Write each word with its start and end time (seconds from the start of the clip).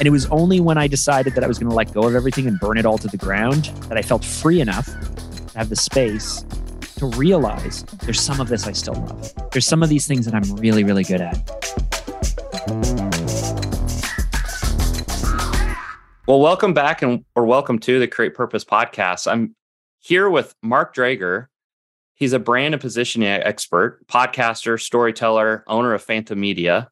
And 0.00 0.06
it 0.06 0.10
was 0.12 0.24
only 0.30 0.60
when 0.60 0.78
I 0.78 0.86
decided 0.86 1.34
that 1.34 1.44
I 1.44 1.46
was 1.46 1.58
going 1.58 1.68
to 1.68 1.76
let 1.76 1.92
go 1.92 2.04
of 2.04 2.14
everything 2.14 2.46
and 2.46 2.58
burn 2.58 2.78
it 2.78 2.86
all 2.86 2.96
to 2.96 3.06
the 3.06 3.18
ground 3.18 3.66
that 3.90 3.98
I 3.98 4.02
felt 4.02 4.24
free 4.24 4.62
enough 4.62 4.86
to 4.86 5.58
have 5.58 5.68
the 5.68 5.76
space 5.76 6.42
to 6.96 7.04
realize 7.04 7.82
there's 8.04 8.18
some 8.18 8.40
of 8.40 8.48
this 8.48 8.66
I 8.66 8.72
still 8.72 8.94
love. 8.94 9.50
There's 9.52 9.66
some 9.66 9.82
of 9.82 9.90
these 9.90 10.06
things 10.06 10.24
that 10.24 10.34
I'm 10.34 10.56
really, 10.56 10.84
really 10.84 11.04
good 11.04 11.20
at. 11.20 11.36
Well, 16.26 16.40
welcome 16.40 16.72
back 16.72 17.02
and 17.02 17.22
or 17.34 17.44
welcome 17.44 17.78
to 17.80 17.98
the 17.98 18.08
Create 18.08 18.32
Purpose 18.32 18.64
podcast. 18.64 19.30
I'm 19.30 19.54
here 19.98 20.30
with 20.30 20.54
Mark 20.62 20.94
Drager. 20.94 21.48
He's 22.14 22.32
a 22.32 22.38
brand 22.38 22.72
and 22.72 22.80
positioning 22.80 23.28
expert, 23.28 24.06
podcaster, 24.06 24.80
storyteller, 24.80 25.62
owner 25.66 25.92
of 25.92 26.02
Phantom 26.02 26.40
Media. 26.40 26.90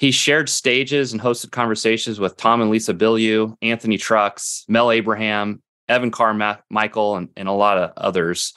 He 0.00 0.12
shared 0.12 0.48
stages 0.48 1.12
and 1.12 1.20
hosted 1.20 1.50
conversations 1.50 2.18
with 2.18 2.38
Tom 2.38 2.62
and 2.62 2.70
Lisa 2.70 2.94
Bilyeu, 2.94 3.54
Anthony 3.60 3.98
Trucks, 3.98 4.64
Mel 4.66 4.90
Abraham, 4.90 5.62
Evan 5.90 6.10
Carmichael, 6.10 7.16
and, 7.16 7.28
and 7.36 7.48
a 7.48 7.52
lot 7.52 7.76
of 7.76 7.92
others. 7.98 8.54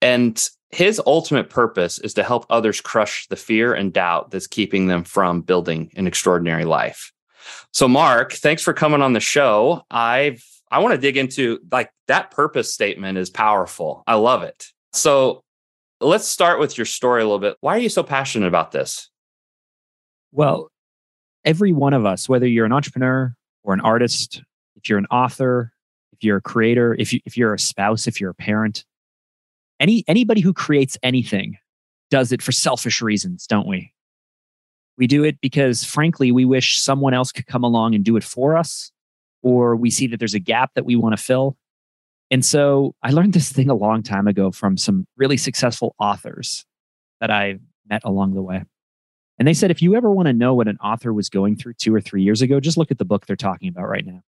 And 0.00 0.42
his 0.70 0.98
ultimate 1.04 1.50
purpose 1.50 1.98
is 1.98 2.14
to 2.14 2.22
help 2.22 2.46
others 2.48 2.80
crush 2.80 3.26
the 3.26 3.36
fear 3.36 3.74
and 3.74 3.92
doubt 3.92 4.30
that's 4.30 4.46
keeping 4.46 4.86
them 4.86 5.04
from 5.04 5.42
building 5.42 5.92
an 5.96 6.06
extraordinary 6.06 6.64
life. 6.64 7.12
So, 7.74 7.86
Mark, 7.86 8.32
thanks 8.32 8.62
for 8.62 8.72
coming 8.72 9.02
on 9.02 9.12
the 9.12 9.20
show. 9.20 9.82
I've 9.90 10.42
I 10.70 10.78
want 10.78 10.94
to 10.94 11.00
dig 11.00 11.18
into 11.18 11.58
like 11.70 11.90
that 12.08 12.30
purpose 12.30 12.72
statement 12.72 13.18
is 13.18 13.28
powerful. 13.28 14.02
I 14.06 14.14
love 14.14 14.44
it. 14.44 14.68
So, 14.94 15.44
let's 16.00 16.26
start 16.26 16.58
with 16.58 16.78
your 16.78 16.86
story 16.86 17.20
a 17.20 17.24
little 17.26 17.38
bit. 17.38 17.58
Why 17.60 17.74
are 17.74 17.80
you 17.80 17.90
so 17.90 18.02
passionate 18.02 18.48
about 18.48 18.72
this? 18.72 19.10
Well, 20.32 20.70
every 21.44 21.72
one 21.72 21.94
of 21.94 22.06
us, 22.06 22.28
whether 22.28 22.46
you're 22.46 22.66
an 22.66 22.72
entrepreneur 22.72 23.34
or 23.62 23.74
an 23.74 23.80
artist, 23.80 24.42
if 24.76 24.88
you're 24.88 24.98
an 24.98 25.06
author, 25.06 25.72
if 26.12 26.24
you're 26.24 26.38
a 26.38 26.42
creator, 26.42 26.94
if 26.98 27.12
you 27.12 27.20
if 27.24 27.36
you're 27.36 27.54
a 27.54 27.58
spouse, 27.58 28.06
if 28.06 28.20
you're 28.20 28.30
a 28.30 28.34
parent, 28.34 28.84
any 29.78 30.04
anybody 30.06 30.40
who 30.40 30.52
creates 30.52 30.98
anything 31.02 31.56
does 32.10 32.32
it 32.32 32.42
for 32.42 32.52
selfish 32.52 33.00
reasons, 33.00 33.46
don't 33.46 33.66
we? 33.66 33.92
We 34.98 35.06
do 35.06 35.24
it 35.24 35.40
because 35.40 35.82
frankly, 35.84 36.30
we 36.30 36.44
wish 36.44 36.80
someone 36.80 37.14
else 37.14 37.32
could 37.32 37.46
come 37.46 37.64
along 37.64 37.94
and 37.94 38.04
do 38.04 38.16
it 38.16 38.24
for 38.24 38.56
us, 38.56 38.92
or 39.42 39.76
we 39.76 39.90
see 39.90 40.06
that 40.08 40.18
there's 40.18 40.34
a 40.34 40.40
gap 40.40 40.72
that 40.74 40.84
we 40.84 40.96
want 40.96 41.16
to 41.16 41.22
fill. 41.22 41.56
And 42.30 42.44
so 42.44 42.94
I 43.02 43.10
learned 43.10 43.32
this 43.32 43.50
thing 43.50 43.70
a 43.70 43.74
long 43.74 44.02
time 44.02 44.28
ago 44.28 44.52
from 44.52 44.76
some 44.76 45.06
really 45.16 45.36
successful 45.36 45.94
authors 45.98 46.64
that 47.20 47.30
I 47.30 47.58
met 47.88 48.02
along 48.04 48.34
the 48.34 48.42
way. 48.42 48.64
And 49.40 49.48
they 49.48 49.54
said, 49.54 49.70
if 49.70 49.80
you 49.80 49.94
ever 49.94 50.10
want 50.10 50.26
to 50.26 50.34
know 50.34 50.52
what 50.52 50.68
an 50.68 50.76
author 50.84 51.14
was 51.14 51.30
going 51.30 51.56
through 51.56 51.72
two 51.74 51.94
or 51.94 52.00
three 52.02 52.22
years 52.22 52.42
ago, 52.42 52.60
just 52.60 52.76
look 52.76 52.90
at 52.90 52.98
the 52.98 53.06
book 53.06 53.24
they're 53.24 53.36
talking 53.36 53.70
about 53.70 53.88
right 53.88 54.04
now. 54.04 54.20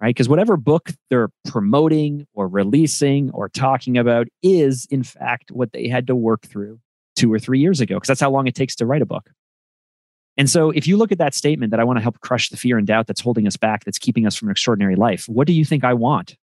Right? 0.00 0.08
Because 0.08 0.26
whatever 0.26 0.56
book 0.56 0.90
they're 1.10 1.28
promoting 1.46 2.26
or 2.32 2.48
releasing 2.48 3.30
or 3.32 3.50
talking 3.50 3.98
about 3.98 4.26
is, 4.42 4.86
in 4.90 5.02
fact, 5.02 5.50
what 5.50 5.72
they 5.72 5.86
had 5.86 6.06
to 6.06 6.16
work 6.16 6.46
through 6.46 6.80
two 7.14 7.30
or 7.30 7.38
three 7.38 7.60
years 7.60 7.82
ago, 7.82 7.96
because 7.96 8.08
that's 8.08 8.22
how 8.22 8.30
long 8.30 8.46
it 8.46 8.54
takes 8.54 8.74
to 8.76 8.86
write 8.86 9.02
a 9.02 9.06
book. 9.06 9.30
And 10.38 10.48
so, 10.48 10.70
if 10.70 10.86
you 10.86 10.96
look 10.96 11.12
at 11.12 11.18
that 11.18 11.34
statement 11.34 11.70
that 11.70 11.78
I 11.78 11.84
want 11.84 11.98
to 11.98 12.02
help 12.02 12.18
crush 12.20 12.48
the 12.48 12.56
fear 12.56 12.78
and 12.78 12.86
doubt 12.86 13.06
that's 13.06 13.20
holding 13.20 13.46
us 13.46 13.58
back, 13.58 13.84
that's 13.84 13.98
keeping 13.98 14.26
us 14.26 14.34
from 14.34 14.48
an 14.48 14.52
extraordinary 14.52 14.96
life, 14.96 15.28
what 15.28 15.46
do 15.46 15.52
you 15.52 15.64
think 15.64 15.84
I 15.84 15.92
want? 15.92 16.36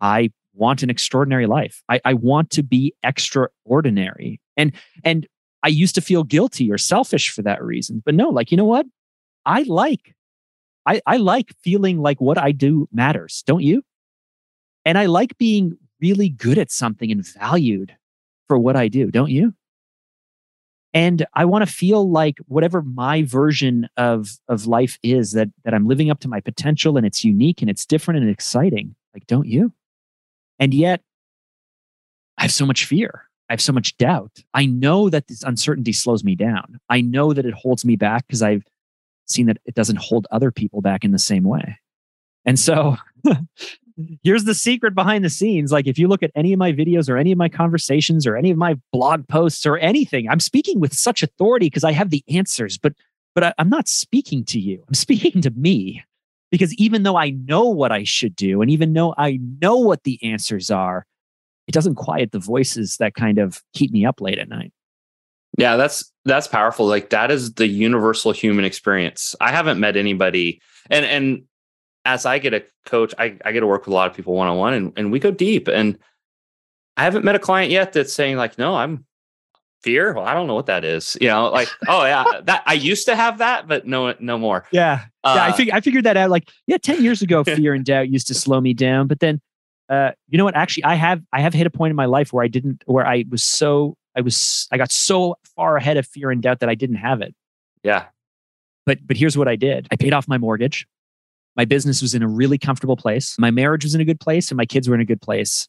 I 0.00 0.30
want 0.54 0.82
an 0.82 0.90
extraordinary 0.90 1.46
life. 1.46 1.82
I, 1.88 2.00
I 2.04 2.14
want 2.14 2.50
to 2.50 2.64
be 2.64 2.94
extraordinary. 3.02 4.40
And 4.56 4.72
and 5.04 5.26
I 5.64 5.68
used 5.68 5.94
to 5.94 6.02
feel 6.02 6.24
guilty 6.24 6.70
or 6.70 6.76
selfish 6.76 7.30
for 7.30 7.40
that 7.42 7.64
reason. 7.64 8.02
But 8.04 8.14
no, 8.14 8.28
like, 8.28 8.50
you 8.50 8.56
know 8.58 8.66
what? 8.66 8.84
I 9.46 9.62
like, 9.62 10.14
I, 10.86 11.00
I 11.06 11.16
like 11.16 11.54
feeling 11.62 11.98
like 12.00 12.20
what 12.20 12.36
I 12.36 12.52
do 12.52 12.86
matters, 12.92 13.42
don't 13.46 13.62
you? 13.62 13.82
And 14.84 14.98
I 14.98 15.06
like 15.06 15.38
being 15.38 15.78
really 16.02 16.28
good 16.28 16.58
at 16.58 16.70
something 16.70 17.10
and 17.10 17.26
valued 17.26 17.96
for 18.46 18.58
what 18.58 18.76
I 18.76 18.88
do, 18.88 19.10
don't 19.10 19.30
you? 19.30 19.54
And 20.92 21.26
I 21.32 21.46
want 21.46 21.66
to 21.66 21.72
feel 21.72 22.10
like 22.10 22.36
whatever 22.46 22.82
my 22.82 23.22
version 23.22 23.88
of, 23.96 24.38
of 24.48 24.66
life 24.66 24.98
is, 25.02 25.32
that, 25.32 25.48
that 25.64 25.72
I'm 25.72 25.88
living 25.88 26.10
up 26.10 26.20
to 26.20 26.28
my 26.28 26.40
potential 26.40 26.98
and 26.98 27.06
it's 27.06 27.24
unique 27.24 27.62
and 27.62 27.70
it's 27.70 27.86
different 27.86 28.20
and 28.20 28.28
exciting. 28.28 28.94
Like, 29.14 29.26
don't 29.26 29.46
you? 29.46 29.72
And 30.58 30.74
yet, 30.74 31.00
I 32.36 32.42
have 32.42 32.52
so 32.52 32.66
much 32.66 32.84
fear. 32.84 33.28
I 33.48 33.52
have 33.52 33.60
so 33.60 33.72
much 33.72 33.96
doubt. 33.98 34.42
I 34.54 34.66
know 34.66 35.10
that 35.10 35.28
this 35.28 35.42
uncertainty 35.42 35.92
slows 35.92 36.24
me 36.24 36.34
down. 36.34 36.80
I 36.88 37.00
know 37.00 37.32
that 37.32 37.44
it 37.44 37.54
holds 37.54 37.84
me 37.84 37.96
back 37.96 38.26
because 38.26 38.42
I've 38.42 38.64
seen 39.26 39.46
that 39.46 39.58
it 39.64 39.74
doesn't 39.74 39.98
hold 39.98 40.26
other 40.30 40.50
people 40.50 40.80
back 40.80 41.04
in 41.04 41.12
the 41.12 41.18
same 41.18 41.44
way. 41.44 41.78
And 42.44 42.58
so 42.58 42.96
here's 44.22 44.44
the 44.44 44.54
secret 44.54 44.94
behind 44.94 45.24
the 45.24 45.30
scenes. 45.30 45.72
Like 45.72 45.86
if 45.86 45.98
you 45.98 46.08
look 46.08 46.22
at 46.22 46.30
any 46.34 46.52
of 46.52 46.58
my 46.58 46.72
videos 46.72 47.08
or 47.08 47.16
any 47.16 47.32
of 47.32 47.38
my 47.38 47.48
conversations 47.48 48.26
or 48.26 48.36
any 48.36 48.50
of 48.50 48.56
my 48.56 48.78
blog 48.92 49.28
posts 49.28 49.66
or 49.66 49.78
anything, 49.78 50.28
I'm 50.28 50.40
speaking 50.40 50.80
with 50.80 50.94
such 50.94 51.22
authority 51.22 51.66
because 51.66 51.84
I 51.84 51.92
have 51.92 52.10
the 52.10 52.24
answers, 52.28 52.78
but 52.78 52.94
but 53.34 53.44
I, 53.44 53.54
I'm 53.58 53.68
not 53.68 53.88
speaking 53.88 54.44
to 54.46 54.60
you. 54.60 54.84
I'm 54.86 54.94
speaking 54.94 55.42
to 55.42 55.50
me. 55.50 56.04
Because 56.50 56.72
even 56.74 57.02
though 57.02 57.16
I 57.16 57.30
know 57.30 57.64
what 57.64 57.90
I 57.90 58.04
should 58.04 58.36
do, 58.36 58.62
and 58.62 58.70
even 58.70 58.92
though 58.92 59.12
I 59.18 59.40
know 59.60 59.76
what 59.76 60.04
the 60.04 60.22
answers 60.22 60.70
are, 60.70 61.04
it 61.66 61.72
doesn't 61.72 61.94
quiet 61.94 62.32
the 62.32 62.38
voices 62.38 62.96
that 62.98 63.14
kind 63.14 63.38
of 63.38 63.62
keep 63.74 63.90
me 63.90 64.04
up 64.04 64.20
late 64.20 64.38
at 64.38 64.48
night. 64.48 64.72
Yeah, 65.56 65.76
that's 65.76 66.12
that's 66.24 66.48
powerful. 66.48 66.86
Like 66.86 67.10
that 67.10 67.30
is 67.30 67.54
the 67.54 67.66
universal 67.66 68.32
human 68.32 68.64
experience. 68.64 69.36
I 69.40 69.50
haven't 69.52 69.78
met 69.78 69.96
anybody 69.96 70.60
and 70.90 71.04
and 71.04 71.44
as 72.04 72.26
I 72.26 72.38
get 72.38 72.54
a 72.54 72.62
coach, 72.84 73.14
I, 73.18 73.38
I 73.44 73.52
get 73.52 73.60
to 73.60 73.66
work 73.66 73.86
with 73.86 73.92
a 73.92 73.94
lot 73.94 74.10
of 74.10 74.16
people 74.16 74.34
one 74.34 74.48
on 74.48 74.58
one 74.58 74.74
and, 74.74 74.92
and 74.96 75.12
we 75.12 75.18
go 75.18 75.30
deep. 75.30 75.68
And 75.68 75.98
I 76.96 77.04
haven't 77.04 77.24
met 77.24 77.34
a 77.34 77.38
client 77.38 77.70
yet 77.70 77.92
that's 77.92 78.12
saying, 78.12 78.36
like, 78.36 78.58
no, 78.58 78.74
I'm 78.74 79.06
fear. 79.82 80.12
Well, 80.12 80.24
I 80.24 80.34
don't 80.34 80.46
know 80.46 80.54
what 80.54 80.66
that 80.66 80.84
is. 80.84 81.16
You 81.20 81.28
know, 81.28 81.48
like, 81.48 81.68
oh 81.88 82.04
yeah, 82.04 82.24
that 82.44 82.62
I 82.66 82.74
used 82.74 83.06
to 83.06 83.16
have 83.16 83.38
that, 83.38 83.66
but 83.66 83.86
no, 83.86 84.14
no 84.20 84.38
more. 84.38 84.66
Yeah. 84.70 85.04
Uh, 85.22 85.34
yeah. 85.36 85.44
I 85.44 85.52
fig- 85.52 85.70
I 85.70 85.80
figured 85.80 86.04
that 86.04 86.16
out. 86.16 86.30
Like, 86.30 86.50
yeah, 86.66 86.78
10 86.78 87.02
years 87.02 87.22
ago, 87.22 87.42
fear 87.44 87.74
and 87.74 87.84
doubt 87.84 88.10
used 88.10 88.26
to 88.28 88.34
slow 88.34 88.60
me 88.60 88.74
down. 88.74 89.06
But 89.06 89.20
then 89.20 89.40
uh, 89.88 90.12
you 90.28 90.38
know 90.38 90.44
what? 90.44 90.56
Actually, 90.56 90.84
I 90.84 90.94
have 90.94 91.22
I 91.32 91.40
have 91.40 91.52
hit 91.52 91.66
a 91.66 91.70
point 91.70 91.90
in 91.90 91.96
my 91.96 92.06
life 92.06 92.32
where 92.32 92.44
I 92.44 92.48
didn't, 92.48 92.82
where 92.86 93.06
I 93.06 93.24
was 93.30 93.42
so 93.42 93.96
I 94.16 94.20
was 94.20 94.68
I 94.72 94.78
got 94.78 94.90
so 94.90 95.36
far 95.56 95.76
ahead 95.76 95.96
of 95.96 96.06
fear 96.06 96.30
and 96.30 96.42
doubt 96.42 96.60
that 96.60 96.68
I 96.68 96.74
didn't 96.74 96.96
have 96.96 97.20
it. 97.20 97.34
Yeah. 97.82 98.06
But 98.86 99.06
but 99.06 99.16
here's 99.16 99.36
what 99.36 99.48
I 99.48 99.56
did. 99.56 99.86
I 99.90 99.96
paid 99.96 100.12
off 100.12 100.28
my 100.28 100.38
mortgage. 100.38 100.86
My 101.56 101.64
business 101.64 102.02
was 102.02 102.14
in 102.14 102.22
a 102.22 102.28
really 102.28 102.58
comfortable 102.58 102.96
place. 102.96 103.36
My 103.38 103.50
marriage 103.50 103.84
was 103.84 103.94
in 103.94 104.00
a 104.00 104.04
good 104.04 104.20
place, 104.20 104.50
and 104.50 104.56
my 104.56 104.66
kids 104.66 104.88
were 104.88 104.94
in 104.94 105.00
a 105.00 105.06
good 105.06 105.20
place. 105.20 105.68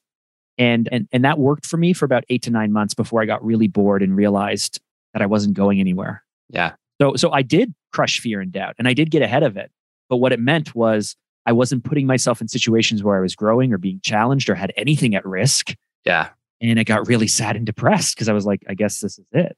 And 0.58 0.88
and 0.92 1.08
and 1.12 1.26
that 1.26 1.38
worked 1.38 1.66
for 1.66 1.78
me 1.78 1.94
for 1.94 2.06
about 2.06 2.24
eight 2.30 2.44
to 2.44 2.52
nine 2.52 2.72
months 2.72 2.94
before 2.94 3.22
I 3.22 3.26
got 3.26 3.44
really 3.44 3.68
bored 3.68 4.02
and 4.02 4.16
realized 4.16 4.80
that 5.14 5.22
I 5.22 5.26
wasn't 5.26 5.56
going 5.56 5.80
anywhere. 5.80 6.24
Yeah. 6.50 6.74
So 7.02 7.16
so 7.16 7.32
I 7.32 7.42
did 7.42 7.74
crush 7.92 8.20
fear 8.20 8.40
and 8.40 8.52
doubt, 8.52 8.76
and 8.80 8.88
I 8.88 8.94
did 8.94 9.12
get 9.12 9.22
ahead 9.22 9.44
of 9.44 9.58
it. 9.58 9.72
But 10.10 10.18
what 10.18 10.32
it 10.32 10.40
meant 10.40 10.74
was 10.74 11.16
I 11.46 11.52
wasn't 11.52 11.84
putting 11.84 12.08
myself 12.08 12.42
in 12.42 12.48
situations 12.48 13.04
where 13.04 13.18
I 13.18 13.22
was 13.22 13.36
growing 13.36 13.72
or 13.74 13.78
being 13.78 14.00
challenged 14.02 14.50
or 14.50 14.56
had 14.56 14.74
anything 14.76 15.16
at 15.16 15.26
risk. 15.26 15.76
Yeah. 16.04 16.30
And 16.62 16.80
I 16.80 16.84
got 16.84 17.08
really 17.08 17.28
sad 17.28 17.56
and 17.56 17.66
depressed 17.66 18.16
because 18.16 18.30
I 18.30 18.34
was 18.34 18.46
like, 18.46 18.64
I 18.68 18.74
guess 18.74 19.00
this 19.00 19.20
is 19.20 19.26
it. 19.32 19.58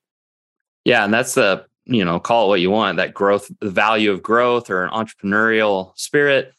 Yeah. 0.84 1.04
And 1.04 1.14
that's 1.14 1.36
the, 1.36 1.66
you 1.86 2.04
know, 2.04 2.20
call 2.20 2.46
it 2.46 2.50
what 2.50 2.62
you 2.62 2.72
want, 2.72 2.98
that 2.98 3.14
growth, 3.14 3.50
the 3.62 3.70
value 3.70 4.12
of 4.12 4.22
growth 4.22 4.70
or 4.70 4.84
an 4.84 4.92
entrepreneurial 4.92 5.98
spirit. 5.98 6.54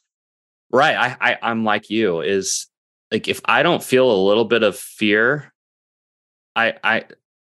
Right. 0.70 0.96
I, 0.96 1.16
I 1.20 1.38
I'm 1.42 1.64
like 1.64 1.90
you 1.90 2.20
is 2.20 2.66
like 3.10 3.28
if 3.28 3.40
I 3.44 3.62
don't 3.62 3.82
feel 3.82 4.10
a 4.10 4.26
little 4.26 4.44
bit 4.44 4.62
of 4.62 4.76
fear, 4.76 5.52
I 6.54 6.74
I 6.84 7.04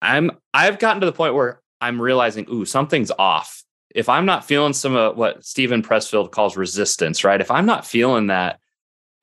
I'm 0.01 0.31
I've 0.53 0.79
gotten 0.79 1.01
to 1.01 1.05
the 1.05 1.11
point 1.11 1.33
where 1.33 1.61
I'm 1.81 2.01
realizing, 2.01 2.45
ooh, 2.49 2.65
something's 2.65 3.11
off 3.17 3.63
if 3.95 4.09
I'm 4.09 4.25
not 4.25 4.45
feeling 4.45 4.73
some 4.73 4.95
of 4.95 5.17
what 5.17 5.43
Steven 5.43 5.81
Pressfield 5.81 6.31
calls 6.31 6.55
resistance, 6.55 7.23
right? 7.23 7.41
If 7.41 7.51
I'm 7.51 7.65
not 7.65 7.85
feeling 7.85 8.27
that, 8.27 8.59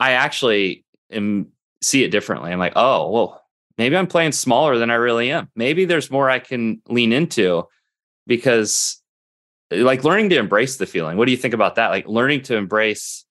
I 0.00 0.12
actually 0.12 0.84
am 1.10 1.48
see 1.82 2.02
it 2.02 2.10
differently. 2.10 2.52
I'm 2.52 2.58
like, 2.58 2.72
oh, 2.76 3.10
well, 3.10 3.42
maybe 3.78 3.96
I'm 3.96 4.06
playing 4.06 4.32
smaller 4.32 4.78
than 4.78 4.90
I 4.90 4.94
really 4.94 5.30
am. 5.30 5.48
Maybe 5.54 5.84
there's 5.84 6.10
more 6.10 6.28
I 6.28 6.38
can 6.38 6.82
lean 6.88 7.12
into 7.12 7.64
because 8.26 9.00
like 9.70 10.04
learning 10.04 10.30
to 10.30 10.38
embrace 10.38 10.76
the 10.76 10.86
feeling. 10.86 11.16
What 11.16 11.26
do 11.26 11.32
you 11.32 11.38
think 11.38 11.54
about 11.54 11.76
that? 11.76 11.90
Like 11.90 12.06
learning 12.06 12.42
to 12.42 12.56
embrace 12.56 13.24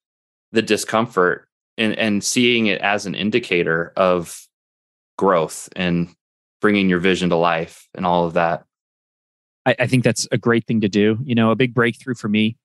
the 0.51 0.61
discomfort 0.61 1.47
and 1.77 1.97
and 1.97 2.23
seeing 2.23 2.67
it 2.67 2.81
as 2.81 3.05
an 3.05 3.15
indicator 3.15 3.91
of 3.97 4.47
growth 5.17 5.69
and 5.75 6.09
bringing 6.61 6.89
your 6.89 6.99
vision 6.99 7.29
to 7.29 7.35
life 7.35 7.87
and 7.93 8.05
all 8.05 8.25
of 8.25 8.33
that. 8.33 8.65
I, 9.65 9.75
I 9.79 9.88
think 9.88 10.03
that's 10.03 10.27
a 10.31 10.38
great 10.38 10.65
thing 10.67 10.81
to 10.81 10.89
do. 10.89 11.17
You 11.23 11.35
know, 11.35 11.51
a 11.51 11.56
big 11.56 11.73
breakthrough 11.73 12.15
for 12.15 12.29
me 12.29 12.57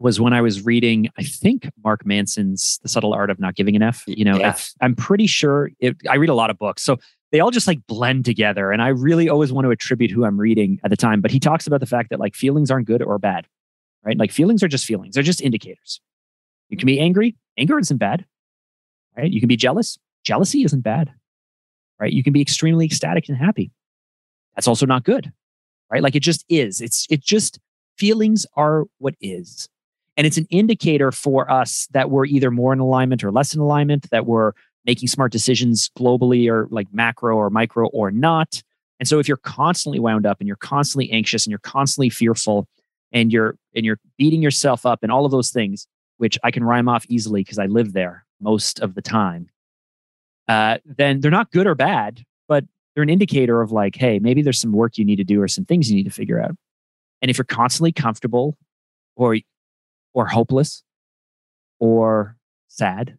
was 0.00 0.20
when 0.20 0.32
I 0.32 0.40
was 0.40 0.64
reading, 0.64 1.08
I 1.18 1.24
think 1.24 1.68
Mark 1.82 2.06
Manson's 2.06 2.78
The 2.82 2.88
Subtle 2.88 3.12
Art 3.12 3.30
of 3.30 3.40
Not 3.40 3.56
Giving 3.56 3.74
Enough. 3.74 4.04
You 4.06 4.24
know, 4.24 4.38
yeah. 4.38 4.56
I'm 4.80 4.94
pretty 4.94 5.26
sure 5.26 5.70
it, 5.80 5.96
I 6.08 6.14
read 6.14 6.28
a 6.30 6.34
lot 6.34 6.50
of 6.50 6.58
books. 6.58 6.82
So 6.82 6.98
they 7.32 7.40
all 7.40 7.50
just 7.50 7.66
like 7.66 7.84
blend 7.88 8.24
together. 8.24 8.70
And 8.70 8.80
I 8.80 8.88
really 8.88 9.28
always 9.28 9.52
want 9.52 9.64
to 9.64 9.70
attribute 9.70 10.12
who 10.12 10.24
I'm 10.24 10.38
reading 10.38 10.78
at 10.84 10.90
the 10.90 10.96
time. 10.96 11.20
But 11.20 11.32
he 11.32 11.40
talks 11.40 11.66
about 11.66 11.80
the 11.80 11.86
fact 11.86 12.10
that 12.10 12.20
like 12.20 12.36
feelings 12.36 12.70
aren't 12.70 12.86
good 12.86 13.02
or 13.02 13.18
bad. 13.18 13.46
right? 14.04 14.18
Like 14.18 14.32
feelings 14.32 14.62
are 14.62 14.68
just 14.68 14.86
feelings, 14.86 15.14
they're 15.14 15.22
just 15.22 15.40
indicators. 15.40 16.00
You 16.68 16.76
can 16.76 16.86
be 16.86 17.00
angry, 17.00 17.36
anger 17.56 17.78
isn't 17.78 17.96
bad, 17.98 18.24
right? 19.16 19.30
You 19.30 19.40
can 19.40 19.48
be 19.48 19.56
jealous, 19.56 19.98
jealousy 20.24 20.64
isn't 20.64 20.82
bad, 20.82 21.12
right? 21.98 22.12
You 22.12 22.22
can 22.22 22.32
be 22.32 22.40
extremely 22.40 22.86
ecstatic 22.86 23.28
and 23.28 23.36
happy. 23.36 23.70
That's 24.54 24.68
also 24.68 24.86
not 24.86 25.04
good, 25.04 25.32
right? 25.90 26.02
Like 26.02 26.14
it 26.14 26.22
just 26.22 26.44
is. 26.48 26.80
It's, 26.80 27.06
it 27.10 27.22
just, 27.22 27.58
feelings 27.98 28.46
are 28.54 28.84
what 28.98 29.14
is. 29.20 29.68
And 30.16 30.26
it's 30.26 30.38
an 30.38 30.46
indicator 30.50 31.12
for 31.12 31.50
us 31.50 31.86
that 31.92 32.10
we're 32.10 32.24
either 32.24 32.50
more 32.50 32.72
in 32.72 32.78
alignment 32.78 33.22
or 33.22 33.30
less 33.30 33.54
in 33.54 33.60
alignment, 33.60 34.10
that 34.10 34.26
we're 34.26 34.52
making 34.84 35.08
smart 35.08 35.32
decisions 35.32 35.90
globally 35.98 36.50
or 36.50 36.66
like 36.70 36.86
macro 36.92 37.36
or 37.36 37.50
micro 37.50 37.88
or 37.88 38.10
not. 38.10 38.62
And 38.98 39.06
so 39.08 39.18
if 39.18 39.28
you're 39.28 39.36
constantly 39.36 40.00
wound 40.00 40.26
up 40.26 40.38
and 40.40 40.46
you're 40.46 40.56
constantly 40.56 41.10
anxious 41.12 41.44
and 41.44 41.50
you're 41.50 41.58
constantly 41.60 42.10
fearful 42.10 42.66
and 43.12 43.32
you're 43.32 43.56
and 43.76 43.84
you're 43.84 44.00
beating 44.16 44.42
yourself 44.42 44.84
up 44.86 45.00
and 45.02 45.12
all 45.12 45.24
of 45.24 45.30
those 45.30 45.50
things, 45.50 45.86
which 46.16 46.38
I 46.42 46.50
can 46.50 46.64
rhyme 46.64 46.88
off 46.88 47.04
easily 47.08 47.42
because 47.42 47.58
I 47.58 47.66
live 47.66 47.92
there 47.92 48.24
most 48.40 48.80
of 48.80 48.94
the 48.94 49.02
time, 49.02 49.50
uh, 50.48 50.78
then 50.84 51.20
they're 51.20 51.30
not 51.30 51.52
good 51.52 51.66
or 51.66 51.74
bad, 51.74 52.24
they're 52.98 53.04
an 53.04 53.10
indicator 53.10 53.62
of 53.62 53.70
like, 53.70 53.94
hey, 53.94 54.18
maybe 54.18 54.42
there's 54.42 54.58
some 54.58 54.72
work 54.72 54.98
you 54.98 55.04
need 55.04 55.16
to 55.16 55.24
do 55.24 55.40
or 55.40 55.46
some 55.46 55.64
things 55.64 55.88
you 55.88 55.94
need 55.94 56.02
to 56.02 56.10
figure 56.10 56.42
out. 56.42 56.56
And 57.22 57.30
if 57.30 57.38
you're 57.38 57.44
constantly 57.44 57.92
comfortable 57.92 58.56
or 59.14 59.36
or 60.14 60.26
hopeless 60.26 60.82
or 61.78 62.34
sad 62.66 63.16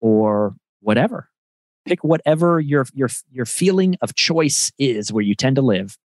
or 0.00 0.54
whatever, 0.78 1.28
pick 1.84 2.04
whatever 2.04 2.60
your 2.60 2.86
your 2.94 3.08
your 3.28 3.44
feeling 3.44 3.96
of 4.02 4.14
choice 4.14 4.70
is 4.78 5.12
where 5.12 5.24
you 5.24 5.34
tend 5.34 5.56
to 5.56 5.62
live. 5.62 5.98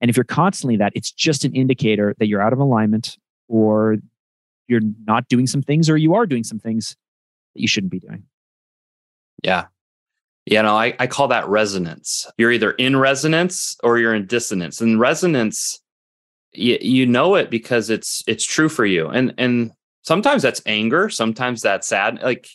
And 0.00 0.08
if 0.08 0.16
you're 0.16 0.22
constantly 0.22 0.76
that, 0.76 0.92
it's 0.94 1.10
just 1.10 1.44
an 1.44 1.56
indicator 1.56 2.14
that 2.20 2.28
you're 2.28 2.40
out 2.40 2.52
of 2.52 2.60
alignment 2.60 3.16
or 3.48 3.96
you're 4.68 4.80
not 5.08 5.26
doing 5.26 5.48
some 5.48 5.62
things 5.62 5.90
or 5.90 5.96
you 5.96 6.14
are 6.14 6.26
doing 6.26 6.44
some 6.44 6.60
things 6.60 6.94
that 7.56 7.62
you 7.62 7.66
shouldn't 7.66 7.90
be 7.90 7.98
doing. 7.98 8.22
Yeah. 9.42 9.66
You 10.46 10.62
know, 10.62 10.76
I, 10.76 10.94
I 10.98 11.06
call 11.06 11.28
that 11.28 11.48
resonance. 11.48 12.26
You're 12.36 12.50
either 12.50 12.72
in 12.72 12.96
resonance 12.96 13.76
or 13.84 13.98
you're 13.98 14.14
in 14.14 14.26
dissonance. 14.26 14.80
And 14.80 14.98
resonance, 14.98 15.80
you, 16.52 16.78
you 16.80 17.06
know 17.06 17.36
it 17.36 17.48
because 17.48 17.90
it's 17.90 18.24
it's 18.26 18.44
true 18.44 18.68
for 18.68 18.84
you. 18.84 19.08
And 19.08 19.34
and 19.38 19.70
sometimes 20.02 20.42
that's 20.42 20.62
anger, 20.66 21.08
sometimes 21.08 21.62
that's 21.62 21.86
sad. 21.86 22.20
Like 22.22 22.48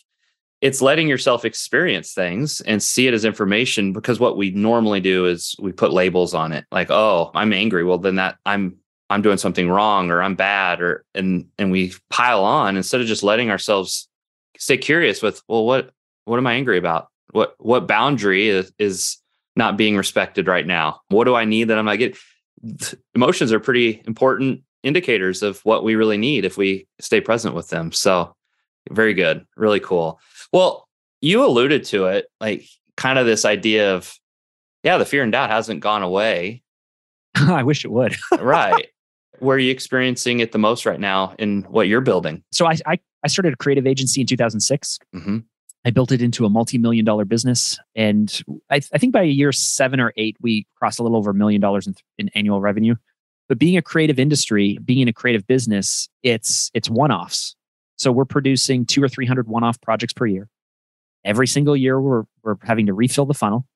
it's 0.60 0.82
letting 0.82 1.08
yourself 1.08 1.44
experience 1.44 2.12
things 2.12 2.60
and 2.62 2.82
see 2.82 3.06
it 3.06 3.14
as 3.14 3.24
information 3.24 3.92
because 3.92 4.18
what 4.18 4.36
we 4.36 4.50
normally 4.50 5.00
do 5.00 5.26
is 5.26 5.54
we 5.60 5.72
put 5.72 5.92
labels 5.92 6.34
on 6.34 6.52
it 6.52 6.64
like 6.72 6.90
oh 6.90 7.30
i'm 7.34 7.52
angry 7.52 7.84
well 7.84 7.98
then 7.98 8.16
that 8.16 8.36
i'm 8.44 8.76
i'm 9.10 9.22
doing 9.22 9.38
something 9.38 9.68
wrong 9.68 10.10
or 10.10 10.22
i'm 10.22 10.34
bad 10.34 10.80
or 10.80 11.04
and 11.14 11.46
and 11.58 11.70
we 11.70 11.92
pile 12.10 12.44
on 12.44 12.76
instead 12.76 13.00
of 13.00 13.06
just 13.06 13.22
letting 13.22 13.50
ourselves 13.50 14.08
stay 14.58 14.76
curious 14.76 15.22
with 15.22 15.42
well 15.48 15.64
what 15.64 15.90
what 16.24 16.38
am 16.38 16.46
i 16.46 16.54
angry 16.54 16.78
about 16.78 17.08
what 17.32 17.54
what 17.58 17.86
boundary 17.86 18.48
is, 18.48 18.72
is 18.78 19.18
not 19.56 19.76
being 19.76 19.96
respected 19.96 20.46
right 20.46 20.66
now 20.66 21.00
what 21.08 21.24
do 21.24 21.34
i 21.34 21.44
need 21.44 21.64
that 21.64 21.78
i'm 21.78 21.84
not 21.84 21.98
getting 21.98 22.18
emotions 23.14 23.52
are 23.52 23.60
pretty 23.60 24.02
important 24.06 24.62
indicators 24.82 25.42
of 25.42 25.60
what 25.64 25.84
we 25.84 25.94
really 25.94 26.16
need 26.16 26.44
if 26.44 26.56
we 26.56 26.86
stay 27.00 27.20
present 27.20 27.54
with 27.54 27.68
them 27.68 27.92
so 27.92 28.34
very 28.90 29.14
good 29.14 29.44
really 29.56 29.80
cool 29.80 30.20
well, 30.52 30.88
you 31.20 31.44
alluded 31.44 31.84
to 31.84 32.06
it, 32.06 32.26
like 32.40 32.64
kind 32.96 33.18
of 33.18 33.26
this 33.26 33.44
idea 33.44 33.94
of, 33.94 34.14
yeah, 34.82 34.98
the 34.98 35.04
fear 35.04 35.22
and 35.22 35.32
doubt 35.32 35.50
hasn't 35.50 35.80
gone 35.80 36.02
away. 36.02 36.62
I 37.34 37.62
wish 37.62 37.84
it 37.84 37.90
would. 37.90 38.16
right. 38.40 38.88
Where 39.40 39.56
are 39.56 39.60
you 39.60 39.70
experiencing 39.70 40.40
it 40.40 40.52
the 40.52 40.58
most 40.58 40.86
right 40.86 40.98
now 40.98 41.34
in 41.38 41.62
what 41.64 41.86
you're 41.86 42.00
building? 42.00 42.42
So 42.50 42.66
I 42.66 42.76
I, 42.86 42.98
I 43.22 43.28
started 43.28 43.52
a 43.52 43.56
creative 43.56 43.86
agency 43.86 44.20
in 44.20 44.26
2006. 44.26 44.98
Mm-hmm. 45.14 45.38
I 45.84 45.90
built 45.90 46.12
it 46.12 46.20
into 46.20 46.44
a 46.44 46.50
multi-million 46.50 47.04
dollar 47.04 47.24
business, 47.24 47.78
and 47.94 48.42
I, 48.70 48.76
I, 48.92 48.98
think 48.98 49.12
by 49.12 49.22
year 49.22 49.52
seven 49.52 50.00
or 50.00 50.12
eight, 50.16 50.36
we 50.40 50.66
crossed 50.74 50.98
a 50.98 51.02
little 51.02 51.16
over 51.16 51.30
a 51.30 51.34
million 51.34 51.60
dollars 51.60 51.86
in, 51.86 51.94
in 52.18 52.28
annual 52.34 52.60
revenue. 52.60 52.96
But 53.48 53.58
being 53.58 53.76
a 53.76 53.82
creative 53.82 54.18
industry, 54.18 54.78
being 54.84 55.00
in 55.00 55.08
a 55.08 55.12
creative 55.12 55.46
business, 55.46 56.08
it's 56.22 56.70
it's 56.74 56.90
one-offs. 56.90 57.54
So 57.96 58.12
we're 58.12 58.24
producing 58.24 58.86
two 58.86 59.02
or 59.02 59.08
300 59.08 59.48
one 59.48 59.64
off 59.64 59.80
projects 59.80 60.12
per 60.12 60.26
year. 60.26 60.48
Every 61.24 61.48
single 61.48 61.76
year, 61.76 62.00
we're, 62.00 62.24
we're 62.42 62.56
having 62.62 62.86
to 62.86 62.94
refill 62.94 63.26
the 63.26 63.34
funnel, 63.34 63.66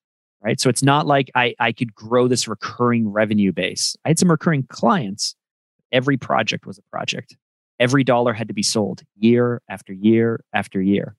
right? 0.43 0.61
So 0.61 0.71
it's 0.71 0.83
not 0.83 1.07
like 1.07 1.31
I, 1.35 1.55
I 1.59 1.73
could 1.73 1.93
grow 1.95 2.29
this 2.29 2.47
recurring 2.47 3.09
revenue 3.09 3.53
base. 3.53 3.97
I 4.05 4.11
had 4.11 4.19
some 4.19 4.31
recurring 4.31 4.65
clients. 4.69 5.35
Every 5.91 6.17
project 6.17 6.67
was 6.67 6.79
a 6.79 6.83
project. 6.91 7.37
Every 7.81 8.05
dollar 8.05 8.33
had 8.33 8.47
to 8.49 8.55
be 8.55 8.63
sold 8.63 9.03
year 9.19 9.61
after 9.69 9.93
year 9.93 10.45
after 10.55 10.81
year. 10.81 11.17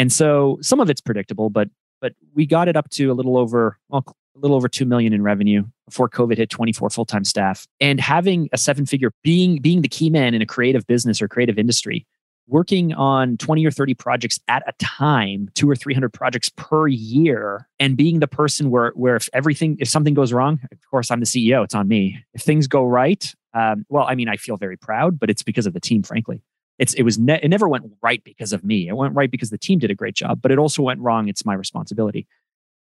And 0.00 0.10
so 0.10 0.58
some 0.62 0.80
of 0.80 0.88
it's 0.88 1.02
predictable, 1.02 1.50
but 1.50 1.68
but 2.00 2.14
we 2.34 2.46
got 2.46 2.68
it 2.68 2.76
up 2.76 2.88
to 2.90 3.12
a 3.12 3.14
little 3.14 3.36
over 3.36 3.78
well, 3.90 4.02
a 4.08 4.38
little 4.38 4.56
over 4.56 4.66
2 4.66 4.86
million 4.86 5.12
in 5.12 5.22
revenue 5.22 5.64
before 5.86 6.08
covid 6.08 6.38
hit 6.38 6.48
24 6.48 6.88
full-time 6.88 7.24
staff 7.24 7.66
and 7.80 8.00
having 8.00 8.48
a 8.52 8.56
seven 8.56 8.86
figure 8.86 9.10
being 9.22 9.60
being 9.60 9.82
the 9.82 9.88
key 9.88 10.08
man 10.08 10.32
in 10.32 10.40
a 10.40 10.46
creative 10.46 10.86
business 10.86 11.20
or 11.20 11.28
creative 11.28 11.58
industry 11.58 12.06
working 12.46 12.94
on 12.94 13.36
20 13.36 13.64
or 13.66 13.70
30 13.70 13.94
projects 13.94 14.40
at 14.48 14.62
a 14.66 14.72
time, 14.84 15.48
two 15.54 15.70
or 15.70 15.76
300 15.76 16.12
projects 16.12 16.48
per 16.56 16.88
year, 16.88 17.68
and 17.78 17.96
being 17.96 18.18
the 18.18 18.26
person 18.26 18.70
where, 18.70 18.90
where 18.96 19.14
if 19.14 19.28
everything, 19.32 19.76
if 19.78 19.86
something 19.88 20.14
goes 20.14 20.32
wrong, 20.32 20.58
of 20.72 20.78
course, 20.90 21.12
I'm 21.12 21.20
the 21.20 21.26
CEO, 21.26 21.62
it's 21.62 21.76
on 21.76 21.86
me. 21.86 22.22
If 22.34 22.42
things 22.42 22.66
go 22.66 22.84
right, 22.84 23.32
um, 23.54 23.86
well, 23.88 24.04
I 24.08 24.16
mean, 24.16 24.28
I 24.28 24.36
feel 24.36 24.56
very 24.56 24.76
proud, 24.76 25.20
but 25.20 25.30
it's 25.30 25.44
because 25.44 25.66
of 25.66 25.74
the 25.74 25.80
team, 25.80 26.02
frankly. 26.02 26.42
It's, 26.80 26.94
it 26.94 27.02
was 27.02 27.18
ne- 27.18 27.38
it 27.42 27.48
never 27.48 27.68
went 27.68 27.84
right 28.02 28.24
because 28.24 28.54
of 28.54 28.64
me. 28.64 28.88
It 28.88 28.96
went 28.96 29.14
right 29.14 29.30
because 29.30 29.50
the 29.50 29.58
team 29.58 29.78
did 29.78 29.90
a 29.90 29.94
great 29.94 30.14
job, 30.14 30.40
but 30.40 30.50
it 30.50 30.58
also 30.58 30.82
went 30.82 30.98
wrong. 31.00 31.28
It's 31.28 31.44
my 31.44 31.54
responsibility. 31.54 32.26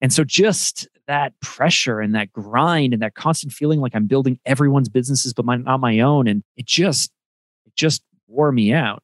And 0.00 0.12
so 0.12 0.22
just 0.22 0.86
that 1.08 1.32
pressure 1.40 1.98
and 2.00 2.14
that 2.14 2.32
grind 2.32 2.92
and 2.92 3.02
that 3.02 3.16
constant 3.16 3.52
feeling 3.52 3.80
like 3.80 3.96
I'm 3.96 4.06
building 4.06 4.38
everyone's 4.46 4.88
businesses, 4.88 5.34
but 5.34 5.44
my, 5.44 5.56
not 5.56 5.80
my 5.80 5.98
own. 5.98 6.28
And 6.28 6.44
it 6.56 6.64
just, 6.64 7.10
it 7.66 7.74
just 7.74 8.02
wore 8.28 8.52
me 8.52 8.72
out. 8.72 9.02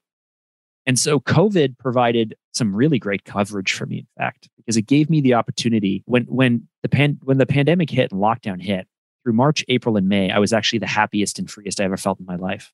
And 0.86 0.96
so 0.96 1.18
COVID 1.18 1.76
provided 1.78 2.36
some 2.52 2.76
really 2.76 3.00
great 3.00 3.24
coverage 3.24 3.72
for 3.72 3.86
me, 3.86 3.98
in 3.98 4.06
fact, 4.16 4.48
because 4.56 4.76
it 4.76 4.82
gave 4.82 5.10
me 5.10 5.20
the 5.20 5.34
opportunity 5.34 6.04
when 6.06 6.22
when 6.24 6.68
the 6.82 6.88
pan, 6.88 7.18
when 7.24 7.38
the 7.38 7.46
pandemic 7.46 7.90
hit 7.90 8.12
and 8.12 8.20
lockdown 8.20 8.62
hit 8.62 8.86
through 9.24 9.32
March, 9.32 9.64
April, 9.68 9.96
and 9.96 10.08
May, 10.08 10.30
I 10.30 10.38
was 10.38 10.52
actually 10.52 10.78
the 10.78 10.86
happiest 10.86 11.38
and 11.38 11.50
freest 11.50 11.80
I 11.80 11.84
ever 11.84 11.96
felt 11.96 12.20
in 12.20 12.26
my 12.26 12.36
life. 12.36 12.70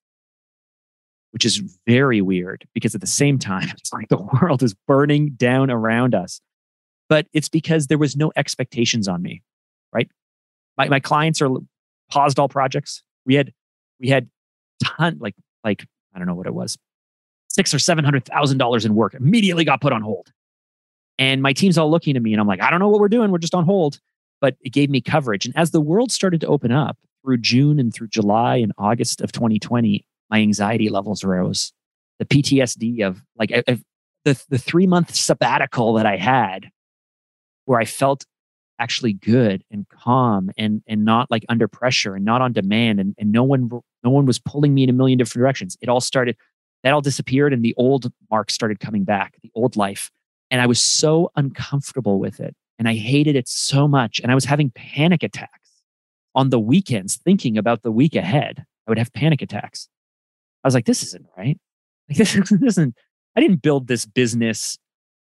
Which 1.33 1.45
is 1.45 1.63
very 1.87 2.21
weird 2.21 2.67
because 2.75 2.95
at 2.95 3.01
the 3.01 3.07
same 3.07 3.39
time, 3.39 3.69
it's 3.79 3.93
like 3.93 4.09
the 4.09 4.29
world 4.41 4.63
is 4.63 4.75
burning 4.87 5.31
down 5.37 5.71
around 5.71 6.15
us. 6.15 6.41
But 7.09 7.27
it's 7.33 7.49
because 7.49 7.89
there 7.89 7.99
was 7.99 8.17
no 8.17 8.33
expectations 8.37 9.09
on 9.09 9.23
me, 9.23 9.43
right? 9.93 10.09
My 10.77 10.89
my 10.89 11.01
clients 11.01 11.43
are 11.43 11.51
paused 12.11 12.39
all 12.39 12.49
projects. 12.49 13.03
We 13.27 13.35
had 13.35 13.53
we 13.99 14.09
had 14.09 14.29
ton 14.83 15.19
like 15.21 15.35
like 15.65 15.85
I 16.15 16.19
don't 16.19 16.27
know 16.27 16.35
what 16.35 16.47
it 16.47 16.55
was, 16.55 16.77
six 17.49 17.75
or 17.75 17.79
seven 17.79 18.05
hundred 18.05 18.25
thousand 18.25 18.59
dollars 18.59 18.85
in 18.85 18.95
work 18.95 19.15
immediately 19.15 19.65
got 19.65 19.81
put 19.81 19.93
on 19.93 20.03
hold. 20.03 20.33
And 21.19 21.43
my 21.43 21.53
team's 21.53 21.77
all 21.77 21.91
looking 21.91 22.17
at 22.17 22.23
me 22.23 22.33
and 22.33 22.41
I'm 22.41 22.47
like, 22.47 22.63
I 22.63 22.71
don't 22.71 22.81
know 22.81 22.89
what 22.89 23.01
we're 23.01 23.09
doing. 23.09 23.31
We're 23.31 23.39
just 23.39 23.55
on 23.55 23.67
hold. 23.67 24.01
But 24.41 24.57
it 24.63 24.73
gave 24.73 24.89
me 24.89 25.03
coverage. 25.03 25.45
And 25.45 25.55
as 25.55 25.71
the 25.71 25.83
world 25.83 26.11
started 26.11 26.41
to 26.41 26.47
open 26.47 26.73
up 26.73 26.97
through 27.23 27.39
June 27.39 27.79
and 27.79 27.93
through 27.93 28.09
July 28.09 28.57
and 28.57 28.73
August 28.79 29.21
of 29.21 29.31
2020, 29.33 30.03
my 30.31 30.41
anxiety 30.41 30.89
levels 30.89 31.25
rose. 31.25 31.73
The 32.19 32.27
PTSD 32.27 33.03
of 33.07 33.23
like 33.37 33.51
the, 33.51 34.45
the 34.49 34.59
three 34.59 34.87
month 34.87 35.15
sabbatical 35.15 35.95
that 35.95 36.07
I 36.07 36.17
had, 36.17 36.71
where 37.65 37.81
I 37.81 37.85
felt 37.85 38.25
actually 38.79 39.13
good 39.13 39.63
and 39.71 39.87
calm 39.89 40.51
and 40.57 40.83
and 40.87 41.05
not 41.05 41.31
like 41.31 41.45
under 41.49 41.69
pressure 41.69 42.15
and 42.15 42.25
not 42.25 42.41
on 42.41 42.53
demand 42.53 42.99
and, 42.99 43.15
and 43.19 43.31
no 43.31 43.45
one 43.45 43.69
no 44.03 44.11
one 44.11 44.25
was 44.27 44.39
pulling 44.39 44.73
me 44.73 44.83
in 44.83 44.91
a 44.91 44.93
million 44.93 45.19
different 45.19 45.43
directions. 45.43 45.77
It 45.81 45.89
all 45.89 46.01
started 46.01 46.37
that 46.83 46.93
all 46.93 47.03
disappeared 47.03 47.53
and 47.53 47.63
the 47.63 47.75
old 47.77 48.11
Mark 48.31 48.51
started 48.51 48.81
coming 48.81 49.05
back, 49.05 49.37
the 49.43 49.51
old 49.55 49.77
life. 49.77 50.11
And 50.51 50.61
I 50.61 50.67
was 50.67 50.81
so 50.81 51.31
uncomfortable 51.37 52.19
with 52.19 52.41
it. 52.41 52.57
And 52.79 52.89
I 52.89 52.95
hated 52.95 53.37
it 53.37 53.47
so 53.47 53.87
much. 53.87 54.21
And 54.21 54.33
I 54.33 54.35
was 54.35 54.47
having 54.47 54.71
panic 54.71 55.23
attacks 55.23 55.83
on 56.35 56.49
the 56.49 56.59
weekends, 56.59 57.17
thinking 57.17 57.59
about 57.59 57.83
the 57.83 57.93
week 57.93 58.17
ahead. 58.17 58.65
I 58.87 58.91
would 58.91 58.99
have 58.99 59.13
panic 59.13 59.43
attacks. 59.43 59.89
I 60.63 60.69
was 60.69 60.75
like, 60.75 60.87
this 60.87 61.03
isn't 61.03 61.27
right. 61.37 61.59
Like, 62.09 62.19
this 62.19 62.37
isn't, 62.37 62.95
I 63.37 63.41
didn't 63.41 63.63
build 63.63 63.87
this 63.87 64.05
business 64.07 64.79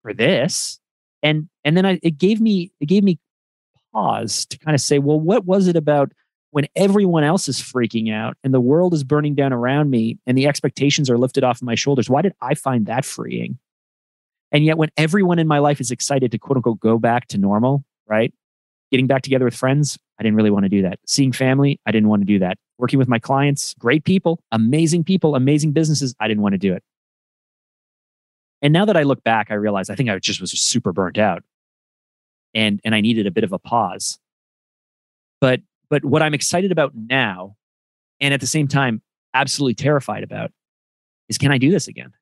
for 0.02 0.12
this. 0.12 0.78
And 1.22 1.48
and 1.64 1.76
then 1.76 1.86
I, 1.86 2.00
it 2.02 2.18
gave 2.18 2.40
me 2.40 2.72
it 2.80 2.86
gave 2.86 3.04
me 3.04 3.18
pause 3.92 4.46
to 4.46 4.58
kind 4.58 4.74
of 4.74 4.80
say, 4.80 4.98
well, 4.98 5.20
what 5.20 5.44
was 5.44 5.68
it 5.68 5.76
about 5.76 6.12
when 6.50 6.66
everyone 6.76 7.24
else 7.24 7.48
is 7.48 7.60
freaking 7.60 8.12
out 8.12 8.36
and 8.44 8.52
the 8.52 8.60
world 8.60 8.92
is 8.92 9.04
burning 9.04 9.34
down 9.34 9.52
around 9.52 9.90
me 9.90 10.18
and 10.26 10.36
the 10.36 10.46
expectations 10.46 11.08
are 11.08 11.16
lifted 11.16 11.44
off 11.44 11.58
of 11.58 11.62
my 11.62 11.74
shoulders, 11.74 12.10
why 12.10 12.22
did 12.22 12.34
I 12.42 12.54
find 12.54 12.86
that 12.86 13.04
freeing? 13.04 13.58
And 14.50 14.64
yet, 14.64 14.76
when 14.76 14.90
everyone 14.98 15.38
in 15.38 15.48
my 15.48 15.58
life 15.60 15.80
is 15.80 15.90
excited 15.90 16.30
to 16.32 16.38
quote 16.38 16.56
unquote 16.56 16.80
go 16.80 16.98
back 16.98 17.28
to 17.28 17.38
normal, 17.38 17.84
right? 18.06 18.34
Getting 18.90 19.06
back 19.06 19.22
together 19.22 19.46
with 19.46 19.54
friends, 19.54 19.98
I 20.18 20.22
didn't 20.22 20.36
really 20.36 20.50
want 20.50 20.64
to 20.64 20.68
do 20.68 20.82
that. 20.82 20.98
Seeing 21.06 21.32
family, 21.32 21.80
I 21.86 21.90
didn't 21.90 22.08
want 22.08 22.22
to 22.22 22.26
do 22.26 22.38
that. 22.40 22.58
Working 22.78 22.98
with 22.98 23.08
my 23.08 23.18
clients, 23.18 23.74
great 23.78 24.04
people, 24.04 24.42
amazing 24.52 25.04
people, 25.04 25.34
amazing 25.34 25.72
businesses, 25.72 26.14
I 26.20 26.28
didn't 26.28 26.42
want 26.42 26.52
to 26.52 26.58
do 26.58 26.74
it. 26.74 26.82
And 28.60 28.72
now 28.72 28.84
that 28.84 28.96
I 28.96 29.02
look 29.02 29.24
back, 29.24 29.48
I 29.50 29.54
realize 29.54 29.90
I 29.90 29.96
think 29.96 30.08
I 30.08 30.18
just 30.18 30.40
was 30.40 30.52
super 30.52 30.92
burnt 30.92 31.18
out. 31.18 31.42
And 32.54 32.80
and 32.84 32.94
I 32.94 33.00
needed 33.00 33.26
a 33.26 33.30
bit 33.30 33.44
of 33.44 33.52
a 33.52 33.58
pause. 33.58 34.18
But 35.40 35.60
but 35.88 36.04
what 36.04 36.22
I'm 36.22 36.34
excited 36.34 36.70
about 36.70 36.92
now, 36.94 37.56
and 38.20 38.32
at 38.32 38.40
the 38.40 38.46
same 38.46 38.68
time, 38.68 39.02
absolutely 39.34 39.74
terrified 39.74 40.22
about, 40.22 40.52
is 41.28 41.38
can 41.38 41.50
I 41.50 41.58
do 41.58 41.70
this 41.70 41.88
again? 41.88 42.12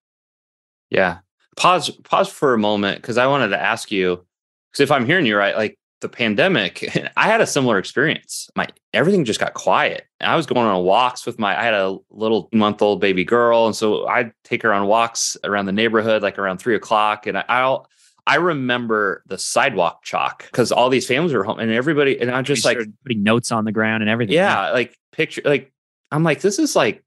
Yeah. 0.88 1.18
Pause 1.56 1.90
pause 2.04 2.28
for 2.28 2.54
a 2.54 2.58
moment 2.58 3.02
because 3.02 3.18
I 3.18 3.26
wanted 3.26 3.48
to 3.48 3.60
ask 3.60 3.90
you, 3.90 4.24
because 4.70 4.82
if 4.82 4.90
I'm 4.92 5.04
hearing 5.04 5.26
you 5.26 5.36
right, 5.36 5.56
like 5.56 5.76
the 6.00 6.08
pandemic, 6.08 6.88
I 7.16 7.26
had 7.26 7.40
a 7.40 7.46
similar 7.46 7.78
experience. 7.78 8.50
My 8.56 8.66
everything 8.92 9.24
just 9.24 9.40
got 9.40 9.54
quiet. 9.54 10.06
I 10.20 10.36
was 10.36 10.46
going 10.46 10.66
on 10.66 10.84
walks 10.84 11.26
with 11.26 11.38
my 11.38 11.58
I 11.58 11.64
had 11.64 11.74
a 11.74 11.98
little 12.10 12.48
month 12.52 12.82
old 12.82 13.00
baby 13.00 13.24
girl. 13.24 13.66
And 13.66 13.76
so 13.76 14.06
I'd 14.06 14.32
take 14.44 14.62
her 14.62 14.72
on 14.72 14.86
walks 14.86 15.36
around 15.44 15.66
the 15.66 15.72
neighborhood, 15.72 16.22
like 16.22 16.38
around 16.38 16.58
three 16.58 16.74
o'clock. 16.74 17.26
And 17.26 17.38
I, 17.38 17.44
I'll 17.48 17.88
I 18.26 18.36
remember 18.36 19.22
the 19.26 19.38
sidewalk 19.38 20.02
chalk 20.02 20.44
because 20.44 20.70
all 20.70 20.88
these 20.90 21.06
families 21.06 21.32
were 21.32 21.44
home 21.44 21.58
and 21.58 21.72
everybody 21.72 22.20
and 22.20 22.30
I'm 22.30 22.44
just 22.44 22.64
like 22.64 22.78
putting 23.02 23.22
notes 23.22 23.50
on 23.50 23.64
the 23.64 23.72
ground 23.72 24.02
and 24.02 24.10
everything. 24.10 24.34
Yeah, 24.34 24.70
like 24.70 24.96
picture 25.12 25.42
like 25.44 25.72
I'm 26.10 26.22
like, 26.22 26.40
this 26.40 26.58
is 26.58 26.76
like 26.76 27.02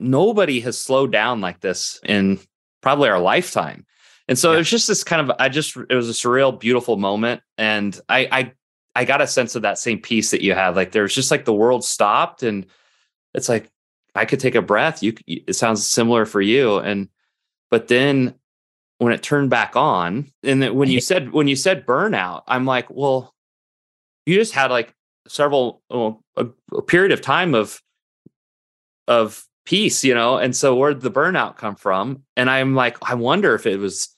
nobody 0.00 0.60
has 0.60 0.78
slowed 0.78 1.12
down 1.12 1.40
like 1.40 1.60
this 1.60 2.00
in 2.04 2.40
probably 2.80 3.08
our 3.08 3.20
lifetime. 3.20 3.86
And 4.28 4.38
so 4.38 4.50
yeah. 4.50 4.56
it 4.56 4.58
was 4.58 4.70
just 4.70 4.88
this 4.88 5.04
kind 5.04 5.28
of 5.28 5.36
I 5.38 5.48
just 5.48 5.76
it 5.76 5.94
was 5.94 6.08
a 6.08 6.12
surreal, 6.12 6.58
beautiful 6.58 6.96
moment. 6.96 7.42
And 7.58 7.98
I 8.08 8.28
I 8.30 8.52
I 8.94 9.04
got 9.04 9.20
a 9.20 9.26
sense 9.26 9.54
of 9.54 9.62
that 9.62 9.78
same 9.78 10.00
peace 10.00 10.30
that 10.30 10.42
you 10.42 10.54
have. 10.54 10.76
Like 10.76 10.92
there's 10.92 11.14
just 11.14 11.30
like 11.30 11.44
the 11.44 11.54
world 11.54 11.84
stopped 11.84 12.42
and 12.42 12.66
it's 13.34 13.48
like 13.48 13.70
I 14.14 14.24
could 14.24 14.40
take 14.40 14.54
a 14.54 14.62
breath. 14.62 15.02
You 15.02 15.14
it 15.26 15.54
sounds 15.54 15.86
similar 15.86 16.24
for 16.24 16.40
you. 16.40 16.78
And 16.78 17.08
but 17.70 17.88
then 17.88 18.34
when 18.98 19.12
it 19.12 19.22
turned 19.22 19.50
back 19.50 19.76
on, 19.76 20.26
and 20.42 20.62
then 20.62 20.74
when 20.74 20.88
you 20.88 21.00
said 21.00 21.32
when 21.32 21.48
you 21.48 21.56
said 21.56 21.86
burnout, 21.86 22.42
I'm 22.46 22.64
like, 22.64 22.88
well, 22.88 23.34
you 24.24 24.36
just 24.36 24.54
had 24.54 24.70
like 24.70 24.94
several 25.28 25.82
well, 25.90 26.22
a, 26.36 26.46
a 26.72 26.82
period 26.82 27.12
of 27.12 27.20
time 27.20 27.54
of 27.54 27.82
of 29.08 29.44
peace, 29.64 30.04
you 30.04 30.14
know? 30.14 30.38
And 30.38 30.54
so 30.54 30.76
where'd 30.76 31.00
the 31.00 31.10
burnout 31.10 31.56
come 31.56 31.76
from? 31.76 32.22
And 32.36 32.48
I'm 32.50 32.74
like, 32.74 32.96
I 33.02 33.14
wonder 33.14 33.54
if 33.54 33.66
it 33.66 33.78
was 33.78 34.13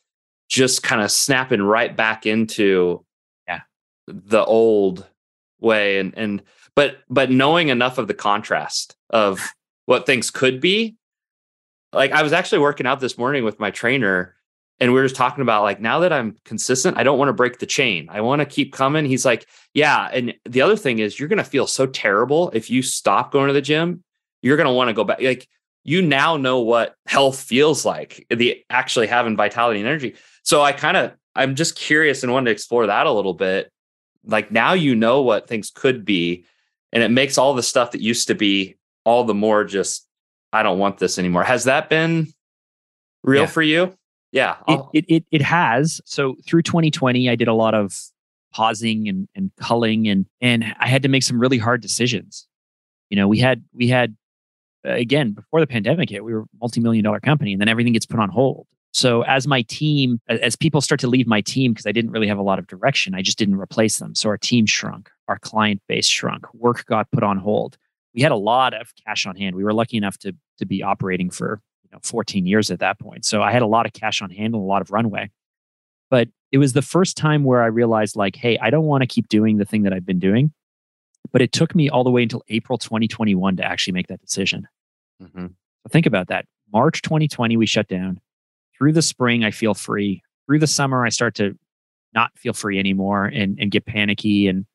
just 0.49 0.83
kind 0.83 1.03
of 1.03 1.11
snapping 1.11 1.63
right 1.63 1.97
back 1.97 2.27
into 2.27 3.05
yeah. 3.49 3.61
the 4.07 4.45
old 4.45 5.07
way 5.61 5.99
and 5.99 6.17
and 6.17 6.43
but 6.75 6.99
but 7.09 7.31
knowing 7.31 7.69
enough 7.69 7.99
of 7.99 8.09
the 8.09 8.15
contrast 8.15 8.97
of 9.11 9.41
what 9.87 10.07
things 10.07 10.31
could 10.31 10.61
be. 10.61 10.97
Like 11.93 12.13
i 12.13 12.23
was 12.23 12.33
actually 12.33 12.59
working 12.59 12.87
out 12.87 13.01
this 13.01 13.17
morning 13.17 13.45
with 13.45 13.59
my 13.59 13.71
trainer 13.71 14.35
and 14.81 14.93
we 14.93 15.01
were 15.01 15.07
just 15.07 15.17
talking 15.17 15.41
about 15.41 15.63
like 15.63 15.81
now 15.81 16.01
that 16.01 16.13
i'm 16.13 16.37
consistent 16.45 16.99
i 16.99 17.03
don't 17.03 17.19
want 17.19 17.31
to 17.31 17.33
break 17.33 17.59
the 17.59 17.67
chain. 17.67 18.09
I 18.11 18.21
want 18.21 18.41
to 18.41 18.47
keep 18.47 18.73
coming. 18.73 19.07
He's 19.07 19.25
like 19.25 19.47
yeah 19.73 20.11
and 20.13 20.35
the 20.45 20.61
other 20.61 20.77
thing 20.77 20.99
is 20.99 21.19
you're 21.19 21.29
going 21.29 21.39
to 21.39 21.45
feel 21.45 21.67
so 21.67 21.87
terrible 21.87 22.51
if 22.51 22.71
you 22.71 22.83
stop 22.83 23.33
going 23.33 23.47
to 23.49 23.55
the 23.55 23.63
gym. 23.63 24.03
You're 24.43 24.57
going 24.57 24.69
to 24.69 24.73
want 24.73 24.89
to 24.89 24.95
go 24.95 25.05
back. 25.05 25.23
Like 25.23 25.49
you 25.85 26.03
now 26.03 26.37
know 26.37 26.61
what 26.61 26.97
health 27.07 27.41
feels 27.41 27.85
like 27.85 28.27
the 28.29 28.63
actually 28.69 29.07
having 29.07 29.37
vitality 29.37 29.79
and 29.79 29.89
energy 29.89 30.17
so 30.47 30.63
I 30.63 30.73
kind 30.73 30.97
of 30.97 31.13
I'm 31.35 31.55
just 31.55 31.77
curious 31.77 32.23
and 32.23 32.33
wanted 32.33 32.47
to 32.47 32.51
explore 32.53 32.87
that 32.87 33.07
a 33.07 33.13
little 33.13 33.35
bit. 33.35 33.71
Like 34.25 34.51
now 34.51 34.73
you 34.73 34.95
know 34.95 35.21
what 35.21 35.49
things 35.49 35.71
could 35.75 36.05
be, 36.05 36.45
and 36.93 37.03
it 37.03 37.11
makes 37.11 37.37
all 37.37 37.53
the 37.53 37.63
stuff 37.63 37.91
that 37.91 38.01
used 38.01 38.29
to 38.29 38.35
be 38.35 38.77
all 39.05 39.25
the 39.25 39.35
more 39.35 39.65
just 39.65 40.07
I 40.53 40.63
don't 40.63 40.79
want 40.79 40.99
this 40.99 41.19
anymore. 41.19 41.43
Has 41.43 41.65
that 41.65 41.91
been 41.91 42.29
real 43.23 43.43
yeah. 43.43 43.47
for 43.47 43.63
you? 43.63 43.95
Yeah, 44.33 44.57
it, 44.69 44.81
it, 44.93 45.05
it 45.09 45.25
it 45.33 45.43
has. 45.43 46.01
So 46.05 46.37
through 46.47 46.63
2020, 46.63 47.29
I 47.29 47.35
did 47.35 47.49
a 47.49 47.55
lot 47.55 47.75
of 47.75 47.99
pausing 48.53 49.09
and 49.09 49.29
and 49.35 49.51
culling, 49.61 50.07
and 50.07 50.27
and 50.41 50.65
I 50.79 50.87
had 50.87 51.03
to 51.03 51.09
make 51.09 51.25
some 51.25 51.41
really 51.41 51.59
hard 51.59 51.83
decisions. 51.83 52.47
You 53.11 53.17
know, 53.17 53.27
we 53.27 53.41
had 53.41 53.65
we 53.75 53.89
had 53.89 54.17
uh, 54.87 54.93
again 54.93 55.33
before 55.33 55.59
the 55.59 55.67
pandemic 55.67 56.11
hit, 56.11 56.25
we 56.25 56.35
were 56.35 56.43
a 56.43 56.47
multi-million 56.61 57.03
dollar 57.03 57.21
company, 57.21 57.53
and 57.53 57.61
then 57.61 57.69
everything 57.69 57.93
gets 57.93 58.07
put 58.07 58.21
on 58.21 58.29
hold. 58.29 58.69
So 58.97 59.21
as 59.25 59.47
my 59.47 59.61
team, 59.61 60.23
as 60.27 60.57
people 60.57 60.81
start 60.81 61.01
to 61.01 61.07
leave 61.07 61.27
my 61.27 61.43
team 61.43 61.75
because 61.75 61.85
I 61.85 61.93
didn't 61.93 62.13
really 62.13 62.29
have 62.29 62.39
a 62.39 62.43
lot 62.43 62.59
of 62.59 62.67
direction, 62.67 63.15
I 63.15 63.21
just 63.21 63.37
didn't 63.37 63.61
replace 63.61 63.99
them. 63.99 64.15
So 64.15 64.31
our 64.31 64.39
team 64.39 64.65
shrunk, 64.65 65.11
our 65.29 65.39
client 65.39 65.83
base 65.87 66.07
shrunk, 66.07 66.47
work 66.55 66.87
got 66.87 67.11
put 67.11 67.23
on 67.23 67.37
hold. 67.37 67.77
We 68.15 68.23
had 68.23 68.33
a 68.33 68.37
lot 68.37 68.73
of 68.73 68.95
cash 69.05 69.27
on 69.27 69.37
hand. 69.37 69.55
We 69.55 69.65
were 69.65 69.75
lucky 69.75 69.99
enough 69.99 70.17
to 70.21 70.35
to 70.57 70.65
be 70.65 70.83
operating 70.83 71.29
for 71.29 71.61
you 71.85 71.91
know 71.93 71.99
14 72.03 72.47
years 72.47 72.71
at 72.71 72.79
that 72.79 72.99
point. 72.99 73.27
So 73.27 73.43
I 73.43 73.53
had 73.53 73.61
a 73.61 73.67
lot 73.67 73.85
of 73.85 73.93
cash 73.93 74.23
on 74.23 74.31
hand 74.31 74.55
and 74.55 74.63
a 74.63 74.67
lot 74.67 74.81
of 74.81 74.91
runway. 74.91 75.31
But 76.09 76.29
it 76.51 76.57
was 76.57 76.73
the 76.73 76.81
first 76.81 77.19
time 77.19 77.45
where 77.45 77.63
I 77.63 77.67
realized 77.67 78.17
like, 78.17 78.35
hey, 78.35 78.57
I 78.63 78.71
don't 78.71 78.87
want 78.87 79.03
to 79.03 79.07
keep 79.07 79.29
doing 79.29 79.59
the 79.59 79.67
thing 79.67 79.83
that 79.83 79.93
I've 79.93 80.07
been 80.07 80.21
doing. 80.21 80.55
But 81.35 81.43
it 81.43 81.53
took 81.53 81.75
me 81.75 81.91
all 81.91 82.03
the 82.03 82.11
way 82.11 82.23
until 82.23 82.45
April 82.49 82.79
2021 82.79 83.57
to 83.57 83.63
actually 83.63 83.93
make 83.93 84.07
that 84.07 84.23
decision. 84.23 84.67
Mm-hmm. 85.23 85.49
So 85.49 85.89
think 85.91 86.07
about 86.07 86.29
that. 86.29 86.47
March 86.73 87.03
2020, 87.03 87.59
we 87.59 87.67
shut 87.67 87.89
down 87.89 88.21
through 88.77 88.93
the 88.93 89.03
spring, 89.03 89.45
I 89.45 89.51
feel 89.51 89.75
free. 89.75 90.23
Through 90.47 90.61
the 90.61 90.67
summer, 90.67 91.05
I 91.05 91.09
start 91.09 91.35
to 91.37 91.59
not 92.15 92.31
feel 92.37 92.53
free 92.53 92.79
anymore 92.79 93.27
and, 93.27 93.59
and 93.61 93.71
get 93.71 93.87
panicky 93.87 94.49
and 94.49 94.67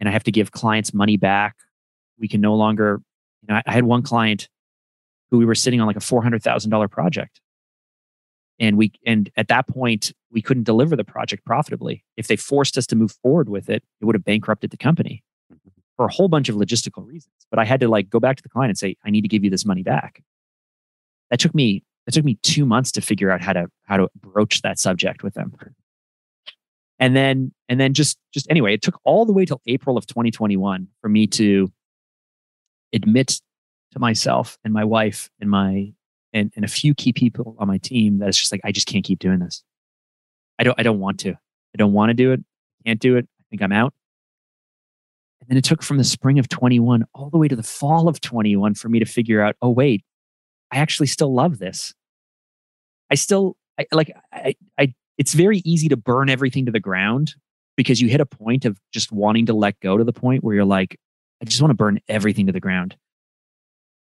and 0.00 0.08
I 0.08 0.12
have 0.12 0.24
to 0.24 0.32
give 0.32 0.50
clients 0.50 0.92
money 0.92 1.16
back. 1.16 1.56
We 2.18 2.28
can 2.28 2.40
no 2.40 2.54
longer, 2.54 3.00
you 3.42 3.46
know, 3.48 3.54
I, 3.54 3.62
I 3.66 3.72
had 3.72 3.84
one 3.84 4.02
client 4.02 4.48
who 5.30 5.38
we 5.38 5.44
were 5.44 5.54
sitting 5.54 5.80
on 5.80 5.86
like 5.86 5.96
a 5.96 6.00
four 6.00 6.22
hundred 6.22 6.42
thousand 6.42 6.70
dollar 6.70 6.88
project. 6.88 7.40
And 8.60 8.76
we 8.76 8.92
and 9.06 9.30
at 9.36 9.48
that 9.48 9.66
point 9.66 10.12
we 10.30 10.42
couldn't 10.42 10.64
deliver 10.64 10.94
the 10.96 11.04
project 11.04 11.44
profitably. 11.44 12.04
If 12.16 12.26
they 12.26 12.36
forced 12.36 12.76
us 12.76 12.86
to 12.88 12.96
move 12.96 13.12
forward 13.22 13.48
with 13.48 13.70
it, 13.70 13.82
it 14.00 14.04
would 14.04 14.14
have 14.14 14.24
bankrupted 14.24 14.70
the 14.70 14.76
company 14.76 15.22
mm-hmm. 15.52 15.70
for 15.96 16.06
a 16.06 16.12
whole 16.12 16.28
bunch 16.28 16.48
of 16.48 16.56
logistical 16.56 17.06
reasons. 17.06 17.34
But 17.50 17.58
I 17.58 17.64
had 17.64 17.80
to 17.80 17.88
like 17.88 18.10
go 18.10 18.20
back 18.20 18.36
to 18.36 18.42
the 18.42 18.48
client 18.48 18.70
and 18.70 18.78
say, 18.78 18.96
I 19.04 19.10
need 19.10 19.22
to 19.22 19.28
give 19.28 19.44
you 19.44 19.50
this 19.50 19.64
money 19.64 19.82
back. 19.82 20.22
That 21.30 21.40
took 21.40 21.54
me 21.54 21.82
it 22.06 22.12
took 22.12 22.24
me 22.24 22.38
two 22.42 22.66
months 22.66 22.92
to 22.92 23.00
figure 23.00 23.30
out 23.30 23.40
how 23.40 23.52
to 23.52 23.68
how 23.84 23.96
to 23.96 24.08
broach 24.20 24.62
that 24.62 24.78
subject 24.78 25.22
with 25.22 25.34
them. 25.34 25.54
And 26.98 27.16
then 27.16 27.52
and 27.68 27.80
then 27.80 27.94
just 27.94 28.18
just 28.32 28.50
anyway 28.50 28.74
it 28.74 28.82
took 28.82 29.00
all 29.04 29.24
the 29.24 29.32
way 29.32 29.44
till 29.44 29.60
april 29.66 29.96
of 29.96 30.06
2021 30.06 30.88
for 31.00 31.08
me 31.08 31.26
to 31.26 31.72
admit 32.92 33.40
to 33.92 33.98
myself 33.98 34.58
and 34.64 34.72
my 34.72 34.84
wife 34.84 35.30
and 35.40 35.50
my 35.50 35.92
and, 36.32 36.52
and 36.56 36.64
a 36.64 36.68
few 36.68 36.94
key 36.94 37.12
people 37.12 37.56
on 37.58 37.68
my 37.68 37.78
team 37.78 38.18
that 38.18 38.28
it's 38.28 38.38
just 38.38 38.52
like 38.52 38.60
i 38.64 38.72
just 38.72 38.86
can't 38.86 39.04
keep 39.04 39.18
doing 39.18 39.38
this. 39.38 39.62
I 40.58 40.64
don't 40.64 40.78
i 40.78 40.82
don't 40.82 41.00
want 41.00 41.20
to. 41.20 41.30
I 41.32 41.76
don't 41.76 41.92
want 41.92 42.10
to 42.10 42.14
do 42.14 42.32
it. 42.32 42.40
Can't 42.86 43.00
do 43.00 43.16
it. 43.16 43.26
I 43.40 43.44
think 43.50 43.62
i'm 43.62 43.72
out. 43.72 43.94
And 45.40 45.48
then 45.48 45.58
it 45.58 45.64
took 45.64 45.82
from 45.82 45.98
the 45.98 46.04
spring 46.04 46.38
of 46.38 46.48
21 46.48 47.04
all 47.12 47.28
the 47.28 47.38
way 47.38 47.48
to 47.48 47.56
the 47.56 47.62
fall 47.62 48.08
of 48.08 48.20
21 48.20 48.74
for 48.74 48.88
me 48.88 48.98
to 48.98 49.04
figure 49.04 49.42
out 49.42 49.56
oh 49.60 49.70
wait 49.70 50.04
I 50.74 50.78
actually 50.78 51.06
still 51.06 51.32
love 51.32 51.58
this. 51.60 51.94
I 53.10 53.14
still 53.14 53.56
I, 53.78 53.86
like 53.92 54.12
I, 54.32 54.56
I 54.76 54.94
it's 55.16 55.32
very 55.32 55.58
easy 55.64 55.88
to 55.88 55.96
burn 55.96 56.28
everything 56.28 56.66
to 56.66 56.72
the 56.72 56.80
ground 56.80 57.34
because 57.76 58.00
you 58.00 58.08
hit 58.08 58.20
a 58.20 58.26
point 58.26 58.64
of 58.64 58.78
just 58.92 59.12
wanting 59.12 59.46
to 59.46 59.52
let 59.54 59.78
go 59.78 59.96
to 59.96 60.02
the 60.02 60.12
point 60.12 60.42
where 60.42 60.54
you're 60.54 60.64
like 60.64 60.98
I 61.40 61.44
just 61.44 61.62
want 61.62 61.70
to 61.70 61.76
burn 61.76 62.00
everything 62.08 62.46
to 62.46 62.52
the 62.52 62.60
ground. 62.60 62.96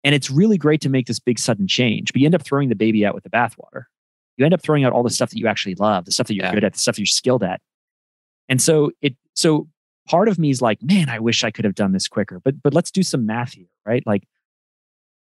And 0.02 0.14
it's 0.14 0.30
really 0.30 0.56
great 0.56 0.80
to 0.82 0.88
make 0.88 1.06
this 1.06 1.18
big 1.18 1.38
sudden 1.38 1.66
change, 1.66 2.12
but 2.12 2.20
you 2.20 2.26
end 2.26 2.34
up 2.34 2.42
throwing 2.42 2.70
the 2.70 2.74
baby 2.74 3.04
out 3.04 3.14
with 3.14 3.24
the 3.24 3.30
bathwater. 3.30 3.84
You 4.36 4.44
end 4.44 4.54
up 4.54 4.62
throwing 4.62 4.84
out 4.84 4.92
all 4.92 5.02
the 5.02 5.10
stuff 5.10 5.30
that 5.30 5.38
you 5.38 5.48
actually 5.48 5.74
love, 5.74 6.04
the 6.04 6.12
stuff 6.12 6.28
that 6.28 6.34
you're 6.34 6.44
yeah. 6.44 6.54
good 6.54 6.64
at, 6.64 6.72
the 6.74 6.78
stuff 6.78 6.98
you're 6.98 7.06
skilled 7.06 7.42
at. 7.42 7.60
And 8.48 8.62
so 8.62 8.92
it 9.02 9.14
so 9.34 9.68
part 10.08 10.28
of 10.28 10.38
me 10.38 10.48
is 10.48 10.62
like, 10.62 10.82
man, 10.82 11.10
I 11.10 11.18
wish 11.18 11.44
I 11.44 11.50
could 11.50 11.66
have 11.66 11.74
done 11.74 11.92
this 11.92 12.08
quicker. 12.08 12.40
But 12.40 12.62
but 12.62 12.72
let's 12.72 12.90
do 12.90 13.02
some 13.02 13.26
math 13.26 13.52
here, 13.52 13.68
right? 13.84 14.06
Like 14.06 14.22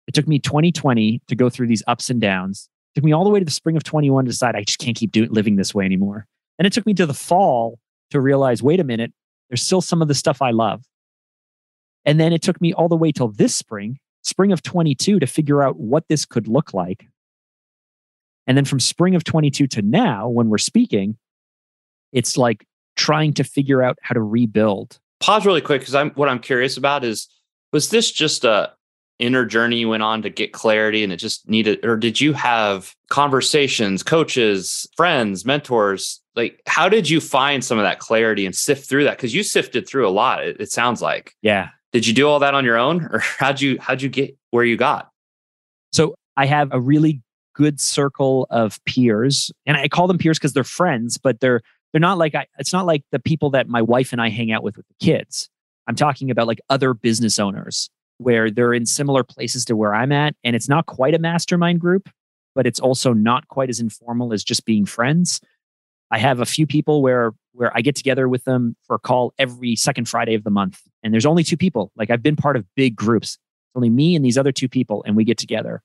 it 0.07 0.15
took 0.15 0.29
me 0.29 0.39
2020 0.39 1.21
to 1.27 1.37
go 1.37 1.49
through 1.49 1.67
these 1.67 1.83
ups 1.87 2.11
and 2.11 2.21
downs. 2.21 2.69
It 2.93 3.01
took 3.01 3.05
me 3.05 3.13
all 3.13 3.25
the 3.25 3.31
way 3.31 3.39
to 3.39 3.45
the 3.45 3.51
spring 3.51 3.77
of 3.77 3.85
21 3.85 4.25
to 4.25 4.31
decide 4.31 4.55
I 4.55 4.63
just 4.63 4.79
can't 4.79 4.97
keep 4.97 5.13
doing 5.13 5.31
living 5.31 5.57
this 5.57 5.75
way 5.75 5.85
anymore. 5.85 6.27
And 6.59 6.67
it 6.67 6.73
took 6.73 6.87
me 6.87 6.95
to 6.95 7.07
the 7.07 7.15
fall 7.15 7.79
to 8.11 8.21
realize, 8.21 8.63
wait 8.63 8.81
a 8.81 8.85
minute, 8.85 9.13
there's 9.49 9.63
still 9.63 9.81
some 9.81 10.03
of 10.03 10.09
the 10.09 10.15
stuff 10.15 10.41
I 10.41 10.51
love. 10.51 10.83
And 12.05 12.21
then 12.21 12.33
it 12.33 12.43
took 12.43 12.61
me 12.61 12.73
all 12.73 12.89
the 12.89 12.97
way 12.97 13.13
till 13.13 13.29
this 13.29 13.57
spring, 13.57 13.99
spring 14.23 14.53
of 14.53 14.63
22, 14.63 15.19
to 15.19 15.27
figure 15.27 15.63
out 15.63 15.79
what 15.79 16.05
this 16.09 16.25
could 16.25 16.47
look 16.47 16.75
like. 16.75 17.09
And 18.47 18.57
then 18.57 18.67
from 18.67 18.79
spring 18.79 19.15
of 19.15 19.25
22 19.25 19.67
to 19.69 19.83
now, 19.83 20.29
when 20.29 20.51
we're 20.51 20.59
speaking, 20.59 21.17
it's 22.13 22.37
like 22.37 22.67
trying 22.97 23.33
to 23.35 23.45
figure 23.45 23.83
out 23.83 23.99
how 24.03 24.13
to 24.13 24.21
rebuild. 24.21 24.99
Pause 25.21 25.47
really 25.47 25.61
quick 25.63 25.81
because 25.81 25.95
I'm 25.95 26.11
what 26.11 26.29
I'm 26.29 26.39
curious 26.39 26.77
about 26.77 27.05
is 27.05 27.29
was 27.73 27.89
this 27.89 28.13
just 28.13 28.45
a 28.45 28.73
inner 29.18 29.44
journey 29.44 29.76
you 29.76 29.88
went 29.88 30.02
on 30.02 30.23
to 30.23 30.30
get 30.30 30.52
clarity 30.52 31.04
and 31.04 31.12
it 31.12 31.18
just 31.18 31.49
needed 31.49 31.85
or 31.85 31.97
did 31.97 32.21
you 32.21 32.33
have 32.33 32.94
conversations 33.11 34.02
coaches 34.02 34.88
friends 34.97 35.44
mentors 35.44 36.21
like 36.37 36.61
how 36.66 36.88
did 36.88 37.09
you 37.09 37.21
find 37.21 37.64
some 37.64 37.78
of 37.78 37.85
that 37.85 37.99
clarity 37.99 38.47
and 38.47 38.54
sift 38.54 38.88
through 38.88 39.04
that? 39.04 39.16
Because 39.16 39.35
you 39.35 39.42
sifted 39.42 39.87
through 39.87 40.09
a 40.09 40.11
lot. 40.11 40.44
It, 40.44 40.61
it 40.61 40.73
sounds 40.73 41.00
like. 41.00 41.35
Yeah. 41.42 41.68
Did 41.92 42.06
you 42.06 42.12
do 42.12 42.28
all 42.28 42.40
that 42.40 42.54
on 42.54 42.64
your 42.64 42.76
own, 42.76 43.04
or 43.04 43.18
how'd 43.38 43.61
you 43.61 43.78
how'd 43.80 44.02
you 44.02 44.09
get 44.09 44.37
where 44.50 44.64
you 44.64 44.76
got? 44.76 45.11
So 45.92 46.14
I 46.37 46.47
have 46.47 46.68
a 46.73 46.80
really 46.80 47.23
good 47.54 47.80
circle 47.80 48.49
of 48.50 48.85
peers, 48.85 49.52
and 49.64 49.76
I 49.76 49.88
call 49.88 50.09
them 50.09 50.18
peers 50.18 50.38
because 50.38 50.52
they're 50.52 50.64
friends, 50.64 51.18
but 51.18 51.40
they're 51.40 51.61
they're 51.92 52.00
not 52.00 52.18
like 52.18 52.35
I, 52.35 52.47
it's 52.59 52.73
not 52.73 52.87
like 52.87 53.04
the 53.12 53.21
people 53.21 53.50
that 53.50 53.68
my 53.68 53.83
wife 53.83 54.12
and 54.12 54.21
I 54.21 54.28
hang 54.28 54.50
out 54.50 54.62
with 54.64 54.76
with 54.76 54.87
the 54.88 55.04
kids. 55.04 55.49
I'm 55.87 55.94
talking 55.94 56.30
about 56.30 56.47
like 56.47 56.61
other 56.68 56.94
business 56.94 57.38
owners 57.38 57.90
where 58.18 58.50
they're 58.50 58.75
in 58.75 58.87
similar 58.87 59.25
places 59.25 59.64
to 59.66 59.76
where 59.76 59.94
I'm 59.94 60.12
at, 60.12 60.35
and 60.44 60.54
it's 60.54 60.68
not 60.68 60.87
quite 60.87 61.14
a 61.14 61.18
mastermind 61.18 61.80
group, 61.80 62.09
but 62.54 62.66
it's 62.66 62.80
also 62.80 63.12
not 63.12 63.49
quite 63.49 63.68
as 63.68 63.80
informal 63.80 64.33
as 64.33 64.44
just 64.44 64.64
being 64.64 64.87
friends. 64.87 65.40
I 66.11 66.18
have 66.18 66.40
a 66.40 66.47
few 66.47 66.66
people 66.66 67.02
where 67.02 67.33
where 67.52 67.76
I 67.76 67.80
get 67.80 67.97
together 67.97 68.28
with 68.28 68.44
them 68.44 68.76
for 68.87 68.97
a 68.97 68.99
call 68.99 69.33
every 69.38 69.76
second 69.76 70.09
Friday 70.09 70.35
of 70.35 70.44
the 70.44 70.50
month. 70.50 70.80
And 71.02 71.12
there's 71.12 71.26
only 71.26 71.44
two 71.44 71.56
people. 71.56 71.92
Like 71.97 72.11
I've 72.11 72.23
been 72.23 72.37
part 72.37 72.56
of 72.56 72.66
big 72.75 72.97
groups. 72.97 73.35
It's 73.35 73.76
only 73.76 73.90
me 73.90 74.16
and 74.16 74.25
these 74.25 74.37
other 74.37 74.52
two 74.52 74.68
people 74.68 75.04
and 75.06 75.16
we 75.16 75.25
get 75.25 75.38
together. 75.38 75.83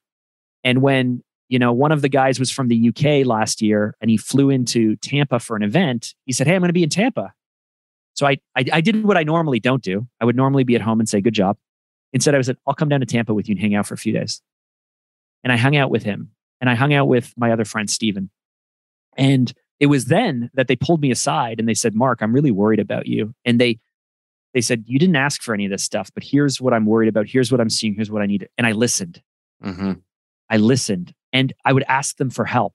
And 0.64 0.82
when, 0.82 1.24
you 1.48 1.60
know, 1.60 1.72
one 1.72 1.92
of 1.92 2.02
the 2.02 2.10
guys 2.10 2.40
was 2.40 2.52
from 2.52 2.68
the 2.68 2.90
UK 2.90 3.26
last 3.26 3.62
year 3.62 3.96
and 4.02 4.10
he 4.10 4.18
flew 4.18 4.50
into 4.50 4.96
Tampa 4.98 5.40
for 5.40 5.56
an 5.56 5.64
event, 5.64 6.16
he 6.26 6.34
said, 6.34 6.48
"Hey, 6.48 6.56
I'm 6.56 6.62
going 6.62 6.70
to 6.70 6.74
be 6.74 6.84
in 6.84 6.90
Tampa." 6.90 7.34
So 8.16 8.28
I, 8.28 8.38
I 8.56 8.66
I 8.74 8.82
did 8.82 9.04
what 9.04 9.18
I 9.18 9.24
normally 9.24 9.60
don't 9.60 9.82
do. 9.82 10.08
I 10.20 10.26
would 10.26 10.36
normally 10.36 10.64
be 10.64 10.76
at 10.76 10.82
home 10.82 11.00
and 11.00 11.08
say, 11.08 11.22
"Good 11.22 11.34
job." 11.34 11.58
Instead, 12.14 12.34
I 12.36 12.38
was 12.38 12.48
like, 12.48 12.58
"I'll 12.66 12.74
come 12.74 12.90
down 12.90 13.00
to 13.02 13.06
Tampa 13.06 13.34
with 13.34 13.48
you 13.48 13.54
and 13.54 13.62
hang 13.62 13.76
out 13.76 13.88
for 13.88 13.94
a 13.94 13.98
few 13.98 14.14
days." 14.14 14.42
And 15.44 15.54
I 15.54 15.58
hung 15.58 15.76
out 15.76 15.92
with 15.92 16.04
him 16.04 16.32
and 16.62 16.70
I 16.70 16.76
hung 16.76 16.94
out 16.94 17.08
with 17.08 17.34
my 17.38 17.52
other 17.52 17.66
friend 17.66 17.90
Steven. 17.90 18.30
And 19.18 19.54
it 19.80 19.88
was 19.88 20.06
then 20.06 20.50
that 20.54 20.68
they 20.68 20.76
pulled 20.76 21.02
me 21.02 21.12
aside 21.12 21.60
and 21.60 21.68
they 21.68 21.74
said, 21.74 21.96
Mark, 21.96 22.20
I'm 22.22 22.34
really 22.34 22.52
worried 22.52 22.80
about 22.80 23.08
you. 23.08 23.34
And 23.46 23.60
they 23.60 23.80
they 24.54 24.62
said, 24.62 24.84
You 24.88 25.00
didn't 25.00 25.16
ask 25.16 25.42
for 25.42 25.54
any 25.54 25.66
of 25.66 25.72
this 25.72 25.84
stuff, 25.84 26.10
but 26.14 26.24
here's 26.24 26.60
what 26.60 26.74
I'm 26.74 26.86
worried 26.86 27.10
about. 27.10 27.28
Here's 27.28 27.52
what 27.52 27.62
I'm 27.62 27.70
seeing. 27.70 27.94
Here's 27.94 28.12
what 28.12 28.22
I 28.22 28.26
need. 28.26 28.50
And 28.58 28.66
I 28.66 28.72
listened. 28.72 29.22
Mm-hmm. 29.64 29.94
I 30.50 30.58
listened 30.58 31.14
and 31.32 31.54
I 31.64 31.74
would 31.74 31.84
ask 31.88 32.18
them 32.18 32.30
for 32.30 32.46
help. 32.46 32.74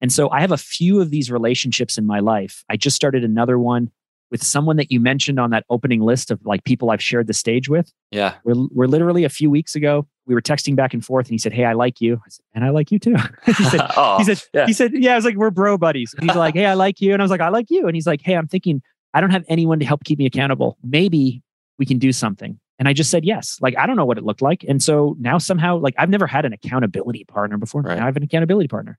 And 0.00 0.12
so 0.12 0.30
I 0.30 0.40
have 0.40 0.52
a 0.52 0.58
few 0.58 1.00
of 1.00 1.10
these 1.10 1.30
relationships 1.30 1.98
in 1.98 2.06
my 2.06 2.20
life. 2.20 2.62
I 2.68 2.76
just 2.76 2.94
started 2.94 3.24
another 3.24 3.58
one 3.58 3.90
with 4.30 4.42
someone 4.42 4.76
that 4.76 4.92
you 4.92 5.00
mentioned 5.00 5.40
on 5.40 5.50
that 5.50 5.64
opening 5.70 6.00
list 6.00 6.30
of 6.30 6.44
like 6.44 6.64
people 6.64 6.90
I've 6.90 7.02
shared 7.02 7.26
the 7.26 7.34
stage 7.34 7.68
with. 7.68 7.92
Yeah. 8.10 8.34
We're, 8.44 8.66
we're 8.72 8.86
literally 8.86 9.24
a 9.24 9.28
few 9.28 9.50
weeks 9.50 9.74
ago, 9.74 10.06
we 10.26 10.34
were 10.34 10.42
texting 10.42 10.76
back 10.76 10.92
and 10.92 11.04
forth 11.04 11.26
and 11.26 11.32
he 11.32 11.38
said, 11.38 11.52
Hey, 11.52 11.64
I 11.64 11.72
like 11.72 12.00
you. 12.00 12.16
I 12.16 12.28
said, 12.28 12.44
and 12.54 12.64
I 12.64 12.70
like 12.70 12.90
you 12.90 12.98
too. 12.98 13.16
he 13.46 13.64
said, 13.64 13.80
oh, 13.96 14.18
he 14.18 14.24
said, 14.24 14.42
yeah. 14.52 14.66
he 14.66 14.72
said, 14.72 14.92
yeah, 14.94 15.12
I 15.12 15.16
was 15.16 15.24
like, 15.24 15.36
we're 15.36 15.50
bro 15.50 15.78
buddies. 15.78 16.14
And 16.18 16.28
he's 16.28 16.36
like, 16.36 16.54
Hey, 16.54 16.66
I 16.66 16.74
like 16.74 17.00
you. 17.00 17.12
And 17.12 17.22
I 17.22 17.24
was 17.24 17.30
like, 17.30 17.40
I 17.40 17.48
like 17.48 17.70
you. 17.70 17.86
And 17.86 17.94
he's 17.94 18.06
like, 18.06 18.20
Hey, 18.22 18.34
I'm 18.34 18.46
thinking, 18.46 18.82
I 19.14 19.20
don't 19.20 19.30
have 19.30 19.44
anyone 19.48 19.78
to 19.80 19.86
help 19.86 20.04
keep 20.04 20.18
me 20.18 20.26
accountable. 20.26 20.76
Maybe 20.82 21.42
we 21.78 21.86
can 21.86 21.98
do 21.98 22.12
something. 22.12 22.60
And 22.78 22.86
I 22.86 22.92
just 22.92 23.10
said 23.10 23.24
yes. 23.24 23.58
Like, 23.60 23.76
I 23.76 23.86
don't 23.86 23.96
know 23.96 24.04
what 24.04 24.18
it 24.18 24.24
looked 24.24 24.42
like. 24.42 24.64
And 24.68 24.82
so 24.82 25.16
now 25.18 25.38
somehow, 25.38 25.78
like, 25.78 25.94
I've 25.98 26.10
never 26.10 26.26
had 26.26 26.44
an 26.44 26.52
accountability 26.52 27.24
partner 27.24 27.56
before. 27.56 27.82
Right. 27.82 27.96
Now 27.96 28.04
I 28.04 28.06
have 28.06 28.16
an 28.16 28.22
accountability 28.22 28.68
partner. 28.68 28.98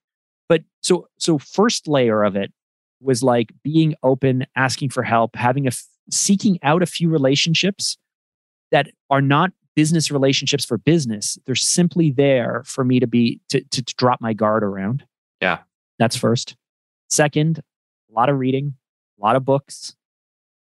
But 0.49 0.63
so, 0.81 1.07
so 1.17 1.37
first 1.37 1.87
layer 1.87 2.23
of 2.23 2.35
it 2.35 2.51
was 3.01 3.23
like 3.23 3.51
being 3.63 3.95
open, 4.03 4.45
asking 4.55 4.89
for 4.89 5.03
help, 5.03 5.35
having 5.35 5.67
a, 5.67 5.71
seeking 6.11 6.59
out 6.63 6.83
a 6.83 6.85
few 6.85 7.09
relationships 7.09 7.97
that 8.71 8.89
are 9.09 9.21
not 9.21 9.51
business 9.75 10.11
relationships 10.11 10.65
for 10.65 10.77
business. 10.77 11.37
They're 11.45 11.55
simply 11.55 12.11
there 12.11 12.63
for 12.65 12.83
me 12.83 12.99
to 12.99 13.07
be, 13.07 13.39
to, 13.49 13.61
to, 13.61 13.83
to 13.83 13.95
drop 13.95 14.19
my 14.21 14.33
guard 14.33 14.63
around. 14.63 15.05
Yeah. 15.41 15.59
That's 15.97 16.15
first. 16.15 16.55
Second, 17.09 17.59
a 18.09 18.13
lot 18.13 18.29
of 18.29 18.37
reading, 18.37 18.75
a 19.19 19.25
lot 19.25 19.35
of 19.35 19.45
books. 19.45 19.95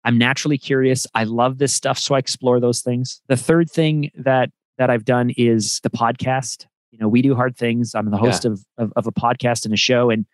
I'm 0.04 0.18
naturally 0.18 0.58
curious. 0.58 1.06
I 1.14 1.26
love 1.26 1.58
this 1.58 1.74
stuff, 1.74 1.98
so 1.98 2.16
I 2.16 2.20
explore 2.20 2.60
those 2.60 2.82
things. 2.82 3.22
The 3.28 3.36
third 3.38 3.70
thing 3.70 4.12
that 4.16 4.50
that 4.78 4.90
I've 4.90 5.04
done 5.04 5.32
is 5.36 5.82
the 5.82 5.90
podcast. 5.90 6.66
You 6.92 7.00
know, 7.00 7.10
we 7.10 7.22
do 7.22 7.36
hard 7.36 7.58
things. 7.58 7.94
I'm 7.94 8.10
the 8.10 8.18
host 8.18 8.46
of, 8.46 8.64
of 8.78 8.94
of 8.96 9.08
a 9.08 9.12
podcast 9.12 9.66
and 9.66 9.74
a 9.74 9.78
show, 9.78 10.10
and 10.10 10.26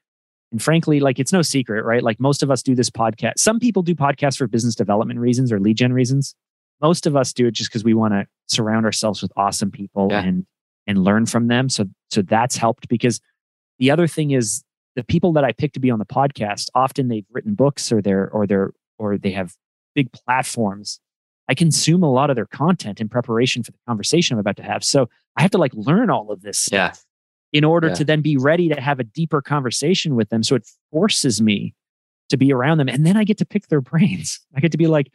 and 0.55 0.63
frankly, 0.63 1.01
like 1.01 1.19
it's 1.19 1.33
no 1.33 1.41
secret, 1.41 1.83
right? 1.83 2.01
Like 2.01 2.17
most 2.17 2.41
of 2.41 2.49
us 2.49 2.63
do 2.63 2.75
this 2.75 2.89
podcast. 2.89 3.33
Some 3.39 3.59
people 3.59 3.83
do 3.83 3.93
podcasts 3.93 4.37
for 4.37 4.47
business 4.47 4.73
development 4.73 5.19
reasons 5.19 5.51
or 5.51 5.59
lead 5.59 5.75
gen 5.75 5.91
reasons. 5.91 6.33
Most 6.81 7.05
of 7.05 7.13
us 7.17 7.33
do 7.33 7.47
it 7.47 7.51
just 7.51 7.69
because 7.69 7.83
we 7.83 7.93
want 7.93 8.13
to 8.13 8.25
surround 8.47 8.85
ourselves 8.85 9.21
with 9.21 9.33
awesome 9.35 9.69
people 9.69 10.07
Yeah. 10.11 10.23
and 10.23 10.45
and 10.87 11.03
learn 11.03 11.25
from 11.25 11.47
them. 11.49 11.67
So 11.67 11.87
so 12.09 12.21
that's 12.21 12.55
helped 12.55 12.87
because 12.87 13.19
the 13.79 13.91
other 13.91 14.07
thing 14.07 14.31
is 14.31 14.63
the 14.95 15.03
people 15.03 15.33
that 15.33 15.43
I 15.43 15.51
pick 15.51 15.73
to 15.73 15.81
be 15.81 15.91
on 15.91 15.99
the 15.99 16.05
podcast, 16.05 16.69
often 16.73 17.09
they've 17.09 17.25
written 17.33 17.53
books 17.53 17.91
or 17.91 18.01
they're 18.01 18.29
or 18.29 18.47
they're 18.47 18.71
or 18.97 19.17
they 19.17 19.31
have 19.31 19.55
big 19.93 20.09
platforms. 20.13 21.01
I 21.49 21.53
consume 21.53 22.01
a 22.01 22.09
lot 22.09 22.29
of 22.29 22.37
their 22.37 22.45
content 22.45 23.01
in 23.01 23.09
preparation 23.09 23.61
for 23.61 23.71
the 23.71 23.77
conversation 23.87 24.35
I'm 24.35 24.39
about 24.39 24.55
to 24.55 24.63
have. 24.63 24.85
So 24.85 25.09
I 25.35 25.41
have 25.41 25.51
to 25.51 25.57
like 25.57 25.73
learn 25.73 26.09
all 26.09 26.31
of 26.31 26.43
this 26.43 26.69
Yeah. 26.71 26.93
In 27.55 27.63
order 27.63 27.87
Yeah. 27.87 27.93
to 27.95 28.03
then 28.03 28.21
be 28.21 28.35
ready 28.35 28.67
to 28.67 28.81
have 28.81 28.99
a 28.99 29.03
deeper 29.05 29.41
conversation 29.41 30.15
with 30.15 30.27
them. 30.29 30.43
So 30.43 30.55
it 30.55 30.67
forces 30.91 31.41
me 31.41 31.73
to 32.29 32.35
be 32.37 32.51
around 32.51 32.79
them. 32.79 32.89
And 32.89 33.05
then 33.05 33.15
I 33.15 33.23
get 33.23 33.37
to 33.37 33.45
pick 33.45 33.67
their 33.67 33.79
brains. 33.91 34.39
I 34.55 34.59
get 34.59 34.71
to 34.73 34.77
be 34.77 34.87
like, 34.87 35.09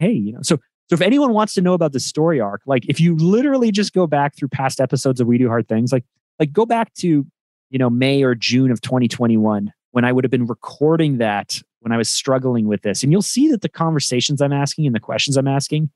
hey, 0.00 0.12
you 0.12 0.32
know, 0.32 0.40
so 0.42 0.56
so 0.88 0.94
if 0.94 1.00
anyone 1.02 1.32
wants 1.32 1.54
to 1.54 1.60
know 1.60 1.72
about 1.72 1.92
the 1.92 2.00
story 2.00 2.40
arc, 2.40 2.62
like 2.66 2.84
if 2.88 2.98
you 2.98 3.14
literally 3.16 3.70
just 3.70 3.92
go 3.92 4.08
back 4.08 4.34
through 4.34 4.48
past 4.48 4.80
episodes 4.80 5.20
of 5.20 5.28
We 5.28 5.38
Do 5.38 5.46
Hard 5.46 5.68
Things, 5.68 5.92
like 5.92 6.04
like 6.40 6.52
go 6.52 6.66
back 6.66 6.92
to, 6.94 7.24
you 7.70 7.78
know, 7.78 7.88
May 7.90 8.24
or 8.24 8.34
June 8.34 8.72
of 8.72 8.80
2021 8.80 9.72
when 9.92 10.04
I 10.04 10.10
would 10.10 10.24
have 10.24 10.32
been 10.32 10.46
recording 10.46 11.18
that 11.18 11.60
when 11.78 11.92
I 11.92 11.96
was 11.96 12.10
struggling 12.10 12.66
with 12.66 12.82
this. 12.82 13.04
And 13.04 13.12
you'll 13.12 13.22
see 13.22 13.48
that 13.52 13.60
the 13.62 13.68
conversations 13.68 14.42
I'm 14.42 14.52
asking 14.52 14.86
and 14.86 14.94
the 14.96 15.00
questions 15.00 15.36
I'm 15.36 15.46
asking, 15.46 15.90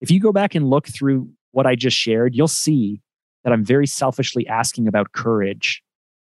if 0.00 0.12
you 0.12 0.20
go 0.20 0.30
back 0.32 0.54
and 0.54 0.70
look 0.70 0.86
through 0.86 1.28
what 1.50 1.66
I 1.66 1.74
just 1.74 1.96
shared, 1.96 2.34
you'll 2.36 2.46
see 2.46 3.00
that 3.46 3.52
I'm 3.52 3.64
very 3.64 3.86
selfishly 3.86 4.44
asking 4.48 4.88
about 4.88 5.12
courage 5.12 5.80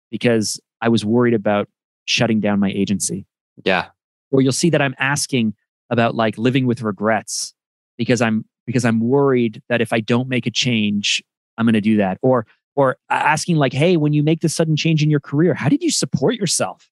because 0.10 0.60
I 0.82 0.90
was 0.90 1.06
worried 1.06 1.36
about 1.36 1.70
shutting 2.06 2.40
down 2.40 2.60
my 2.60 2.72
agency. 2.72 3.28
Yeah. 3.64 3.90
Or 4.32 4.42
you'll 4.42 4.52
see 4.52 4.72
that 4.72 4.82
I'm 4.82 4.96
asking 4.98 5.54
about 5.92 6.16
like 6.16 6.40
living 6.40 6.66
with 6.66 6.82
regrets 6.82 7.54
because 8.00 8.20
I'm 8.20 8.46
because 8.66 8.84
I'm 8.84 9.00
worried 9.00 9.62
that 9.70 9.80
if 9.80 9.94
I 9.94 10.00
don't 10.00 10.28
make 10.28 10.48
a 10.48 10.52
change, 10.52 11.24
I'm 11.56 11.68
going 11.68 11.74
to 11.74 11.82
do 11.82 11.98
that. 11.98 12.18
Or 12.24 12.48
or 12.76 12.98
asking 13.12 13.58
like, 13.58 13.74
"Hey, 13.74 13.96
when 13.96 14.14
you 14.14 14.24
make 14.24 14.42
this 14.42 14.56
sudden 14.56 14.76
change 14.76 15.04
in 15.04 15.12
your 15.12 15.20
career, 15.20 15.54
how 15.54 15.70
did 15.70 15.84
you 15.84 15.92
support 15.92 16.34
yourself? 16.34 16.90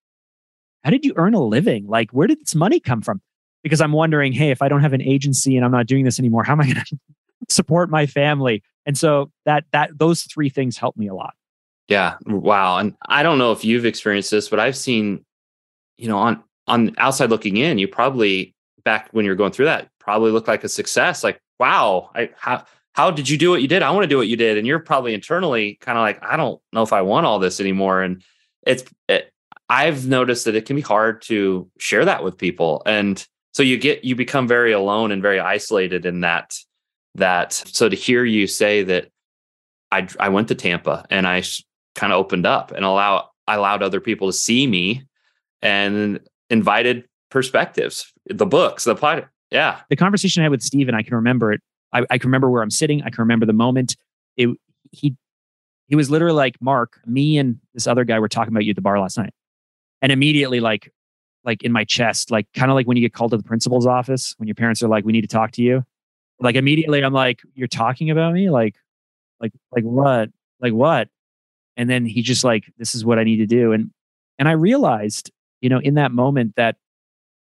How 0.84 0.92
did 0.92 1.04
you 1.04 1.14
earn 1.16 1.34
a 1.34 1.44
living? 1.44 1.88
Like 1.88 2.12
where 2.12 2.28
did 2.28 2.42
this 2.42 2.54
money 2.54 2.80
come 2.80 3.02
from?" 3.02 3.22
Because 3.64 3.82
I'm 3.82 3.92
wondering, 3.92 4.34
"Hey, 4.34 4.52
if 4.52 4.62
I 4.62 4.70
don't 4.70 4.82
have 4.82 4.94
an 4.94 5.02
agency 5.02 5.56
and 5.56 5.66
I'm 5.66 5.72
not 5.72 5.88
doing 5.88 6.06
this 6.06 6.20
anymore, 6.20 6.44
how 6.44 6.54
am 6.54 6.62
I 6.62 6.66
going 6.66 6.76
to 6.86 6.98
support 7.50 7.90
my 7.90 8.06
family?" 8.06 8.62
And 8.86 8.98
so 8.98 9.32
that 9.46 9.66
that 9.72 9.98
those 9.98 10.24
three 10.24 10.50
things 10.50 10.78
help 10.78 10.98
me 10.98 11.08
a 11.08 11.14
lot. 11.14 11.34
Yeah. 11.88 12.16
Wow. 12.26 12.78
And 12.78 12.96
I 13.08 13.24
don't 13.24 13.38
know 13.38 13.52
if 13.52 13.66
you've 13.66 13.86
experienced 13.86 14.32
this, 14.32 14.50
but 14.50 14.60
I've 14.60 14.78
seen, 14.78 15.26
you 15.98 16.08
know, 16.08 16.18
on 16.18 16.44
on 16.68 16.96
outside 16.98 17.30
looking 17.30 17.58
in, 17.58 17.78
you 17.78 17.88
probably 17.88 18.56
back 18.84 19.10
when 19.12 19.26
you're 19.26 19.36
going 19.36 19.52
through 19.52 19.66
that, 19.66 19.90
probably 20.00 20.32
looked 20.32 20.48
like 20.48 20.64
a 20.64 20.70
success. 20.70 21.24
Like, 21.24 21.40
wow, 21.60 22.10
I 22.16 22.30
how 22.38 22.66
how 22.94 23.12
did 23.12 23.30
you 23.30 23.38
do 23.38 23.50
what 23.52 23.62
you 23.62 23.68
did? 23.68 23.84
I 23.84 23.92
want 23.92 24.04
to 24.04 24.08
do 24.08 24.18
what 24.18 24.28
you 24.28 24.38
did. 24.38 24.58
And 24.58 24.68
you're 24.68 24.80
probably 24.80 25.14
internally 25.14 25.78
kind 25.82 25.98
of 25.98 26.02
like, 26.02 26.22
I 26.24 26.36
don't 26.36 26.62
know 26.74 26.82
if 26.82 26.94
I 26.94 27.02
want 27.02 27.26
all 27.26 27.40
this 27.40 27.60
anymore. 27.60 28.02
And 28.02 28.24
it's 28.66 28.84
it, 29.08 29.32
I've 29.70 30.06
noticed 30.06 30.46
that 30.46 30.56
it 30.56 30.66
can 30.66 30.76
be 30.76 30.82
hard 30.82 31.22
to 31.24 31.70
share 31.80 32.06
that 32.06 32.24
with 32.24 32.38
people. 32.38 32.84
And 32.86 33.26
so 33.54 33.64
you 33.64 33.78
get 33.78 34.04
you 34.04 34.16
become 34.16 34.48
very 34.48 34.72
alone 34.72 35.12
and 35.12 35.22
very 35.22 35.40
isolated 35.40 36.06
in 36.06 36.22
that 36.22 36.58
that 37.16 37.54
so 37.54 37.90
to 37.90 37.96
hear 37.96 38.24
you 38.24 38.48
say 38.48 38.84
that 38.84 39.10
I 39.92 40.08
I 40.20 40.30
went 40.30 40.48
to 40.50 40.56
Tampa 40.56 41.06
and 41.10 41.28
I 41.28 41.44
kind 41.96 42.14
of 42.14 42.20
opened 42.20 42.46
up 42.46 42.72
and 42.72 42.86
allow 42.86 43.30
I 43.48 43.56
allowed 43.56 43.84
other 43.84 44.00
people 44.00 44.28
to 44.28 44.34
see 44.34 44.68
me 44.68 45.06
and 45.62 46.20
invited 46.50 47.06
perspectives, 47.30 48.12
the 48.28 48.46
books, 48.46 48.84
the 48.84 48.96
pod. 48.96 49.28
Yeah. 49.52 49.82
the 49.90 49.98
conversation 49.98 50.42
I 50.42 50.46
had 50.46 50.52
with 50.52 50.62
Steven, 50.62 50.96
I 50.96 51.02
can 51.02 51.14
remember 51.14 51.52
it. 51.52 51.62
I, 51.92 52.06
I 52.10 52.18
can 52.18 52.30
remember 52.30 52.50
where 52.50 52.62
I'm 52.62 52.72
sitting. 52.72 53.02
I 53.04 53.10
can 53.10 53.22
remember 53.22 53.46
the 53.46 53.54
moment. 53.54 53.98
It 54.38 54.50
he 54.92 55.16
he 55.88 55.96
was 55.98 56.10
literally 56.10 56.36
like, 56.36 56.56
Mark, 56.62 57.02
me 57.06 57.38
and 57.38 57.60
this 57.74 57.86
other 57.86 58.06
guy 58.06 58.18
were 58.20 58.30
talking 58.30 58.54
about 58.54 58.64
you 58.64 58.70
at 58.70 58.78
the 58.78 58.82
bar 58.82 58.98
last 59.00 59.18
night. 59.18 59.34
And 60.02 60.12
immediately 60.12 60.62
like 60.62 60.92
like 61.44 61.64
in 61.64 61.72
my 61.72 61.84
chest, 61.84 62.32
like 62.32 62.48
kind 62.54 62.72
of 62.72 62.76
like 62.76 62.88
when 62.88 62.96
you 62.96 63.02
get 63.02 63.14
called 63.14 63.32
to 63.32 63.38
the 63.38 63.44
principal's 63.44 63.88
office 63.88 64.36
when 64.38 64.48
your 64.48 64.56
parents 64.56 64.82
are 64.84 64.88
like, 64.88 65.04
we 65.04 65.12
need 65.12 65.22
to 65.22 65.28
talk 65.28 65.52
to 65.52 65.62
you. 65.62 65.84
Like 66.42 66.56
immediately 66.56 67.04
I'm 67.04 67.14
like, 67.14 67.42
You're 67.54 67.68
talking 67.68 68.10
about 68.10 68.34
me? 68.34 68.50
Like, 68.50 68.76
like, 69.40 69.52
like 69.72 69.84
what? 69.84 70.30
Like 70.60 70.74
what? 70.74 71.10
And 71.78 71.90
then 71.90 72.06
he 72.06 72.22
just 72.22 72.44
like, 72.44 72.66
this 72.78 72.94
is 72.96 73.06
what 73.06 73.20
I 73.20 73.24
need 73.24 73.38
to 73.38 73.46
do. 73.46 73.72
And 73.72 73.92
and 74.40 74.50
I 74.50 74.54
realized, 74.54 75.32
you 75.62 75.70
know, 75.70 75.80
in 75.80 75.96
that 75.96 76.12
moment 76.12 76.56
that 76.56 76.78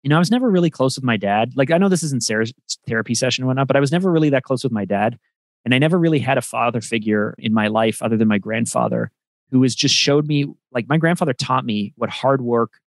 you 0.03 0.09
know, 0.09 0.15
I 0.15 0.19
was 0.19 0.31
never 0.31 0.49
really 0.49 0.69
close 0.69 0.95
with 0.95 1.03
my 1.03 1.17
dad. 1.17 1.51
Like, 1.55 1.69
I 1.69 1.77
know 1.77 1.89
this 1.89 2.03
isn't 2.03 2.23
Sarah's 2.23 2.53
therapy 2.87 3.13
session 3.13 3.41
and 3.41 3.47
whatnot, 3.47 3.67
but 3.67 3.75
I 3.75 3.81
was 3.81 3.91
never 3.91 4.09
really 4.09 4.29
that 4.29 4.43
close 4.43 4.63
with 4.63 4.71
my 4.71 4.85
dad. 4.85 5.17
And 5.65 5.73
I 5.73 5.79
never 5.79 5.99
really 5.99 6.19
had 6.19 6.37
a 6.37 6.41
father 6.41 6.79
figure 6.79 7.35
in 7.37 7.53
my 7.53 7.67
life 7.67 8.01
other 8.01 8.15
than 8.15 8.29
my 8.29 8.37
grandfather, 8.37 9.11
who 9.51 9.59
was 9.59 9.75
just 9.75 9.93
showed 9.93 10.25
me, 10.25 10.45
like, 10.71 10.87
my 10.87 10.97
grandfather 10.97 11.33
taught 11.33 11.65
me 11.65 11.93
what 11.97 12.09
hard 12.09 12.41
work 12.41 12.79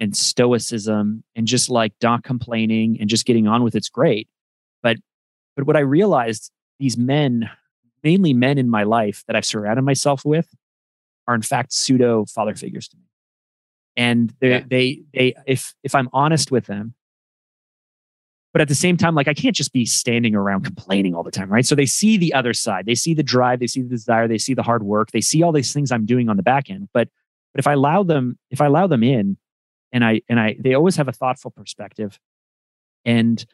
and 0.00 0.16
stoicism 0.16 1.22
and 1.34 1.46
just 1.46 1.70
like 1.70 1.92
not 2.02 2.24
complaining 2.24 2.98
and 3.00 3.08
just 3.08 3.26
getting 3.26 3.46
on 3.46 3.62
with 3.62 3.74
it's 3.74 3.88
great. 3.88 4.28
But 4.82 4.96
but 5.56 5.66
what 5.66 5.76
I 5.76 5.80
realized 5.80 6.52
these 6.78 6.96
men, 6.96 7.50
mainly 8.04 8.34
men 8.34 8.58
in 8.58 8.68
my 8.68 8.84
life 8.84 9.24
that 9.26 9.34
I've 9.34 9.44
surrounded 9.44 9.82
myself 9.82 10.24
with, 10.24 10.54
are 11.26 11.34
in 11.34 11.42
fact 11.42 11.72
pseudo 11.72 12.26
father 12.26 12.54
figures 12.54 12.88
to 12.88 12.96
me. 12.96 13.02
And 13.96 14.32
they 14.40 14.50
yeah. 14.50 14.62
they 14.68 15.02
they 15.14 15.34
if 15.46 15.74
if 15.82 15.94
I'm 15.94 16.10
honest 16.12 16.50
with 16.50 16.66
them, 16.66 16.94
but 18.52 18.60
at 18.60 18.68
the 18.68 18.74
same 18.74 18.96
time, 18.96 19.14
like 19.14 19.28
I 19.28 19.34
can't 19.34 19.56
just 19.56 19.72
be 19.72 19.86
standing 19.86 20.34
around 20.34 20.64
complaining 20.64 21.14
all 21.14 21.22
the 21.22 21.30
time, 21.30 21.50
right? 21.50 21.64
So 21.64 21.74
they 21.74 21.86
see 21.86 22.18
the 22.18 22.34
other 22.34 22.52
side, 22.52 22.86
they 22.86 22.94
see 22.94 23.14
the 23.14 23.22
drive, 23.22 23.58
they 23.58 23.66
see 23.66 23.82
the 23.82 23.88
desire, 23.88 24.28
they 24.28 24.38
see 24.38 24.54
the 24.54 24.62
hard 24.62 24.82
work, 24.82 25.10
they 25.12 25.22
see 25.22 25.42
all 25.42 25.52
these 25.52 25.72
things 25.72 25.90
I'm 25.90 26.06
doing 26.06 26.28
on 26.28 26.36
the 26.36 26.42
back 26.42 26.70
end. 26.70 26.88
But 26.92 27.08
but 27.54 27.60
if 27.60 27.66
I 27.66 27.72
allow 27.72 28.02
them, 28.02 28.38
if 28.50 28.60
I 28.60 28.66
allow 28.66 28.86
them 28.86 29.02
in, 29.02 29.38
and 29.92 30.04
I 30.04 30.20
and 30.28 30.38
I 30.38 30.56
they 30.60 30.74
always 30.74 30.96
have 30.96 31.08
a 31.08 31.12
thoughtful 31.12 31.50
perspective. 31.50 32.20
And 33.06 33.44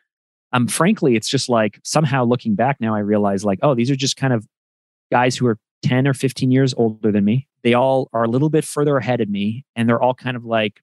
um 0.53 0.67
frankly, 0.67 1.17
it's 1.17 1.29
just 1.29 1.49
like 1.49 1.81
somehow 1.83 2.25
looking 2.25 2.55
back 2.55 2.79
now, 2.81 2.95
I 2.95 3.01
realize 3.01 3.45
like, 3.45 3.59
oh, 3.63 3.75
these 3.75 3.91
are 3.91 3.97
just 3.97 4.17
kind 4.17 4.33
of 4.33 4.47
guys 5.11 5.37
who 5.37 5.47
are 5.47 5.59
10 5.83 6.07
or 6.07 6.15
15 6.15 6.51
years 6.51 6.75
older 6.75 7.11
than 7.13 7.25
me. 7.25 7.49
They 7.63 7.75
all 7.75 8.09
are 8.13 8.25
a 8.25 8.29
little 8.29 8.51
bit 8.51 8.65
further 8.65 8.97
ahead 8.97 9.21
of 9.21 9.29
me, 9.29 9.65
and 9.77 9.89
they're 9.89 10.03
all 10.03 10.15
kind 10.15 10.37
of 10.37 10.45
like 10.45 10.81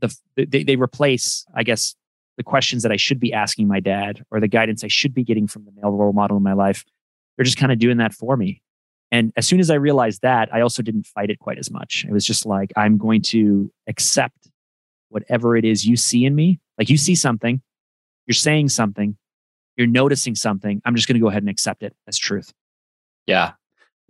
the 0.00 0.16
they, 0.36 0.62
they 0.62 0.76
replace, 0.76 1.44
I 1.54 1.62
guess, 1.62 1.94
the 2.36 2.42
questions 2.42 2.82
that 2.82 2.92
I 2.92 2.96
should 2.96 3.20
be 3.20 3.32
asking 3.32 3.68
my 3.68 3.80
dad 3.80 4.24
or 4.30 4.40
the 4.40 4.48
guidance 4.48 4.84
I 4.84 4.88
should 4.88 5.14
be 5.14 5.24
getting 5.24 5.46
from 5.46 5.64
the 5.64 5.72
male 5.72 5.92
role 5.92 6.12
model 6.12 6.36
in 6.36 6.42
my 6.42 6.52
life. 6.52 6.84
They're 7.36 7.44
just 7.44 7.58
kind 7.58 7.72
of 7.72 7.78
doing 7.78 7.98
that 7.98 8.12
for 8.12 8.36
me. 8.36 8.60
And 9.12 9.32
as 9.36 9.46
soon 9.46 9.60
as 9.60 9.70
I 9.70 9.76
realized 9.76 10.22
that, 10.22 10.52
I 10.52 10.60
also 10.60 10.82
didn't 10.82 11.06
fight 11.06 11.30
it 11.30 11.38
quite 11.38 11.58
as 11.58 11.70
much. 11.70 12.04
It 12.08 12.12
was 12.12 12.26
just 12.26 12.46
like, 12.46 12.72
I'm 12.76 12.98
going 12.98 13.22
to 13.22 13.70
accept 13.86 14.48
whatever 15.08 15.56
it 15.56 15.64
is 15.64 15.86
you 15.86 15.96
see 15.96 16.24
in 16.24 16.34
me. 16.34 16.58
Like 16.78 16.90
you 16.90 16.96
see 16.96 17.14
something, 17.14 17.62
you're 18.26 18.34
saying 18.34 18.70
something, 18.70 19.16
you're 19.76 19.86
noticing 19.86 20.34
something. 20.34 20.80
I'm 20.84 20.94
just 20.94 21.08
going 21.08 21.14
to 21.14 21.20
go 21.20 21.28
ahead 21.28 21.42
and 21.42 21.50
accept 21.50 21.82
it 21.82 21.94
as 22.06 22.18
truth. 22.18 22.52
Yeah. 23.26 23.52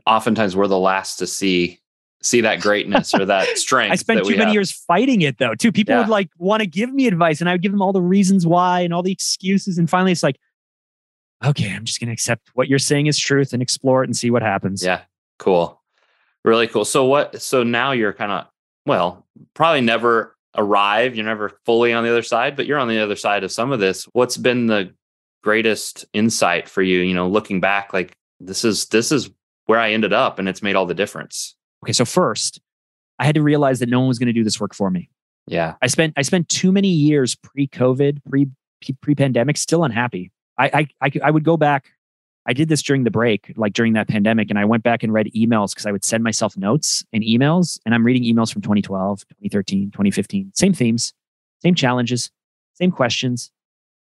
Oftentimes 0.07 0.57
we're 0.57 0.66
the 0.66 0.79
last 0.79 1.16
to 1.18 1.27
see 1.27 1.81
see 2.22 2.40
that 2.40 2.61
greatness 2.61 3.14
or 3.14 3.27
that 3.27 3.46
strength. 3.59 3.92
I 3.92 3.96
spent 3.96 4.24
too 4.24 4.31
many 4.31 4.44
have. 4.44 4.55
years 4.55 4.72
fighting 4.72 5.20
it 5.20 5.38
though, 5.38 5.55
too. 5.55 5.70
People 5.70 5.94
yeah. 5.94 6.00
would 6.00 6.09
like 6.09 6.31
want 6.38 6.61
to 6.61 6.66
give 6.66 6.92
me 6.92 7.07
advice 7.07 7.40
and 7.40 7.48
I 7.48 7.53
would 7.53 7.62
give 7.62 7.72
them 7.72 7.83
all 7.83 7.92
the 7.92 8.03
reasons 8.03 8.46
why 8.46 8.81
and 8.81 8.94
all 8.94 9.03
the 9.03 9.12
excuses. 9.12 9.79
And 9.79 9.88
finally 9.88 10.12
it's 10.12 10.22
like, 10.22 10.38
okay, 11.44 11.70
I'm 11.70 11.85
just 11.85 12.00
going 12.00 12.09
to 12.09 12.12
accept 12.12 12.50
what 12.55 12.68
you're 12.68 12.79
saying 12.79 13.07
is 13.07 13.18
truth 13.18 13.53
and 13.53 13.62
explore 13.62 14.03
it 14.03 14.09
and 14.09 14.16
see 14.16 14.31
what 14.31 14.42
happens. 14.42 14.83
Yeah. 14.83 15.03
Cool. 15.38 15.81
Really 16.44 16.66
cool. 16.66 16.85
So 16.85 17.05
what, 17.05 17.42
so 17.42 17.62
now 17.62 17.92
you're 17.92 18.12
kind 18.12 18.33
of, 18.33 18.46
well, 18.87 19.27
probably 19.55 19.81
never 19.83 20.34
arrive. 20.57 21.14
You're 21.14 21.27
never 21.27 21.59
fully 21.64 21.93
on 21.93 22.05
the 22.05 22.11
other 22.11 22.23
side, 22.23 22.57
but 22.57 22.67
you're 22.67 22.79
on 22.79 22.88
the 22.88 22.99
other 22.99 23.17
side 23.17 23.45
of 23.45 23.53
some 23.53 23.73
of 23.73 23.81
this. 23.81 24.05
What's 24.12 24.37
been 24.37 24.67
the 24.67 24.95
greatest 25.43 26.05
insight 26.12 26.69
for 26.69 26.83
you? 26.83 27.01
You 27.01 27.14
know, 27.14 27.29
looking 27.29 27.61
back, 27.61 27.93
like 27.93 28.17
this 28.40 28.64
is 28.64 28.87
this 28.87 29.12
is 29.12 29.31
where 29.67 29.79
I 29.79 29.93
ended 29.93 30.12
up, 30.12 30.38
and 30.38 30.49
it's 30.49 30.62
made 30.62 30.77
all 30.77 30.87
the 30.87 30.95
difference. 30.95 31.55
Okay, 31.85 31.93
so 31.93 32.05
first, 32.05 32.61
I 33.19 33.25
had 33.25 33.35
to 33.35 33.43
realize 33.43 33.79
that 33.81 33.88
no 33.88 34.01
one 34.01 34.09
was 34.09 34.19
going 34.19 34.27
to 34.27 34.33
do 34.33 34.45
this 34.45 34.61
work 34.61 34.75
for 34.75 34.90
me. 34.90 35.11
Yeah, 35.47 35.75
I 35.83 35.87
spent 35.88 36.14
I 36.17 36.23
spent 36.23 36.49
too 36.49 36.73
many 36.73 36.88
years 36.88 37.35
pre-COVID, 37.35 38.23
pre 38.29 38.49
pre 39.01 39.14
pandemic, 39.14 39.57
still 39.57 39.85
unhappy. 39.85 40.31
I, 40.59 40.88
I 41.01 41.07
I 41.07 41.11
I 41.25 41.31
would 41.31 41.45
go 41.45 41.57
back 41.57 41.90
I 42.47 42.53
did 42.53 42.69
this 42.69 42.83
during 42.83 43.05
the 43.05 43.11
break, 43.11 43.53
like 43.57 43.73
during 43.73 43.95
that 43.95 44.09
pandemic, 44.09 44.51
and 44.51 44.59
I 44.59 44.65
went 44.65 44.83
back 44.83 45.03
and 45.03 45.13
read 45.13 45.31
emails 45.35 45.71
because 45.71 45.87
I 45.87 45.93
would 45.93 46.05
send 46.05 46.23
myself 46.23 46.57
notes 46.57 47.05
and 47.13 47.23
emails. 47.23 47.79
And 47.87 47.95
I'm 47.95 48.05
reading 48.05 48.23
emails 48.23 48.53
from 48.53 48.61
2012, 48.63 49.21
2013, 49.21 49.91
2015, 49.91 50.53
same 50.55 50.75
themes, 50.75 51.15
same 51.63 51.75
challenges, 51.75 52.31
same 52.75 52.91
questions, 52.91 53.51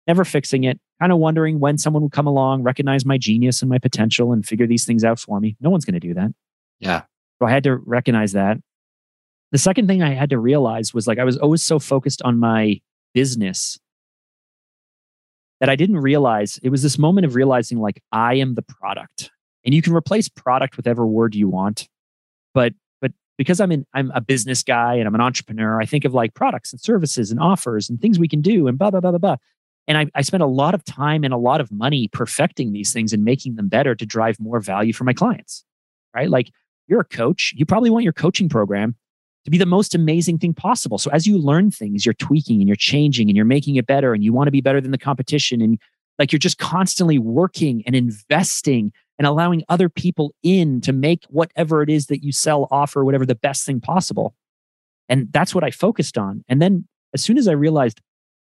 never 0.09 0.25
fixing 0.25 0.65
it, 0.65 0.81
kind 1.01 1.13
of 1.13 1.19
wondering 1.19 1.61
when 1.61 1.79
someone 1.79 2.03
would 2.03 2.13
come 2.13 2.27
along, 2.27 2.65
recognize 2.65 3.05
my 3.05 3.17
genius 3.17 3.63
and 3.63 3.69
my 3.69 3.79
potential, 3.79 4.33
and 4.33 4.45
figure 4.45 4.67
these 4.67 4.85
things 4.85 5.05
out 5.05 5.21
for 5.21 5.39
me. 5.39 5.57
No 5.61 5.71
one's 5.71 5.85
going 5.85 5.95
to 5.95 6.01
do 6.01 6.15
that. 6.15 6.33
Yeah. 6.81 7.03
So 7.39 7.47
I 7.47 7.51
had 7.51 7.65
to 7.65 7.77
recognize 7.77 8.33
that. 8.33 8.59
The 9.53 9.59
second 9.59 9.87
thing 9.87 10.03
I 10.03 10.15
had 10.15 10.31
to 10.31 10.39
realize 10.39 10.93
was 10.93 11.07
like 11.07 11.19
I 11.19 11.25
was 11.25 11.37
always 11.37 11.63
so 11.63 11.79
focused 11.79 12.23
on 12.23 12.39
my 12.39 12.81
business 13.15 13.79
that 15.63 15.71
I 15.71 15.77
didn't 15.77 15.99
realize 15.99 16.59
it 16.65 16.71
was 16.71 16.83
this 16.83 16.99
moment 16.99 17.25
of 17.25 17.37
realizing 17.37 17.79
like 17.79 18.03
I 18.11 18.35
am 18.35 18.57
the 18.57 18.63
product. 18.63 19.31
And 19.65 19.73
you 19.73 19.81
can 19.81 19.95
replace 19.95 20.29
product 20.29 20.77
with 20.77 20.87
whatever 20.87 21.07
word 21.07 21.37
you 21.37 21.49
want. 21.49 21.89
But 22.53 22.73
but 23.01 23.13
because 23.39 23.61
I'm 23.61 23.71
in 23.71 23.87
I'm 23.95 24.11
a 24.13 24.21
business 24.21 24.65
guy 24.65 24.97
and 24.97 25.07
I'm 25.07 25.15
an 25.15 25.21
entrepreneur, 25.21 25.81
I 25.81 25.87
think 25.87 26.05
of 26.05 26.15
like 26.15 26.35
products 26.35 26.73
and 26.73 26.81
services 26.81 27.31
and 27.31 27.39
offers 27.39 27.89
and 27.89 28.01
things 28.01 28.19
we 28.19 28.27
can 28.27 28.41
do 28.41 28.67
and 28.67 28.77
blah 28.77 28.91
blah 28.91 28.99
blah 28.99 29.13
blah 29.13 29.19
blah. 29.19 29.37
And 29.87 29.97
I, 29.97 30.09
I 30.17 30.23
spent 30.23 30.43
a 30.43 30.47
lot 30.47 30.75
of 30.75 30.85
time 30.85 31.23
and 31.23 31.33
a 31.33 31.37
lot 31.37 31.61
of 31.61 31.71
money 31.71 32.09
perfecting 32.09 32.73
these 32.73 32.93
things 32.93 33.13
and 33.13 33.25
making 33.25 33.55
them 33.55 33.69
better 33.69 33.95
to 33.95 34.05
drive 34.05 34.41
more 34.41 34.59
value 34.59 34.93
for 34.93 35.05
my 35.05 35.13
clients. 35.13 35.65
Right. 36.13 36.29
Like 36.29 36.51
you're 36.89 37.01
a 37.01 37.05
coach, 37.05 37.55
you 37.55 37.67
probably 37.67 37.91
want 37.91 38.03
your 38.03 38.13
coaching 38.13 38.49
program 38.49 38.97
to 39.45 39.51
be 39.51 39.59
the 39.59 39.67
most 39.67 39.95
amazing 39.95 40.39
thing 40.39 40.55
possible. 40.55 40.99
So 40.99 41.11
as 41.11 41.27
you 41.27 41.39
learn 41.39 41.71
things, 41.71 42.07
you're 42.07 42.15
tweaking 42.15 42.61
and 42.61 42.69
you're 42.69 42.77
changing 42.77 43.29
and 43.29 43.37
you're 43.37 43.45
making 43.45 43.77
it 43.77 43.87
better 43.87 44.15
and 44.15 44.23
you 44.23 44.33
want 44.33 44.47
to 44.47 44.53
be 44.53 44.61
better 44.61 44.81
than 44.81 44.93
the 44.93 44.99
competition 44.99 45.61
and 45.61 45.79
like 46.19 46.31
you're 46.31 46.39
just 46.39 46.59
constantly 46.59 47.19
working 47.19 47.83
and 47.87 47.97
investing 47.97 48.93
and 49.19 49.27
allowing 49.27 49.65
other 49.69 49.89
people 49.89 50.35
in 50.43 50.81
to 50.83 50.93
make 50.93 51.25
whatever 51.29 51.83
it 51.83 51.91
is 51.91 52.07
that 52.07 52.23
you 52.23 52.33
sell 52.33 52.69
offer 52.71 53.05
whatever 53.05 53.27
the 53.27 53.35
best 53.35 53.65
thing 53.67 53.81
possible. 53.81 54.35
And 55.09 55.33
that's 55.33 55.55
what 55.55 55.65
I 55.65 55.71
focused 55.71 56.17
on. 56.17 56.45
And 56.49 56.61
then 56.63 56.87
as 57.15 57.23
soon 57.23 57.39
as 57.39 57.49
I 57.49 57.53
realized 57.53 58.01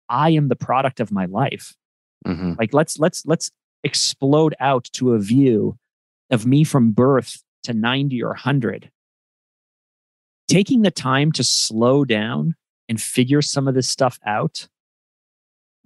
I 0.09 0.31
am 0.31 0.49
the 0.49 0.57
product 0.57 1.01
of 1.01 1.13
my 1.13 1.27
life, 1.27 1.75
mm-hmm. 2.27 2.55
like 2.59 2.75
let's 2.75 2.99
let's 2.99 3.25
let's 3.27 3.51
explode 3.85 4.55
out 4.61 4.85
to 4.95 5.15
a 5.15 5.19
view 5.19 5.77
of 6.31 6.47
me 6.47 6.65
from 6.65 6.93
birth 6.93 7.43
to 7.63 7.75
90 7.75 8.23
or 8.23 8.29
100 8.29 8.91
taking 10.49 10.83
the 10.83 10.91
time 10.91 11.31
to 11.33 11.45
slow 11.45 12.05
down 12.05 12.55
and 12.89 13.01
figure 13.01 13.43
some 13.43 13.69
of 13.69 13.75
this 13.75 13.89
stuff 13.89 14.19
out 14.27 14.67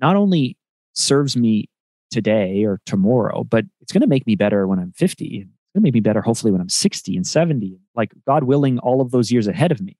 not 0.00 0.16
only 0.16 0.56
serves 0.94 1.36
me 1.36 1.68
today 2.10 2.64
or 2.64 2.80
tomorrow, 2.86 3.44
but 3.44 3.64
it's 3.80 3.92
going 3.92 4.02
to 4.02 4.06
make 4.06 4.26
me 4.26 4.36
better 4.36 4.66
when 4.66 4.78
I'm 4.78 4.92
50. 4.92 5.24
It's 5.24 5.44
going 5.74 5.82
to 5.82 5.86
make 5.86 5.94
me 5.94 6.00
better, 6.00 6.20
hopefully, 6.20 6.52
when 6.52 6.60
I'm 6.60 6.68
60 6.68 7.16
and 7.16 7.26
70, 7.26 7.78
like 7.94 8.12
God 8.26 8.44
willing, 8.44 8.78
all 8.78 9.00
of 9.00 9.10
those 9.10 9.32
years 9.32 9.46
ahead 9.46 9.72
of 9.72 9.80
me. 9.80 9.96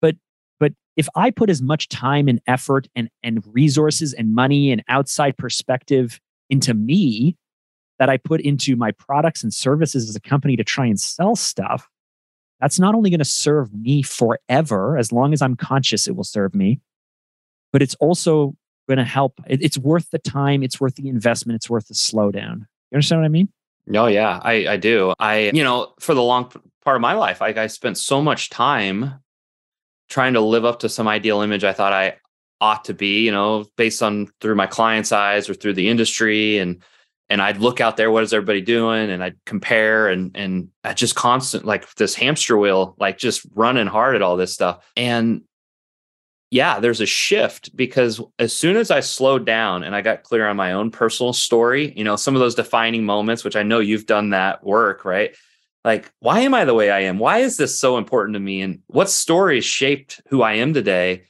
But 0.00 0.16
but 0.60 0.72
if 0.96 1.08
I 1.14 1.30
put 1.30 1.50
as 1.50 1.62
much 1.62 1.88
time 1.88 2.28
and 2.28 2.40
effort 2.46 2.88
and, 2.94 3.08
and 3.22 3.42
resources 3.52 4.12
and 4.12 4.34
money 4.34 4.70
and 4.70 4.82
outside 4.88 5.36
perspective 5.36 6.20
into 6.50 6.74
me 6.74 7.36
that 7.98 8.08
I 8.08 8.18
put 8.18 8.40
into 8.42 8.76
my 8.76 8.92
products 8.92 9.42
and 9.42 9.52
services 9.52 10.08
as 10.08 10.16
a 10.16 10.20
company 10.20 10.56
to 10.56 10.64
try 10.64 10.86
and 10.86 11.00
sell 11.00 11.34
stuff, 11.34 11.88
that's 12.60 12.78
not 12.78 12.94
only 12.94 13.10
going 13.10 13.18
to 13.18 13.24
serve 13.24 13.72
me 13.74 14.02
forever, 14.02 14.96
as 14.96 15.12
long 15.12 15.32
as 15.32 15.42
I'm 15.42 15.56
conscious, 15.56 16.08
it 16.08 16.16
will 16.16 16.24
serve 16.24 16.54
me, 16.54 16.80
but 17.72 17.82
it's 17.82 17.94
also 17.96 18.54
going 18.88 18.98
to 18.98 19.04
help. 19.04 19.40
It's 19.46 19.78
worth 19.78 20.10
the 20.10 20.18
time, 20.18 20.62
it's 20.62 20.80
worth 20.80 20.94
the 20.94 21.08
investment, 21.08 21.56
it's 21.56 21.68
worth 21.68 21.88
the 21.88 21.94
slowdown. 21.94 22.66
You 22.90 22.96
understand 22.96 23.20
what 23.20 23.26
I 23.26 23.30
mean? 23.30 23.48
Oh, 23.94 24.06
yeah, 24.06 24.40
I, 24.42 24.66
I 24.68 24.76
do. 24.76 25.14
I, 25.18 25.50
you 25.54 25.62
know, 25.62 25.92
for 26.00 26.14
the 26.14 26.22
long 26.22 26.50
part 26.84 26.96
of 26.96 27.00
my 27.00 27.14
life, 27.14 27.42
I, 27.42 27.48
I 27.48 27.66
spent 27.66 27.98
so 27.98 28.22
much 28.22 28.50
time 28.50 29.20
trying 30.08 30.34
to 30.34 30.40
live 30.40 30.64
up 30.64 30.80
to 30.80 30.88
some 30.88 31.08
ideal 31.08 31.40
image 31.40 31.64
I 31.64 31.72
thought 31.72 31.92
I 31.92 32.16
ought 32.60 32.84
to 32.86 32.94
be, 32.94 33.24
you 33.24 33.32
know, 33.32 33.66
based 33.76 34.02
on 34.02 34.28
through 34.40 34.54
my 34.54 34.66
client's 34.66 35.12
eyes 35.12 35.50
or 35.50 35.54
through 35.54 35.74
the 35.74 35.88
industry. 35.88 36.58
And 36.58 36.82
and 37.28 37.42
I'd 37.42 37.58
look 37.58 37.80
out 37.80 37.96
there, 37.96 38.10
what 38.10 38.22
is 38.22 38.32
everybody 38.32 38.60
doing? 38.60 39.10
And 39.10 39.22
I'd 39.22 39.36
compare 39.44 40.08
and 40.08 40.36
and 40.36 40.68
I 40.84 40.92
just 40.92 41.14
constant 41.14 41.64
like 41.64 41.92
this 41.94 42.14
hamster 42.14 42.56
wheel, 42.56 42.94
like 42.98 43.18
just 43.18 43.46
running 43.54 43.86
hard 43.86 44.14
at 44.14 44.22
all 44.22 44.36
this 44.36 44.54
stuff. 44.54 44.84
And 44.96 45.42
yeah, 46.50 46.78
there's 46.78 47.00
a 47.00 47.06
shift 47.06 47.76
because 47.76 48.20
as 48.38 48.56
soon 48.56 48.76
as 48.76 48.92
I 48.92 49.00
slowed 49.00 49.44
down 49.44 49.82
and 49.82 49.96
I 49.96 50.00
got 50.00 50.22
clear 50.22 50.46
on 50.46 50.56
my 50.56 50.72
own 50.72 50.92
personal 50.92 51.32
story, 51.32 51.92
you 51.96 52.04
know, 52.04 52.14
some 52.14 52.36
of 52.36 52.40
those 52.40 52.54
defining 52.54 53.04
moments, 53.04 53.42
which 53.42 53.56
I 53.56 53.64
know 53.64 53.80
you've 53.80 54.06
done 54.06 54.30
that 54.30 54.64
work, 54.64 55.04
right? 55.04 55.34
Like, 55.84 56.10
why 56.20 56.40
am 56.40 56.54
I 56.54 56.64
the 56.64 56.74
way 56.74 56.90
I 56.90 57.00
am? 57.00 57.18
Why 57.18 57.38
is 57.38 57.56
this 57.56 57.78
so 57.78 57.98
important 57.98 58.34
to 58.34 58.40
me? 58.40 58.60
And 58.60 58.80
what 58.86 59.10
stories 59.10 59.64
shaped 59.64 60.20
who 60.28 60.42
I 60.42 60.54
am 60.54 60.72
today? 60.72 61.24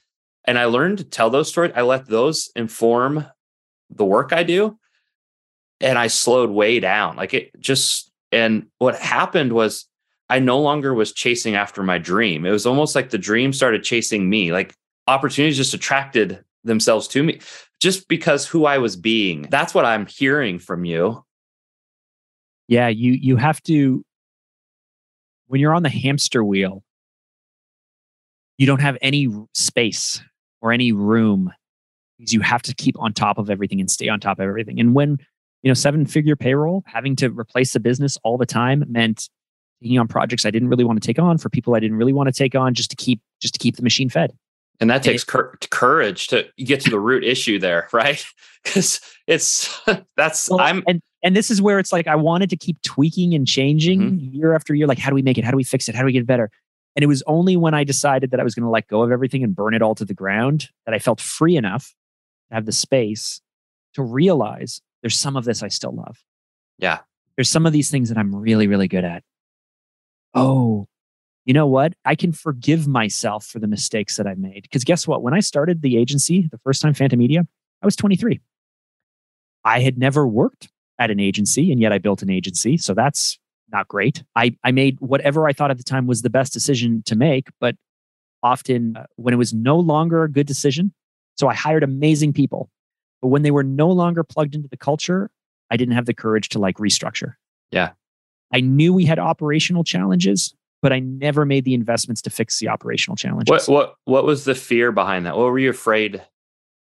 And 0.44 0.58
I 0.58 0.66
learned 0.66 0.98
to 0.98 1.04
tell 1.04 1.30
those 1.30 1.48
stories. 1.48 1.72
I 1.74 1.82
let 1.82 2.06
those 2.06 2.50
inform 2.54 3.26
the 3.90 4.04
work 4.04 4.32
I 4.32 4.42
do 4.42 4.78
and 5.80 5.98
I 5.98 6.06
slowed 6.06 6.50
way 6.50 6.80
down. 6.80 7.16
Like 7.16 7.34
it 7.34 7.50
just, 7.60 8.10
and 8.32 8.66
what 8.78 8.96
happened 8.96 9.52
was 9.52 9.86
I 10.28 10.38
no 10.38 10.60
longer 10.60 10.94
was 10.94 11.12
chasing 11.12 11.54
after 11.54 11.82
my 11.82 11.98
dream. 11.98 12.44
It 12.44 12.50
was 12.50 12.66
almost 12.66 12.94
like 12.94 13.10
the 13.10 13.18
dream 13.18 13.52
started 13.52 13.84
chasing 13.84 14.28
me. 14.28 14.52
Like 14.52 14.74
opportunities 15.06 15.56
just 15.56 15.74
attracted 15.74 16.42
themselves 16.64 17.06
to 17.08 17.22
me 17.22 17.40
just 17.80 18.08
because 18.08 18.46
who 18.46 18.66
I 18.66 18.78
was 18.78 18.96
being. 18.96 19.46
That's 19.50 19.74
what 19.74 19.84
I'm 19.84 20.06
hearing 20.06 20.58
from 20.58 20.84
you. 20.84 21.24
Yeah, 22.68 22.88
you 22.88 23.12
you 23.12 23.36
have 23.36 23.62
to 23.64 24.04
when 25.46 25.60
you're 25.60 25.74
on 25.74 25.84
the 25.84 25.88
hamster 25.88 26.42
wheel, 26.42 26.82
you 28.58 28.66
don't 28.66 28.80
have 28.80 28.98
any 29.00 29.28
space 29.54 30.20
or 30.60 30.72
any 30.72 30.92
room 30.92 31.52
because 32.18 32.32
you 32.32 32.40
have 32.40 32.62
to 32.62 32.74
keep 32.74 32.98
on 32.98 33.12
top 33.12 33.38
of 33.38 33.50
everything 33.50 33.80
and 33.80 33.90
stay 33.90 34.08
on 34.08 34.18
top 34.18 34.38
of 34.38 34.48
everything. 34.48 34.80
And 34.80 34.94
when, 34.94 35.18
you 35.66 35.70
know, 35.70 35.74
seven 35.74 36.06
figure 36.06 36.36
payroll, 36.36 36.84
having 36.86 37.16
to 37.16 37.28
replace 37.28 37.72
the 37.72 37.80
business 37.80 38.16
all 38.22 38.38
the 38.38 38.46
time 38.46 38.84
meant 38.86 39.28
taking 39.82 39.98
on 39.98 40.06
projects 40.06 40.46
I 40.46 40.52
didn't 40.52 40.68
really 40.68 40.84
want 40.84 41.02
to 41.02 41.04
take 41.04 41.18
on 41.18 41.38
for 41.38 41.48
people 41.48 41.74
I 41.74 41.80
didn't 41.80 41.96
really 41.96 42.12
want 42.12 42.28
to 42.28 42.32
take 42.32 42.54
on 42.54 42.72
just 42.72 42.88
to 42.90 42.96
keep 42.96 43.20
just 43.42 43.52
to 43.54 43.58
keep 43.58 43.74
the 43.74 43.82
machine 43.82 44.08
fed. 44.08 44.32
And 44.78 44.88
that 44.90 45.02
takes 45.02 45.24
cur- 45.24 45.58
courage 45.72 46.28
to 46.28 46.46
get 46.58 46.82
to 46.82 46.90
the 46.90 47.00
root 47.00 47.24
issue 47.24 47.58
there, 47.58 47.88
right? 47.92 48.24
Because 48.62 49.00
it's 49.26 49.76
that's 50.16 50.48
well, 50.48 50.60
I'm 50.60 50.84
and 50.86 51.02
and 51.24 51.34
this 51.34 51.50
is 51.50 51.60
where 51.60 51.80
it's 51.80 51.92
like 51.92 52.06
I 52.06 52.14
wanted 52.14 52.48
to 52.50 52.56
keep 52.56 52.80
tweaking 52.82 53.34
and 53.34 53.44
changing 53.44 54.02
mm-hmm. 54.02 54.36
year 54.36 54.54
after 54.54 54.72
year. 54.72 54.86
Like, 54.86 55.00
how 55.00 55.10
do 55.10 55.16
we 55.16 55.22
make 55.22 55.36
it? 55.36 55.44
How 55.44 55.50
do 55.50 55.56
we 55.56 55.64
fix 55.64 55.88
it? 55.88 55.96
How 55.96 56.02
do 56.02 56.06
we 56.06 56.12
get 56.12 56.28
better? 56.28 56.48
And 56.94 57.02
it 57.02 57.08
was 57.08 57.24
only 57.26 57.56
when 57.56 57.74
I 57.74 57.82
decided 57.82 58.30
that 58.30 58.38
I 58.38 58.44
was 58.44 58.54
going 58.54 58.62
to 58.62 58.70
let 58.70 58.86
go 58.86 59.02
of 59.02 59.10
everything 59.10 59.42
and 59.42 59.52
burn 59.52 59.74
it 59.74 59.82
all 59.82 59.96
to 59.96 60.04
the 60.04 60.14
ground 60.14 60.68
that 60.84 60.94
I 60.94 61.00
felt 61.00 61.20
free 61.20 61.56
enough 61.56 61.92
to 62.50 62.54
have 62.54 62.66
the 62.66 62.72
space 62.72 63.40
to 63.94 64.02
realize 64.04 64.80
there's 65.06 65.16
some 65.16 65.36
of 65.36 65.44
this 65.44 65.62
I 65.62 65.68
still 65.68 65.94
love. 65.94 66.18
Yeah. 66.78 66.98
There's 67.36 67.48
some 67.48 67.64
of 67.64 67.72
these 67.72 67.92
things 67.92 68.08
that 68.08 68.18
I'm 68.18 68.34
really, 68.34 68.66
really 68.66 68.88
good 68.88 69.04
at. 69.04 69.22
Oh, 70.34 70.88
you 71.44 71.54
know 71.54 71.68
what? 71.68 71.92
I 72.04 72.16
can 72.16 72.32
forgive 72.32 72.88
myself 72.88 73.46
for 73.46 73.60
the 73.60 73.68
mistakes 73.68 74.16
that 74.16 74.26
I 74.26 74.34
made. 74.34 74.62
Because 74.62 74.82
guess 74.82 75.06
what? 75.06 75.22
When 75.22 75.32
I 75.32 75.38
started 75.38 75.80
the 75.80 75.96
agency 75.96 76.48
the 76.50 76.58
first 76.58 76.82
time, 76.82 76.92
Phantom 76.92 77.16
Media, 77.16 77.46
I 77.80 77.86
was 77.86 77.94
23. 77.94 78.40
I 79.64 79.78
had 79.78 79.96
never 79.96 80.26
worked 80.26 80.70
at 80.98 81.12
an 81.12 81.20
agency, 81.20 81.70
and 81.70 81.80
yet 81.80 81.92
I 81.92 81.98
built 81.98 82.22
an 82.22 82.30
agency. 82.30 82.76
So 82.76 82.92
that's 82.92 83.38
not 83.70 83.86
great. 83.86 84.24
I, 84.34 84.56
I 84.64 84.72
made 84.72 84.98
whatever 84.98 85.46
I 85.46 85.52
thought 85.52 85.70
at 85.70 85.78
the 85.78 85.84
time 85.84 86.08
was 86.08 86.22
the 86.22 86.30
best 86.30 86.52
decision 86.52 87.04
to 87.06 87.14
make, 87.14 87.46
but 87.60 87.76
often 88.42 88.96
uh, 88.96 89.04
when 89.14 89.32
it 89.32 89.36
was 89.36 89.54
no 89.54 89.78
longer 89.78 90.24
a 90.24 90.28
good 90.28 90.48
decision, 90.48 90.92
so 91.36 91.46
I 91.46 91.54
hired 91.54 91.84
amazing 91.84 92.32
people, 92.32 92.70
but 93.26 93.30
when 93.30 93.42
they 93.42 93.50
were 93.50 93.64
no 93.64 93.88
longer 93.88 94.22
plugged 94.22 94.54
into 94.54 94.68
the 94.68 94.76
culture, 94.76 95.32
I 95.68 95.76
didn't 95.76 95.94
have 95.94 96.06
the 96.06 96.14
courage 96.14 96.48
to 96.50 96.60
like 96.60 96.76
restructure. 96.76 97.34
Yeah. 97.72 97.90
I 98.54 98.60
knew 98.60 98.92
we 98.92 99.04
had 99.04 99.18
operational 99.18 99.82
challenges, 99.82 100.54
but 100.80 100.92
I 100.92 101.00
never 101.00 101.44
made 101.44 101.64
the 101.64 101.74
investments 101.74 102.22
to 102.22 102.30
fix 102.30 102.60
the 102.60 102.68
operational 102.68 103.16
challenges. 103.16 103.50
What 103.50 103.66
what 103.66 103.96
what 104.04 104.24
was 104.24 104.44
the 104.44 104.54
fear 104.54 104.92
behind 104.92 105.26
that? 105.26 105.36
What 105.36 105.46
were 105.46 105.58
you 105.58 105.70
afraid? 105.70 106.22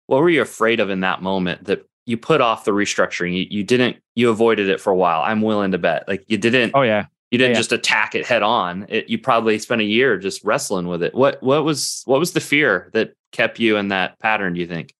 What 0.06 0.22
were 0.22 0.30
you 0.30 0.44
afraid 0.44 0.80
of 0.80 0.92
in 0.92 1.00
that 1.00 1.24
moment 1.24 1.64
that 1.64 1.84
you 2.06 2.16
put 2.16 2.42
off 2.42 2.64
the 2.64 2.74
restructuring? 2.74 3.36
You, 3.36 3.48
you 3.50 3.64
didn't 3.64 3.98
you 4.14 4.30
avoided 4.30 4.70
it 4.70 4.80
for 4.80 4.92
a 4.94 4.96
while. 4.96 5.24
I'm 5.24 5.42
willing 5.42 5.72
to 5.72 5.80
bet. 5.80 6.08
Like 6.08 6.26
you 6.28 6.38
didn't 6.38 6.74
Oh 6.76 6.84
yeah. 6.84 7.08
You 7.32 7.40
didn't 7.40 7.54
yeah, 7.54 7.60
just 7.60 7.72
attack 7.72 8.14
it 8.14 8.24
head 8.24 8.44
on. 8.44 8.86
It, 8.88 9.10
you 9.10 9.18
probably 9.18 9.58
spent 9.58 9.82
a 9.82 9.86
year 9.86 10.20
just 10.20 10.44
wrestling 10.44 10.88
with 10.88 11.02
it. 11.02 11.16
What 11.16 11.42
what 11.42 11.66
was 11.66 12.04
what 12.06 12.20
was 12.20 12.34
the 12.34 12.40
fear 12.40 12.92
that 12.94 13.16
kept 13.32 13.58
you 13.58 13.78
in 13.78 13.88
that 13.88 14.20
pattern? 14.20 14.54
Do 14.54 14.60
you 14.60 14.68
think? 14.68 14.94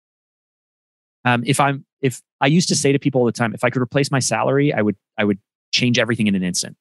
Um, 1.26 1.44
if 1.46 1.60
I'm 1.60 1.86
if 2.02 2.22
I 2.40 2.48
used 2.48 2.70
to 2.70 2.76
say 2.76 2.92
to 2.92 3.00
people 3.00 3.20
all 3.20 3.26
the 3.26 3.32
time, 3.32 3.54
if 3.54 3.64
I 3.64 3.70
could 3.70 3.82
replace 3.82 4.12
my 4.12 4.20
salary, 4.20 4.74
I 4.74 4.82
would 4.82 4.96
I 5.18 5.24
would 5.26 5.40
change 5.72 6.00
everything 6.00 6.28
in 6.28 6.36
an 6.36 6.44
instant. 6.44 6.78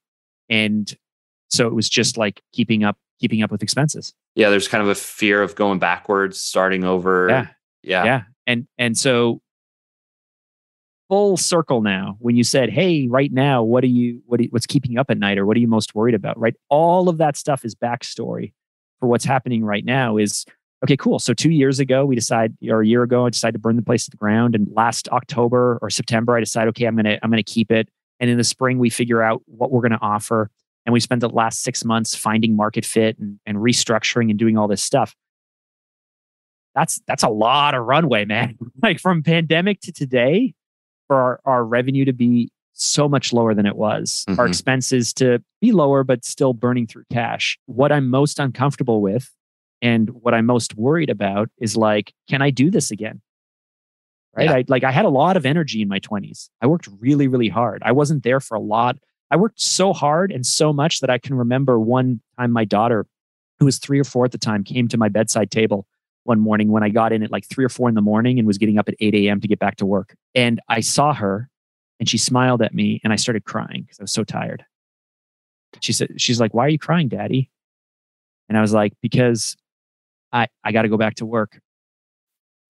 And 0.48 0.94
so 1.48 1.66
it 1.66 1.74
was 1.74 1.88
just 1.88 2.16
like 2.16 2.42
keeping 2.52 2.84
up 2.84 2.98
keeping 3.18 3.42
up 3.42 3.50
with 3.50 3.62
expenses. 3.62 4.12
Yeah, 4.34 4.50
there's 4.50 4.68
kind 4.68 4.82
of 4.82 4.88
a 4.88 4.94
fear 4.94 5.42
of 5.42 5.54
going 5.54 5.78
backwards, 5.78 6.40
starting 6.40 6.84
over. 6.84 7.28
Yeah, 7.28 7.46
yeah, 7.82 8.04
yeah. 8.04 8.22
And 8.46 8.66
and 8.78 8.96
so 8.96 9.40
full 11.08 11.36
circle 11.36 11.82
now 11.82 12.16
when 12.18 12.34
you 12.34 12.42
said 12.42 12.70
hey 12.70 13.06
right 13.08 13.30
now 13.30 13.62
what 13.62 13.84
are 13.84 13.88
you 13.88 14.22
what 14.24 14.40
are 14.40 14.44
you, 14.44 14.48
what's 14.50 14.66
keeping 14.66 14.92
you 14.92 14.98
up 14.98 15.10
at 15.10 15.18
night 15.18 15.36
or 15.36 15.44
what 15.44 15.54
are 15.54 15.60
you 15.60 15.68
most 15.68 15.94
worried 15.94 16.14
about 16.14 16.38
right 16.38 16.54
all 16.70 17.10
of 17.10 17.18
that 17.18 17.36
stuff 17.36 17.62
is 17.62 17.74
backstory 17.74 18.54
for 18.98 19.06
what's 19.06 19.24
happening 19.24 19.62
right 19.62 19.84
now 19.84 20.16
is 20.16 20.46
okay 20.84 20.96
cool. 20.96 21.18
So 21.18 21.34
two 21.34 21.50
years 21.50 21.80
ago 21.80 22.04
we 22.04 22.14
decided 22.14 22.56
or 22.68 22.82
a 22.82 22.86
year 22.86 23.02
ago 23.02 23.26
i 23.26 23.30
decided 23.30 23.54
to 23.54 23.58
burn 23.58 23.76
the 23.76 23.82
place 23.82 24.04
to 24.04 24.10
the 24.10 24.16
ground. 24.16 24.54
And 24.54 24.68
last 24.72 25.08
october 25.08 25.78
or 25.82 25.90
september 25.90 26.36
i 26.36 26.40
decided 26.40 26.68
okay 26.70 26.84
i'm 26.84 26.96
gonna 26.96 27.18
i'm 27.22 27.30
gonna 27.30 27.42
keep 27.42 27.72
it. 27.72 27.88
And 28.20 28.30
in 28.30 28.36
the 28.36 28.44
spring 28.44 28.78
we 28.78 28.90
figure 28.90 29.22
out 29.22 29.42
what 29.46 29.72
we're 29.72 29.82
gonna 29.82 29.98
offer. 30.00 30.50
And 30.86 30.92
we 30.92 31.00
spent 31.00 31.22
the 31.22 31.30
last 31.30 31.62
six 31.62 31.84
months 31.84 32.14
finding 32.14 32.54
market 32.54 32.84
fit 32.84 33.18
and, 33.18 33.40
and 33.46 33.56
restructuring 33.56 34.28
and 34.28 34.38
doing 34.38 34.58
all 34.58 34.68
this 34.68 34.82
stuff. 34.82 35.14
That's 36.74 37.00
that's 37.06 37.22
a 37.22 37.28
lot 37.28 37.74
of 37.74 37.84
runway 37.84 38.24
man. 38.24 38.58
Like 38.82 39.00
from 39.00 39.22
pandemic 39.22 39.80
to 39.82 39.92
today 39.92 40.54
for 41.06 41.16
our, 41.16 41.40
our 41.46 41.64
revenue 41.64 42.04
to 42.04 42.12
be 42.12 42.50
so 42.74 43.08
much 43.08 43.32
lower 43.32 43.54
than 43.54 43.66
it 43.66 43.76
was, 43.76 44.24
mm-hmm. 44.28 44.38
our 44.38 44.46
expenses 44.46 45.14
to 45.14 45.42
be 45.60 45.72
lower, 45.72 46.04
but 46.04 46.24
still 46.24 46.52
burning 46.52 46.86
through 46.86 47.04
cash. 47.10 47.56
What 47.66 47.92
I'm 47.92 48.10
most 48.10 48.38
uncomfortable 48.38 49.00
with 49.00 49.30
and 49.84 50.08
what 50.08 50.32
I'm 50.32 50.46
most 50.46 50.74
worried 50.76 51.10
about 51.10 51.50
is 51.58 51.76
like, 51.76 52.14
can 52.26 52.40
I 52.40 52.48
do 52.48 52.70
this 52.70 52.90
again? 52.90 53.20
Right. 54.34 54.46
Yeah. 54.46 54.54
I 54.54 54.64
like 54.66 54.82
I 54.82 54.90
had 54.90 55.04
a 55.04 55.10
lot 55.10 55.36
of 55.36 55.44
energy 55.44 55.82
in 55.82 55.88
my 55.88 56.00
20s. 56.00 56.48
I 56.62 56.66
worked 56.66 56.88
really, 56.98 57.28
really 57.28 57.50
hard. 57.50 57.82
I 57.84 57.92
wasn't 57.92 58.24
there 58.24 58.40
for 58.40 58.56
a 58.56 58.60
lot. 58.60 58.96
I 59.30 59.36
worked 59.36 59.60
so 59.60 59.92
hard 59.92 60.32
and 60.32 60.44
so 60.44 60.72
much 60.72 61.00
that 61.00 61.10
I 61.10 61.18
can 61.18 61.34
remember 61.36 61.78
one 61.78 62.20
time 62.38 62.50
my 62.50 62.64
daughter, 62.64 63.06
who 63.58 63.66
was 63.66 63.78
three 63.78 64.00
or 64.00 64.04
four 64.04 64.24
at 64.24 64.32
the 64.32 64.38
time, 64.38 64.64
came 64.64 64.88
to 64.88 64.96
my 64.96 65.10
bedside 65.10 65.50
table 65.50 65.86
one 66.24 66.40
morning 66.40 66.68
when 66.68 66.82
I 66.82 66.88
got 66.88 67.12
in 67.12 67.22
at 67.22 67.30
like 67.30 67.46
three 67.46 67.64
or 67.64 67.68
four 67.68 67.88
in 67.90 67.94
the 67.94 68.00
morning 68.00 68.38
and 68.38 68.46
was 68.46 68.56
getting 68.56 68.78
up 68.78 68.88
at 68.88 68.94
8 69.00 69.14
a.m. 69.14 69.40
to 69.42 69.46
get 69.46 69.58
back 69.58 69.76
to 69.76 69.86
work. 69.86 70.16
And 70.34 70.60
I 70.68 70.80
saw 70.80 71.12
her 71.12 71.50
and 72.00 72.08
she 72.08 72.16
smiled 72.16 72.62
at 72.62 72.74
me 72.74 73.02
and 73.04 73.12
I 73.12 73.16
started 73.16 73.44
crying 73.44 73.82
because 73.82 74.00
I 74.00 74.02
was 74.02 74.12
so 74.12 74.24
tired. 74.24 74.64
She 75.80 75.92
said, 75.92 76.08
She's 76.16 76.40
like, 76.40 76.54
Why 76.54 76.64
are 76.64 76.70
you 76.70 76.78
crying, 76.78 77.08
daddy? 77.08 77.50
And 78.48 78.56
I 78.56 78.62
was 78.62 78.72
like, 78.72 78.94
Because 79.02 79.56
I, 80.34 80.48
I 80.62 80.72
got 80.72 80.82
to 80.82 80.88
go 80.88 80.98
back 80.98 81.14
to 81.16 81.26
work. 81.26 81.58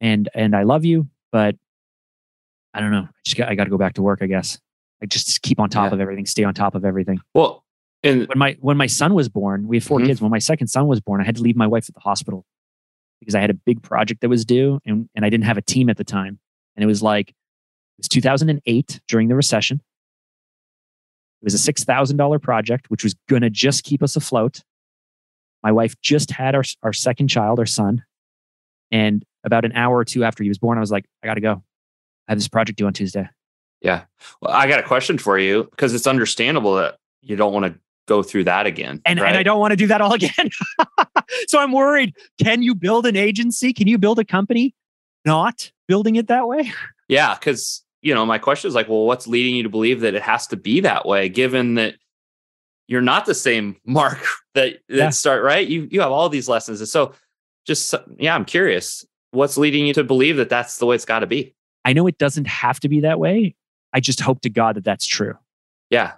And 0.00 0.28
and 0.34 0.54
I 0.54 0.64
love 0.64 0.84
you, 0.84 1.08
but 1.32 1.56
I 2.74 2.80
don't 2.80 2.90
know. 2.90 3.08
I 3.08 3.20
just 3.24 3.36
got, 3.36 3.48
I 3.48 3.54
got 3.54 3.64
to 3.64 3.70
go 3.70 3.78
back 3.78 3.94
to 3.94 4.02
work, 4.02 4.20
I 4.22 4.26
guess. 4.26 4.58
I 5.02 5.06
just 5.06 5.42
keep 5.42 5.58
on 5.58 5.70
top 5.70 5.90
yeah. 5.90 5.94
of 5.94 6.00
everything, 6.00 6.26
stay 6.26 6.44
on 6.44 6.54
top 6.54 6.74
of 6.74 6.84
everything. 6.84 7.20
Well, 7.32 7.64
and 8.02 8.28
when 8.28 8.38
my 8.38 8.56
when 8.60 8.76
my 8.76 8.86
son 8.86 9.14
was 9.14 9.28
born, 9.28 9.66
we 9.66 9.78
have 9.78 9.84
4 9.84 9.98
mm-hmm. 9.98 10.08
kids. 10.08 10.20
When 10.20 10.30
my 10.30 10.38
second 10.38 10.68
son 10.68 10.86
was 10.86 11.00
born, 11.00 11.20
I 11.20 11.24
had 11.24 11.36
to 11.36 11.42
leave 11.42 11.56
my 11.56 11.66
wife 11.66 11.88
at 11.88 11.94
the 11.94 12.00
hospital 12.00 12.44
because 13.20 13.34
I 13.34 13.40
had 13.40 13.50
a 13.50 13.54
big 13.54 13.82
project 13.82 14.20
that 14.20 14.28
was 14.28 14.44
due 14.44 14.80
and, 14.84 15.08
and 15.14 15.24
I 15.24 15.30
didn't 15.30 15.44
have 15.44 15.56
a 15.56 15.62
team 15.62 15.88
at 15.88 15.96
the 15.96 16.04
time. 16.04 16.38
And 16.76 16.84
it 16.84 16.86
was 16.86 17.02
like, 17.02 17.30
it 17.30 17.34
was 17.98 18.08
2008 18.08 19.00
during 19.08 19.28
the 19.28 19.34
recession. 19.34 19.80
It 21.40 21.44
was 21.44 21.54
a 21.54 21.72
$6,000 21.72 22.42
project, 22.42 22.90
which 22.90 23.04
was 23.04 23.14
going 23.28 23.42
to 23.42 23.50
just 23.50 23.84
keep 23.84 24.02
us 24.02 24.16
afloat. 24.16 24.62
My 25.64 25.72
wife 25.72 25.98
just 26.02 26.30
had 26.30 26.54
our, 26.54 26.62
our 26.82 26.92
second 26.92 27.28
child, 27.28 27.58
our 27.58 27.66
son. 27.66 28.04
And 28.92 29.24
about 29.44 29.64
an 29.64 29.72
hour 29.72 29.96
or 29.96 30.04
two 30.04 30.22
after 30.22 30.42
he 30.42 30.50
was 30.50 30.58
born, 30.58 30.76
I 30.76 30.80
was 30.80 30.92
like, 30.92 31.06
I 31.22 31.26
got 31.26 31.34
to 31.34 31.40
go. 31.40 31.64
I 32.28 32.32
have 32.32 32.38
this 32.38 32.48
project 32.48 32.78
due 32.78 32.86
on 32.86 32.92
Tuesday. 32.92 33.28
Yeah. 33.80 34.04
Well, 34.40 34.52
I 34.52 34.68
got 34.68 34.78
a 34.78 34.82
question 34.82 35.18
for 35.18 35.38
you 35.38 35.64
because 35.70 35.94
it's 35.94 36.06
understandable 36.06 36.76
that 36.76 36.98
you 37.22 37.36
don't 37.36 37.52
want 37.52 37.64
to 37.64 37.78
go 38.06 38.22
through 38.22 38.44
that 38.44 38.66
again. 38.66 39.00
And, 39.06 39.18
right? 39.18 39.28
and 39.28 39.38
I 39.38 39.42
don't 39.42 39.58
want 39.58 39.72
to 39.72 39.76
do 39.76 39.86
that 39.86 40.02
all 40.02 40.12
again. 40.12 40.50
so 41.48 41.58
I'm 41.58 41.72
worried. 41.72 42.14
Can 42.42 42.62
you 42.62 42.74
build 42.74 43.06
an 43.06 43.16
agency? 43.16 43.72
Can 43.72 43.88
you 43.88 43.96
build 43.98 44.18
a 44.18 44.24
company 44.24 44.74
not 45.24 45.72
building 45.88 46.16
it 46.16 46.28
that 46.28 46.46
way? 46.46 46.72
Yeah. 47.08 47.34
Cause, 47.36 47.82
you 48.02 48.14
know, 48.14 48.26
my 48.26 48.38
question 48.38 48.68
is 48.68 48.74
like, 48.74 48.88
well, 48.88 49.06
what's 49.06 49.26
leading 49.26 49.56
you 49.56 49.62
to 49.62 49.70
believe 49.70 50.00
that 50.00 50.14
it 50.14 50.22
has 50.22 50.46
to 50.48 50.56
be 50.56 50.80
that 50.80 51.06
way, 51.06 51.30
given 51.30 51.74
that 51.74 51.96
you're 52.86 53.00
not 53.00 53.26
the 53.26 53.34
same 53.34 53.76
Mark 53.86 54.18
that, 54.54 54.78
that 54.88 54.96
yeah. 54.96 55.10
start, 55.10 55.42
right? 55.42 55.66
You, 55.66 55.88
you 55.90 56.00
have 56.00 56.12
all 56.12 56.28
these 56.28 56.48
lessons. 56.48 56.80
And 56.80 56.88
so 56.88 57.12
just, 57.66 57.94
yeah, 58.18 58.34
I'm 58.34 58.44
curious. 58.44 59.04
What's 59.30 59.56
leading 59.56 59.86
you 59.86 59.94
to 59.94 60.04
believe 60.04 60.36
that 60.36 60.48
that's 60.48 60.78
the 60.78 60.86
way 60.86 60.94
it's 60.94 61.04
got 61.04 61.20
to 61.20 61.26
be? 61.26 61.54
I 61.84 61.92
know 61.92 62.06
it 62.06 62.18
doesn't 62.18 62.46
have 62.46 62.80
to 62.80 62.88
be 62.88 63.00
that 63.00 63.18
way. 63.18 63.54
I 63.92 64.00
just 64.00 64.20
hope 64.20 64.40
to 64.42 64.50
God 64.50 64.76
that 64.76 64.84
that's 64.84 65.06
true. 65.06 65.34
Yeah. 65.90 66.12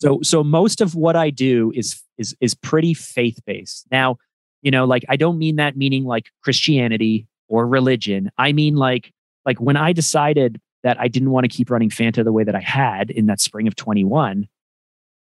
So 0.00 0.20
so 0.22 0.42
most 0.42 0.80
of 0.80 0.94
what 0.94 1.16
I 1.16 1.30
do 1.30 1.72
is 1.74 2.02
is 2.18 2.36
is 2.40 2.54
pretty 2.54 2.92
faith 2.92 3.38
based. 3.46 3.86
Now, 3.90 4.16
you 4.60 4.70
know, 4.70 4.84
like 4.84 5.04
I 5.08 5.16
don't 5.16 5.38
mean 5.38 5.56
that 5.56 5.76
meaning 5.76 6.04
like 6.04 6.26
Christianity 6.42 7.26
or 7.48 7.66
religion. 7.66 8.30
I 8.36 8.52
mean 8.52 8.76
like 8.76 9.12
like 9.46 9.60
when 9.60 9.76
I 9.76 9.92
decided 9.92 10.60
that 10.82 11.00
I 11.00 11.08
didn't 11.08 11.30
want 11.30 11.44
to 11.44 11.48
keep 11.48 11.70
running 11.70 11.90
Phantom 11.90 12.24
the 12.24 12.32
way 12.32 12.44
that 12.44 12.56
I 12.56 12.60
had 12.60 13.10
in 13.10 13.26
that 13.26 13.40
spring 13.40 13.68
of 13.68 13.76
21, 13.76 14.48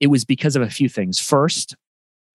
it 0.05 0.09
was 0.09 0.25
because 0.25 0.55
of 0.55 0.61
a 0.61 0.69
few 0.69 0.88
things. 0.88 1.19
First, 1.19 1.75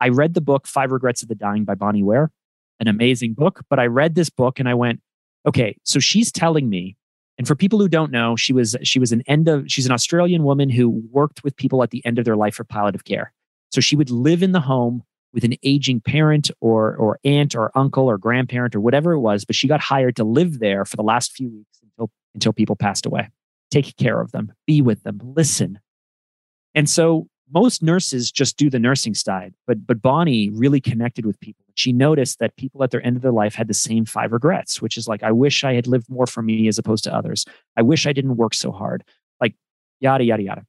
I 0.02 0.10
read 0.10 0.34
the 0.34 0.42
book 0.42 0.66
Five 0.66 0.92
Regrets 0.92 1.22
of 1.22 1.30
the 1.30 1.36
Dying 1.36 1.66
by 1.66 1.76
Bronnie 1.76 2.04
Ware, 2.04 2.32
an 2.80 2.88
amazing 2.88 3.34
book, 3.34 3.62
but 3.70 3.80
I 3.80 3.86
read 3.86 4.16
this 4.16 4.30
book 4.30 4.60
and 4.60 4.68
I 4.68 4.74
went, 4.74 5.02
okay, 5.46 5.78
so 5.84 6.00
she's 6.00 6.32
telling 6.32 6.68
me 6.70 6.98
and 7.40 7.48
for 7.48 7.56
people 7.56 7.80
who 7.80 7.88
don't 7.88 8.12
know, 8.12 8.36
she 8.36 8.52
was 8.52 8.76
she 8.84 9.00
was 9.00 9.14
an 9.14 9.24
end 9.26 9.48
of 9.48 9.64
she's 9.72 9.86
an 9.86 9.94
Australian 9.94 10.44
woman 10.44 10.70
who 10.70 11.02
worked 11.10 11.42
with 11.42 11.56
people 11.56 11.82
at 11.82 11.90
the 11.90 12.06
end 12.06 12.20
of 12.20 12.26
their 12.26 12.36
life 12.36 12.56
for 12.56 12.66
palliative 12.66 13.06
care. 13.06 13.32
So 13.72 13.80
she 13.80 13.96
would 13.96 14.10
live 14.10 14.44
in 14.44 14.52
the 14.52 14.60
home 14.60 15.04
with 15.32 15.46
an 15.46 15.56
aging 15.64 16.02
parent 16.02 16.52
or 16.60 16.98
or 16.98 17.18
aunt 17.24 17.56
or 17.56 17.72
uncle 17.76 18.10
or 18.10 18.18
grandparent 18.18 18.76
or 18.76 18.82
whatever 18.82 19.14
it 19.14 19.22
was, 19.22 19.46
but 19.46 19.56
she 19.56 19.70
got 19.70 19.80
hired 19.80 20.18
to 20.18 20.26
live 20.26 20.60
there 20.60 20.84
for 20.84 20.98
the 20.98 21.04
last 21.04 21.32
few 21.32 21.50
weeks 21.50 21.80
until 21.82 22.12
until 22.36 22.52
people 22.52 22.76
passed 22.76 23.06
away. 23.06 23.30
Take 23.72 23.96
care 23.96 24.20
of 24.20 24.34
them, 24.34 24.52
be 24.68 24.82
with 24.82 25.04
them, 25.04 25.22
listen. 25.24 25.80
And 26.76 26.90
so 26.90 27.29
most 27.52 27.82
nurses 27.82 28.32
just 28.32 28.58
do 28.58 28.70
the 28.70 28.80
nursing 28.80 29.14
side, 29.14 29.54
but 29.68 29.86
but 29.86 30.02
Bronnie 30.02 30.52
really 30.54 30.82
connected 30.82 31.26
with 31.26 31.40
people. 31.40 31.66
she 31.76 31.94
noticed 31.94 32.40
that 32.40 32.56
people 32.58 32.84
at 32.84 32.92
their 32.92 33.06
end 33.06 33.16
of 33.16 33.22
their 33.22 33.32
life 33.32 33.56
had 33.56 33.68
the 33.68 33.74
same 33.74 34.06
five 34.06 34.32
regrets, 34.32 34.82
which 34.82 34.98
is 34.98 35.08
like, 35.08 35.24
I 35.24 35.32
wish 35.32 35.64
I 35.64 35.74
had 35.74 35.88
lived 35.88 36.10
more 36.10 36.28
for 36.28 36.42
me 36.42 36.68
as 36.68 36.78
opposed 36.78 37.04
to 37.06 37.14
others. 37.14 37.46
I 37.78 37.82
wish 37.82 38.06
I 38.06 38.14
didn't 38.14 38.38
work 38.38 38.54
so 38.54 38.72
hard, 38.72 39.04
like 39.40 39.56
yada, 40.00 40.24
yada, 40.24 40.44
yada. 40.44 40.66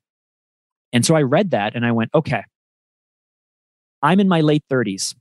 And 0.93 1.05
so 1.05 1.15
I 1.15 1.23
read 1.23 1.51
that 1.51 1.75
and 1.75 1.85
I 1.85 1.93
went, 1.93 2.11
okay, 2.15 2.45
I'm 4.03 4.21
in 4.21 4.29
my 4.29 4.41
late 4.41 4.65
30s. 4.71 5.15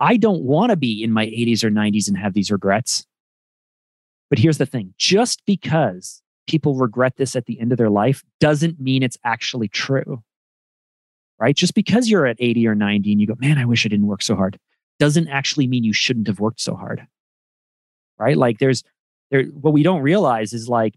I 0.00 0.16
don't 0.16 0.42
want 0.42 0.70
to 0.70 0.76
be 0.76 1.02
in 1.02 1.12
my 1.12 1.26
80s 1.26 1.64
or 1.64 1.70
90s 1.70 2.08
and 2.08 2.16
have 2.18 2.34
these 2.34 2.50
regrets. 2.50 3.06
But 4.28 4.38
here's 4.38 4.58
the 4.58 4.66
thing 4.66 4.94
just 4.98 5.42
because 5.46 6.22
people 6.46 6.74
regret 6.74 7.16
this 7.16 7.36
at 7.36 7.46
the 7.46 7.60
end 7.60 7.72
of 7.72 7.78
their 7.78 7.90
life 7.90 8.22
doesn't 8.40 8.80
mean 8.80 9.02
it's 9.02 9.18
actually 9.24 9.68
true. 9.68 10.22
Right? 11.38 11.54
Just 11.54 11.74
because 11.74 12.08
you're 12.08 12.26
at 12.26 12.36
80 12.38 12.66
or 12.66 12.74
90 12.74 13.12
and 13.12 13.20
you 13.20 13.26
go, 13.26 13.34
man, 13.38 13.58
I 13.58 13.66
wish 13.66 13.84
I 13.84 13.90
didn't 13.90 14.06
work 14.06 14.22
so 14.22 14.36
hard, 14.36 14.58
doesn't 14.98 15.28
actually 15.28 15.66
mean 15.66 15.84
you 15.84 15.92
shouldn't 15.92 16.26
have 16.28 16.40
worked 16.40 16.60
so 16.60 16.74
hard. 16.74 17.06
Right? 18.18 18.36
Like 18.36 18.58
there's 18.58 18.82
there 19.30 19.44
what 19.44 19.74
we 19.74 19.82
don't 19.82 20.02
realize 20.02 20.52
is 20.52 20.68
like 20.68 20.94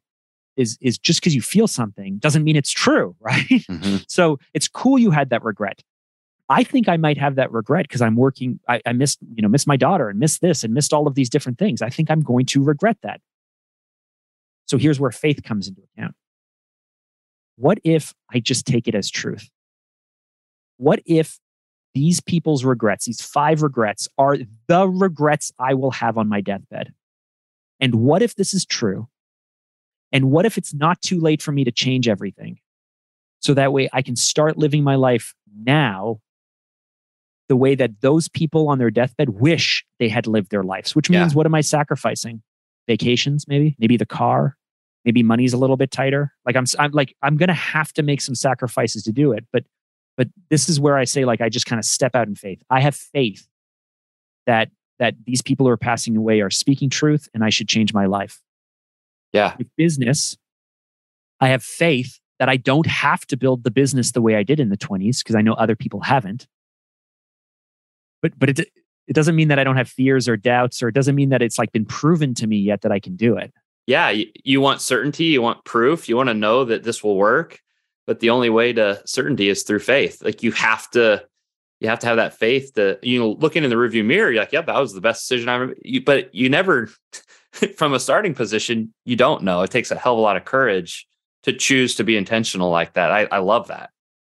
is 0.56 0.78
is 0.82 0.98
just 0.98 1.20
because 1.20 1.36
you 1.36 1.42
feel 1.42 1.68
something 1.68 2.18
doesn't 2.20 2.44
mean 2.44 2.56
it's 2.56 2.72
true, 2.72 3.16
right? 3.20 3.46
Mm-hmm. 3.48 3.98
so 4.08 4.40
it's 4.54 4.68
cool 4.68 4.98
you 4.98 5.12
had 5.12 5.30
that 5.32 5.44
regret. 5.44 5.84
I 6.52 6.64
think 6.64 6.90
I 6.90 6.98
might 6.98 7.18
have 7.18 7.36
that 7.36 7.52
regret 7.52 7.84
because 7.84 8.02
I'm 8.02 8.16
working. 8.16 8.60
I, 8.68 8.82
I 8.86 8.94
missed, 8.94 9.20
you 9.36 9.44
know, 9.44 9.48
missed 9.48 9.68
my 9.68 9.78
daughter 9.78 10.10
and 10.10 10.20
missed 10.20 10.42
this 10.42 10.64
and 10.64 10.74
missed 10.74 10.94
all 10.94 11.06
of 11.06 11.14
these 11.14 11.30
different 11.30 11.60
things. 11.60 11.82
I 11.84 11.90
think 11.90 12.10
I'm 12.10 12.22
going 12.22 12.48
to 12.48 12.64
regret 12.64 12.98
that. 13.04 13.22
So 14.66 14.78
here's 14.78 15.00
where 15.00 15.12
faith 15.12 15.44
comes 15.44 15.68
into 15.68 15.82
account. 15.94 16.16
What 17.56 17.80
if 17.84 18.16
I 18.34 18.40
just 18.40 18.66
take 18.66 18.88
it 18.88 18.96
as 18.96 19.12
truth? 19.12 19.48
What 20.80 21.02
if 21.06 21.40
these 21.94 22.22
people's 22.22 22.64
regrets, 22.64 23.06
these 23.06 23.22
five 23.22 23.62
regrets, 23.62 24.08
are 24.18 24.38
the 24.68 24.88
regrets 24.88 25.52
I 25.60 25.74
will 25.74 25.92
have 25.92 26.18
on 26.18 26.30
my 26.30 26.40
deathbed? 26.40 26.94
And 27.82 27.96
what 27.96 28.22
if 28.22 28.36
this 28.36 28.54
is 28.54 28.66
true? 28.66 29.10
And 30.14 30.32
what 30.32 30.46
if 30.46 30.58
it's 30.58 30.74
not 30.74 31.02
too 31.02 31.20
late 31.20 31.42
for 31.42 31.52
me 31.52 31.66
to 31.66 31.72
change 31.72 32.08
everything? 32.08 32.60
So 33.42 33.54
that 33.56 33.74
way 33.74 33.90
I 33.92 34.02
can 34.02 34.16
start 34.16 34.58
living 34.58 34.82
my 34.82 34.96
life 34.96 35.36
now 35.54 36.22
the 37.50 37.58
way 37.58 37.76
that 37.76 38.00
those 38.00 38.30
people 38.30 38.70
on 38.70 38.78
their 38.78 38.90
deathbed 38.90 39.30
wish 39.30 39.84
they 40.00 40.08
had 40.08 40.28
lived 40.28 40.50
their 40.50 40.64
lives, 40.64 40.96
which 40.96 41.10
means 41.10 41.34
yeah. 41.34 41.36
what 41.36 41.46
am 41.46 41.56
I 41.56 41.62
sacrificing? 41.62 42.42
Vacations, 42.88 43.50
maybe, 43.50 43.76
maybe 43.80 43.98
the 43.98 44.06
car, 44.06 44.56
maybe 45.04 45.24
money's 45.24 45.52
a 45.52 45.58
little 45.58 45.76
bit 45.76 45.92
tighter. 45.92 46.32
Like 46.46 46.56
I'm, 46.56 46.66
I'm 46.78 46.92
like, 46.92 47.16
I'm 47.22 47.36
going 47.36 47.50
to 47.50 47.54
have 47.54 47.92
to 47.94 48.04
make 48.04 48.22
some 48.22 48.36
sacrifices 48.36 49.04
to 49.04 49.12
do 49.12 49.34
it. 49.34 49.46
But, 49.52 49.66
but 50.20 50.28
this 50.50 50.68
is 50.68 50.80
where 50.80 50.98
I 50.98 51.06
say, 51.06 51.24
like, 51.24 51.40
I 51.40 51.48
just 51.48 51.66
kind 51.66 51.80
of 51.80 51.86
step 51.86 52.16
out 52.16 52.28
in 52.28 52.36
faith. 52.36 52.62
I 52.70 52.82
have 52.82 52.96
faith 52.96 53.48
that, 54.46 54.70
that 55.00 55.16
these 55.26 55.42
people 55.42 55.66
who 55.66 55.72
are 55.72 55.78
passing 55.78 56.18
away 56.18 56.42
are 56.42 56.50
speaking 56.50 56.90
truth 56.90 57.30
and 57.34 57.44
I 57.44 57.50
should 57.50 57.70
change 57.70 57.94
my 57.94 58.06
life. 58.06 58.42
Yeah. 59.32 59.56
With 59.58 59.68
business, 59.78 60.38
I 61.40 61.48
have 61.48 61.64
faith 61.64 62.20
that 62.38 62.50
I 62.50 62.58
don't 62.58 62.88
have 62.88 63.26
to 63.28 63.38
build 63.38 63.64
the 63.64 63.72
business 63.72 64.12
the 64.12 64.22
way 64.22 64.36
I 64.36 64.44
did 64.44 64.60
in 64.60 64.70
the 64.70 64.78
20s 64.78 65.20
because 65.20 65.36
I 65.36 65.42
know 65.42 65.54
other 65.54 65.76
people 65.76 66.02
haven't 66.02 66.48
but 68.22 68.38
but 68.38 68.50
it 68.50 68.60
it 69.08 69.14
doesn't 69.14 69.36
mean 69.36 69.48
that 69.48 69.58
I 69.58 69.64
don't 69.64 69.78
have 69.78 69.90
fears 69.90 70.30
or 70.30 70.38
doubts, 70.38 70.84
or 70.84 70.88
it 70.88 70.96
doesn't 70.96 71.16
mean 71.16 71.30
that 71.30 71.42
it's 71.42 71.58
like 71.58 71.72
been 71.72 71.86
proven 71.86 72.36
to 72.36 72.46
me 72.46 72.58
yet 72.58 72.82
that 72.82 72.92
I 72.92 73.00
can 73.00 73.16
do 73.16 73.38
it. 73.38 73.52
Yeah, 73.88 74.10
you, 74.12 74.28
you 74.44 74.62
want 74.62 74.82
certainty, 74.82 75.26
you 75.26 75.42
want 75.42 75.66
proof, 75.66 76.08
you 76.08 76.16
want 76.16 76.30
to 76.30 76.36
know 76.36 76.64
that 76.66 76.84
this 76.84 77.04
will 77.04 77.16
work. 77.16 77.60
But 78.10 78.22
the 78.22 78.32
only 78.32 78.50
way 78.50 78.74
to 78.74 79.00
certainty 79.06 79.50
is 79.50 79.62
through 79.62 79.82
faith. 79.82 80.24
Like 80.24 80.42
you 80.42 80.52
have 80.54 80.90
to, 80.94 81.24
you 81.80 81.90
have 81.90 82.00
to 82.00 82.08
have 82.08 82.18
that 82.18 82.34
faith 82.34 82.74
to 82.74 82.98
you 83.04 83.20
know 83.20 83.34
looking 83.34 83.64
in 83.64 83.70
the 83.70 83.78
review 83.78 84.04
mirror. 84.04 84.32
You're 84.32 84.42
like, 84.42 84.52
yep, 84.52 84.66
that 84.66 84.80
was 84.80 84.94
the 84.94 85.00
best 85.00 85.22
decision 85.22 85.48
I 85.48 85.54
ever. 85.54 85.76
You, 85.86 86.04
but 86.04 86.34
you 86.34 86.50
never, 86.50 86.90
from 87.78 87.94
a 87.94 88.00
starting 88.00 88.34
position, 88.34 88.96
you 89.06 89.16
don't 89.16 89.44
know. 89.44 89.62
It 89.62 89.70
takes 89.70 89.92
a 89.92 89.96
hell 89.96 90.14
of 90.14 90.18
a 90.18 90.24
lot 90.24 90.38
of 90.38 90.44
courage 90.44 91.08
to 91.44 91.54
choose 91.54 91.94
to 91.98 92.04
be 92.04 92.18
intentional 92.18 92.72
like 92.72 92.94
that. 92.94 93.12
I, 93.12 93.28
I 93.32 93.38
love 93.38 93.68
that. 93.68 93.92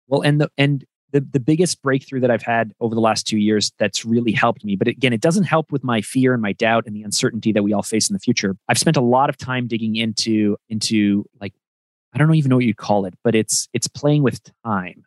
Well, 0.06 0.20
and 0.20 0.40
the 0.40 0.52
and 0.56 0.84
the, 1.10 1.22
the 1.22 1.40
biggest 1.40 1.82
breakthrough 1.82 2.20
that 2.20 2.30
I've 2.30 2.42
had 2.42 2.72
over 2.78 2.94
the 2.94 3.00
last 3.00 3.26
two 3.26 3.38
years 3.38 3.72
that's 3.80 4.04
really 4.04 4.30
helped 4.30 4.64
me. 4.64 4.76
But 4.76 4.86
again, 4.86 5.12
it 5.12 5.20
doesn't 5.20 5.44
help 5.44 5.72
with 5.72 5.82
my 5.82 6.00
fear 6.00 6.32
and 6.32 6.40
my 6.40 6.52
doubt 6.52 6.84
and 6.86 6.94
the 6.94 7.02
uncertainty 7.02 7.50
that 7.50 7.64
we 7.64 7.72
all 7.72 7.82
face 7.82 8.08
in 8.08 8.14
the 8.14 8.20
future. 8.20 8.56
I've 8.68 8.78
spent 8.78 8.96
a 8.96 9.00
lot 9.00 9.30
of 9.30 9.36
time 9.36 9.66
digging 9.66 9.96
into 9.96 10.58
into 10.68 11.24
like 11.40 11.54
I 12.14 12.18
don't 12.18 12.34
even 12.34 12.48
know 12.48 12.56
what 12.56 12.64
you'd 12.64 12.76
call 12.76 13.06
it, 13.06 13.14
but 13.24 13.34
it's 13.34 13.68
it's 13.72 13.88
playing 13.88 14.22
with 14.22 14.40
time. 14.64 15.04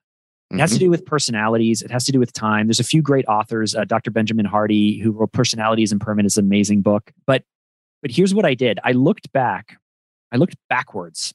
It 0.49 0.53
mm-hmm. 0.53 0.59
has 0.59 0.71
to 0.71 0.75
mm-hmm. 0.75 0.85
do 0.85 0.89
with 0.89 1.05
personalities. 1.05 1.81
It 1.81 1.91
has 1.91 2.05
to 2.05 2.11
do 2.11 2.19
with 2.19 2.33
time. 2.33 2.67
There's 2.67 2.79
a 2.79 2.85
few 2.85 3.01
great 3.01 3.25
authors, 3.27 3.75
uh, 3.75 3.85
Dr. 3.85 4.11
Benjamin 4.11 4.45
Hardy, 4.45 4.99
who 4.99 5.11
wrote 5.11 5.31
Personality 5.33 5.83
Isn't 5.83 5.99
Permanent, 5.99 6.35
amazing 6.37 6.81
book. 6.81 7.11
But 7.25 7.43
but 8.01 8.11
here's 8.11 8.33
what 8.33 8.45
I 8.45 8.53
did. 8.53 8.79
I 8.83 8.91
looked 8.91 9.31
back. 9.33 9.77
I 10.31 10.37
looked 10.37 10.55
backwards. 10.69 11.33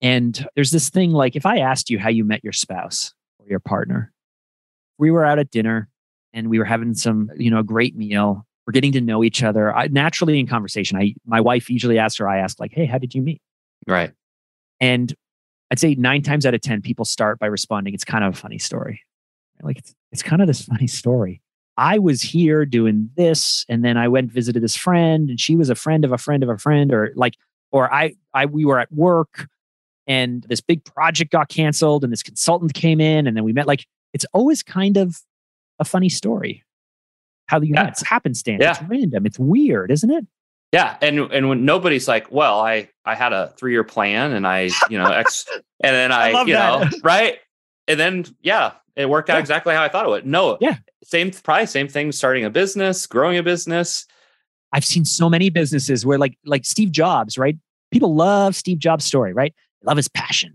And 0.00 0.46
there's 0.54 0.72
this 0.72 0.90
thing 0.90 1.12
like 1.12 1.36
if 1.36 1.46
I 1.46 1.58
asked 1.58 1.90
you 1.90 1.98
how 1.98 2.08
you 2.08 2.24
met 2.24 2.42
your 2.42 2.52
spouse, 2.52 3.14
or 3.42 3.48
your 3.48 3.60
partner. 3.60 4.12
We 4.98 5.10
were 5.10 5.24
out 5.24 5.38
at 5.38 5.50
dinner 5.50 5.88
and 6.32 6.48
we 6.48 6.58
were 6.58 6.64
having 6.64 6.94
some, 6.94 7.30
you 7.36 7.50
know, 7.50 7.58
a 7.58 7.64
great 7.64 7.96
meal. 7.96 8.46
We're 8.66 8.72
getting 8.72 8.92
to 8.92 9.00
know 9.00 9.24
each 9.24 9.42
other. 9.42 9.74
I, 9.74 9.88
naturally 9.88 10.38
in 10.38 10.46
conversation, 10.46 10.96
I 10.96 11.14
my 11.26 11.40
wife 11.40 11.68
usually 11.68 11.98
asks 11.98 12.18
her, 12.18 12.28
I 12.28 12.38
ask 12.38 12.60
like, 12.60 12.72
"Hey, 12.72 12.86
how 12.86 12.98
did 12.98 13.14
you 13.14 13.22
meet?" 13.22 13.42
Right. 13.88 14.12
And 14.82 15.14
I'd 15.70 15.78
say 15.78 15.94
nine 15.94 16.20
times 16.20 16.44
out 16.44 16.52
of 16.52 16.60
ten, 16.60 16.82
people 16.82 17.06
start 17.06 17.38
by 17.38 17.46
responding, 17.46 17.94
"It's 17.94 18.04
kind 18.04 18.24
of 18.24 18.34
a 18.34 18.36
funny 18.36 18.58
story." 18.58 19.00
Like 19.62 19.78
it's 19.78 19.94
it's 20.10 20.22
kind 20.22 20.42
of 20.42 20.48
this 20.48 20.62
funny 20.62 20.86
story. 20.86 21.40
I 21.78 21.98
was 21.98 22.20
here 22.20 22.66
doing 22.66 23.08
this, 23.16 23.64
and 23.70 23.82
then 23.82 23.96
I 23.96 24.08
went 24.08 24.30
visited 24.30 24.62
this 24.62 24.76
friend, 24.76 25.30
and 25.30 25.40
she 25.40 25.56
was 25.56 25.70
a 25.70 25.74
friend 25.74 26.04
of 26.04 26.12
a 26.12 26.18
friend 26.18 26.42
of 26.42 26.50
a 26.50 26.58
friend, 26.58 26.92
or 26.92 27.12
like, 27.16 27.38
or 27.70 27.90
I 27.90 28.16
I 28.34 28.44
we 28.44 28.66
were 28.66 28.78
at 28.78 28.92
work 28.92 29.48
and 30.06 30.44
this 30.48 30.60
big 30.60 30.84
project 30.84 31.30
got 31.30 31.48
canceled 31.48 32.04
and 32.04 32.12
this 32.12 32.22
consultant 32.22 32.74
came 32.74 33.00
in 33.00 33.26
and 33.26 33.36
then 33.36 33.44
we 33.44 33.52
met 33.52 33.66
like 33.66 33.86
it's 34.12 34.26
always 34.32 34.62
kind 34.62 34.96
of 34.96 35.20
a 35.78 35.84
funny 35.84 36.08
story 36.08 36.64
how 37.46 37.58
the 37.58 37.68
yeah. 37.68 37.88
it's 37.88 38.06
happenstance 38.06 38.60
yeah. 38.60 38.70
it's 38.70 38.82
random 38.88 39.26
it's 39.26 39.38
weird 39.38 39.90
isn't 39.90 40.10
it 40.10 40.26
yeah 40.72 40.96
and 41.00 41.18
and 41.32 41.48
when 41.48 41.64
nobody's 41.64 42.08
like 42.08 42.30
well 42.30 42.60
i 42.60 42.88
i 43.04 43.14
had 43.14 43.32
a 43.32 43.52
three 43.56 43.72
year 43.72 43.84
plan 43.84 44.32
and 44.32 44.46
i 44.46 44.70
you 44.90 44.98
know 44.98 45.10
ex 45.10 45.46
and 45.80 45.94
then 45.94 46.12
i, 46.12 46.30
I 46.30 46.44
you 46.44 46.54
that. 46.54 46.92
know 46.92 46.98
right 47.04 47.38
and 47.88 47.98
then 47.98 48.24
yeah 48.42 48.72
it 48.96 49.08
worked 49.08 49.30
out 49.30 49.34
yeah. 49.34 49.40
exactly 49.40 49.74
how 49.74 49.82
i 49.82 49.88
thought 49.88 50.06
it 50.06 50.10
would 50.10 50.26
no 50.26 50.58
yeah 50.60 50.76
same 51.04 51.30
probably 51.30 51.66
same 51.66 51.88
thing 51.88 52.12
starting 52.12 52.44
a 52.44 52.50
business 52.50 53.06
growing 53.06 53.38
a 53.38 53.42
business 53.42 54.06
i've 54.72 54.84
seen 54.84 55.04
so 55.04 55.28
many 55.28 55.50
businesses 55.50 56.04
where 56.06 56.18
like 56.18 56.36
like 56.44 56.64
steve 56.64 56.90
jobs 56.90 57.38
right 57.38 57.56
people 57.90 58.14
love 58.14 58.54
steve 58.56 58.78
jobs 58.78 59.04
story 59.04 59.32
right 59.32 59.54
they 59.82 59.86
love 59.86 59.96
his 59.96 60.08
passion. 60.08 60.54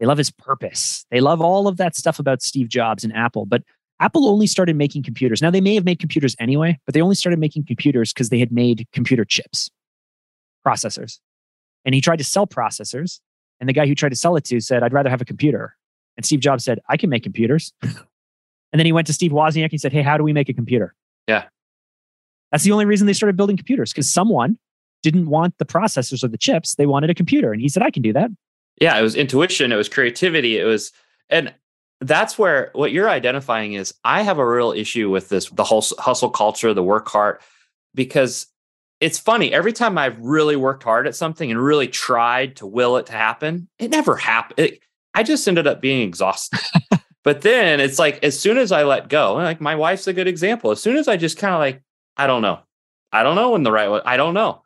They 0.00 0.06
love 0.06 0.18
his 0.18 0.30
purpose. 0.30 1.06
They 1.10 1.20
love 1.20 1.40
all 1.40 1.68
of 1.68 1.76
that 1.76 1.94
stuff 1.94 2.18
about 2.18 2.42
Steve 2.42 2.68
Jobs 2.68 3.04
and 3.04 3.14
Apple. 3.14 3.46
But 3.46 3.62
Apple 4.02 4.26
only 4.26 4.46
started 4.46 4.74
making 4.76 5.04
computers. 5.04 5.40
Now, 5.40 5.50
they 5.50 5.60
may 5.60 5.74
have 5.74 5.84
made 5.84 6.00
computers 6.00 6.34
anyway, 6.40 6.78
but 6.84 6.94
they 6.94 7.00
only 7.00 7.14
started 7.14 7.38
making 7.38 7.66
computers 7.66 8.12
because 8.12 8.30
they 8.30 8.40
had 8.40 8.50
made 8.50 8.86
computer 8.92 9.24
chips, 9.24 9.70
processors. 10.66 11.20
And 11.84 11.94
he 11.94 12.00
tried 12.00 12.16
to 12.16 12.24
sell 12.24 12.46
processors. 12.46 13.20
And 13.60 13.68
the 13.68 13.72
guy 13.72 13.86
who 13.86 13.94
tried 13.94 14.08
to 14.08 14.16
sell 14.16 14.34
it 14.36 14.44
to 14.44 14.60
said, 14.60 14.82
I'd 14.82 14.92
rather 14.92 15.08
have 15.08 15.20
a 15.20 15.24
computer. 15.24 15.76
And 16.16 16.26
Steve 16.26 16.40
Jobs 16.40 16.64
said, 16.64 16.80
I 16.88 16.96
can 16.96 17.10
make 17.10 17.22
computers. 17.22 17.72
and 17.82 17.94
then 18.72 18.86
he 18.86 18.92
went 18.92 19.06
to 19.06 19.12
Steve 19.12 19.30
Wozniak 19.30 19.70
and 19.70 19.80
said, 19.80 19.92
Hey, 19.92 20.02
how 20.02 20.16
do 20.16 20.24
we 20.24 20.32
make 20.32 20.48
a 20.48 20.52
computer? 20.52 20.94
Yeah. 21.28 21.44
That's 22.50 22.64
the 22.64 22.72
only 22.72 22.84
reason 22.84 23.06
they 23.06 23.12
started 23.12 23.36
building 23.36 23.56
computers 23.56 23.92
because 23.92 24.12
someone 24.12 24.58
didn't 25.02 25.26
want 25.26 25.56
the 25.58 25.64
processors 25.64 26.24
or 26.24 26.28
the 26.28 26.38
chips. 26.38 26.74
They 26.74 26.86
wanted 26.86 27.08
a 27.08 27.14
computer. 27.14 27.52
And 27.52 27.62
he 27.62 27.68
said, 27.68 27.82
I 27.82 27.90
can 27.90 28.02
do 28.02 28.12
that 28.12 28.30
yeah, 28.80 28.98
it 28.98 29.02
was 29.02 29.14
intuition, 29.14 29.72
it 29.72 29.76
was 29.76 29.88
creativity, 29.88 30.58
it 30.58 30.64
was, 30.64 30.92
and 31.28 31.54
that's 32.02 32.38
where 32.38 32.70
what 32.74 32.92
you're 32.92 33.08
identifying 33.08 33.74
is 33.74 33.94
I 34.04 34.22
have 34.22 34.38
a 34.38 34.46
real 34.46 34.72
issue 34.72 35.10
with 35.10 35.28
this, 35.28 35.48
the 35.50 35.64
whole 35.64 35.84
hustle 35.98 36.30
culture, 36.30 36.74
the 36.74 36.82
work 36.82 37.08
hard, 37.08 37.40
because 37.94 38.46
it's 39.00 39.18
funny. 39.18 39.52
Every 39.52 39.72
time 39.72 39.98
I've 39.98 40.18
really 40.20 40.56
worked 40.56 40.82
hard 40.82 41.06
at 41.06 41.16
something 41.16 41.50
and 41.50 41.62
really 41.62 41.88
tried 41.88 42.56
to 42.56 42.66
will 42.66 42.96
it 42.96 43.06
to 43.06 43.12
happen, 43.12 43.68
it 43.78 43.90
never 43.90 44.16
happened. 44.16 44.78
I 45.14 45.22
just 45.22 45.46
ended 45.46 45.66
up 45.66 45.80
being 45.80 46.06
exhausted. 46.06 46.60
but 47.24 47.42
then 47.42 47.80
it's 47.80 47.98
like, 47.98 48.22
as 48.24 48.38
soon 48.38 48.58
as 48.58 48.72
I 48.72 48.82
let 48.82 49.08
go, 49.08 49.34
like 49.34 49.60
my 49.60 49.74
wife's 49.74 50.06
a 50.06 50.12
good 50.12 50.28
example. 50.28 50.70
As 50.70 50.82
soon 50.82 50.96
as 50.96 51.08
I 51.08 51.16
just 51.16 51.38
kind 51.38 51.54
of 51.54 51.60
like, 51.60 51.82
I 52.16 52.26
don't 52.26 52.42
know, 52.42 52.60
I 53.12 53.22
don't 53.22 53.36
know 53.36 53.50
when 53.50 53.62
the 53.62 53.72
right 53.72 53.90
way, 53.90 54.00
I 54.04 54.16
don't 54.16 54.34
know. 54.34 54.62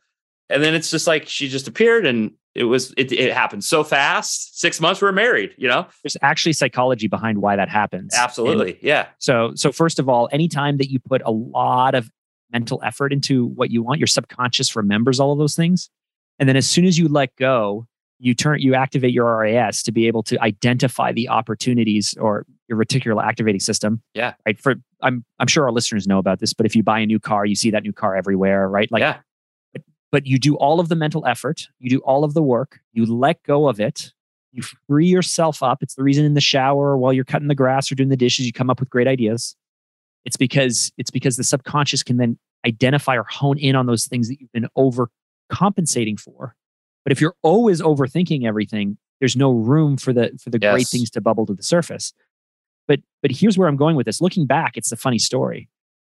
And 0.49 0.63
then 0.63 0.75
it's 0.75 0.91
just 0.91 1.07
like 1.07 1.29
she 1.29 1.49
just 1.49 1.69
appeared 1.69 2.07
and 2.07 2.33
it 2.57 2.65
was 2.65 2.93
it, 2.97 3.13
it 3.13 3.33
happened 3.33 3.65
so 3.65 3.85
fast. 3.85 4.59
Six 4.59 4.81
months 4.81 5.01
we 5.01 5.09
are 5.09 5.13
married. 5.13 5.55
You 5.57 5.69
know, 5.69 5.87
there's 6.03 6.17
actually 6.23 6.55
psychology 6.55 7.09
behind 7.09 7.39
why 7.39 7.57
that 7.57 7.69
happens. 7.69 8.15
Absolutely, 8.15 8.75
and 8.75 8.83
yeah. 8.83 9.09
So 9.19 9.53
so 9.55 9.73
first 9.73 9.99
of 9.99 10.09
all, 10.09 10.29
anytime 10.33 10.79
that 10.79 10.91
you 10.91 10.99
put 10.99 11.23
a 11.25 11.31
lot 11.31 11.95
of 11.95 12.11
mental 12.51 12.81
effort 12.85 13.13
into 13.13 13.47
what 13.47 13.71
you 13.71 13.83
want, 13.83 14.01
your 14.01 14.07
subconscious 14.07 14.75
remembers 14.75 15.21
all 15.21 15.33
of 15.33 15.39
those 15.39 15.55
things, 15.55 15.91
and 16.39 16.49
then 16.49 16.57
as 16.57 16.69
soon 16.69 16.85
as 16.85 16.99
you 16.99 17.09
let 17.09 17.35
go, 17.37 17.87
you 18.19 18.35
turn 18.35 18.61
you 18.61 18.75
activate 18.75 19.13
your 19.13 19.37
RAS 19.39 19.83
to 19.83 19.93
be 19.93 20.07
able 20.07 20.23
to 20.25 20.41
identify 20.43 21.13
the 21.13 21.29
opportunities 21.29 22.15
or 22.19 22.47
your 22.69 22.79
reticular 22.79 23.23
activating 23.23 23.61
system. 23.61 24.03
Yeah. 24.15 24.35
Right. 24.47 24.59
For 24.59 24.77
I'm 25.03 25.25
I'm 25.39 25.47
sure 25.47 25.65
our 25.65 25.73
listeners 25.73 26.07
know 26.07 26.19
about 26.19 26.41
this, 26.41 26.55
but 26.55 26.67
if 26.67 26.75
you 26.75 26.83
buy 26.83 27.01
a 27.01 27.07
new 27.07 27.21
car, 27.21 27.45
you 27.45 27.55
see 27.55 27.71
that 27.71 27.83
new 27.83 27.93
car 27.93 28.17
everywhere, 28.17 28.69
right? 28.69 28.91
Like 28.91 29.01
yeah. 29.01 29.19
But, 30.13 30.27
you 30.27 30.39
do 30.39 30.57
all 30.57 30.81
of 30.81 30.89
the 30.89 30.97
mental 30.97 31.27
effort, 31.27 31.69
you 31.79 31.91
do 31.91 31.99
all 31.99 32.25
of 32.25 32.35
the 32.35 32.43
work, 32.43 32.81
you 32.93 33.07
let 33.07 33.43
go 33.43 33.69
of 33.69 33.81
it, 33.81 34.13
you 34.53 34.63
free 34.89 35.07
yourself 35.07 35.63
up. 35.63 35.83
It's 35.83 35.95
the 35.95 36.03
reason 36.03 36.25
in 36.25 36.35
the 36.35 36.41
shower 36.41 36.97
while 36.97 37.13
you're 37.13 37.25
cutting 37.25 37.49
the 37.49 37.55
grass 37.55 37.93
or 37.93 37.95
doing 37.95 38.09
the 38.09 38.17
dishes, 38.17 38.47
you 38.47 38.53
come 38.53 38.71
up 38.71 38.81
with 38.81 38.91
great 38.91 39.07
ideas. 39.07 39.55
It's 40.25 40.37
because 40.37 40.91
it's 40.97 41.11
because 41.11 41.37
the 41.37 41.45
subconscious 41.45 42.03
can 42.03 42.17
then 42.17 42.39
identify 42.67 43.17
or 43.17 43.25
hone 43.25 43.59
in 43.59 43.77
on 43.77 43.87
those 43.87 44.07
things 44.07 44.29
that 44.29 44.41
you've 44.41 44.53
been 44.53 44.69
overcompensating 44.77 46.19
for. 46.19 46.57
But 47.05 47.13
if 47.13 47.21
you're 47.21 47.37
always 47.43 47.81
overthinking 47.81 48.45
everything, 48.45 48.99
there's 49.21 49.37
no 49.37 49.53
room 49.53 49.97
for 49.97 50.13
the 50.13 50.37
for 50.43 50.51
the 50.51 50.59
yes. 50.61 50.73
great 50.73 50.89
things 50.89 51.11
to 51.11 51.21
bubble 51.21 51.47
to 51.47 51.55
the 51.55 51.63
surface. 51.63 52.13
But 52.89 53.01
but 53.23 53.31
here's 53.31 53.57
where 53.57 53.69
I'm 53.69 53.77
going 53.77 53.97
with 53.97 54.07
this. 54.07 54.21
Looking 54.21 54.47
back, 54.47 54.77
it's 54.77 54.91
a 54.91 54.97
funny 54.97 55.19
story. 55.19 55.69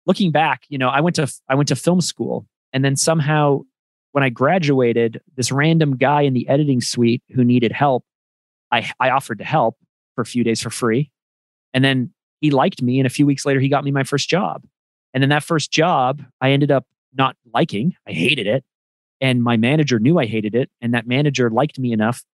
Looking 0.05 0.33
back, 0.33 0.65
you 0.69 0.79
know, 0.79 0.89
I 0.89 1.01
went 1.01 1.17
to 1.17 1.33
I 1.49 1.55
went 1.55 1.69
to 1.69 1.77
film 1.77 2.01
school 2.01 2.47
and 2.73 2.85
then 2.85 2.97
somehow 2.97 3.63
when 4.13 4.23
I 4.23 4.29
graduated, 4.29 5.21
this 5.37 5.51
random 5.51 5.97
guy 5.97 6.23
in 6.23 6.35
the 6.35 6.49
editing 6.49 6.81
suite 6.81 7.23
who 7.35 7.45
needed 7.45 7.73
help, 7.73 8.05
I 8.71 8.91
I 9.01 9.11
offered 9.11 9.39
to 9.39 9.45
help 9.45 9.77
for 10.15 10.23
a 10.23 10.27
few 10.27 10.45
days 10.45 10.63
for 10.63 10.71
free. 10.71 11.11
And 11.75 11.85
then 11.85 12.13
he 12.41 12.51
liked 12.51 12.83
me 12.83 12.99
and 12.99 13.07
a 13.07 13.11
few 13.11 13.27
weeks 13.27 13.45
later 13.47 13.61
he 13.61 13.69
got 13.69 13.85
me 13.85 13.91
my 13.91 14.05
first 14.05 14.29
job. 14.29 14.65
And 15.15 15.23
then 15.23 15.31
that 15.31 15.43
first 15.43 15.71
job, 15.71 16.23
I 16.41 16.53
ended 16.53 16.71
up 16.71 16.87
not 17.15 17.37
liking. 17.53 17.95
I 18.07 18.13
hated 18.13 18.47
it. 18.47 18.65
And 19.21 19.43
my 19.43 19.57
manager 19.57 19.99
knew 19.99 20.19
I 20.19 20.27
hated 20.27 20.55
it. 20.55 20.71
And 20.81 20.95
that 20.95 21.07
manager 21.07 21.51
liked 21.51 21.79
me 21.79 21.93
enough, 21.93 22.25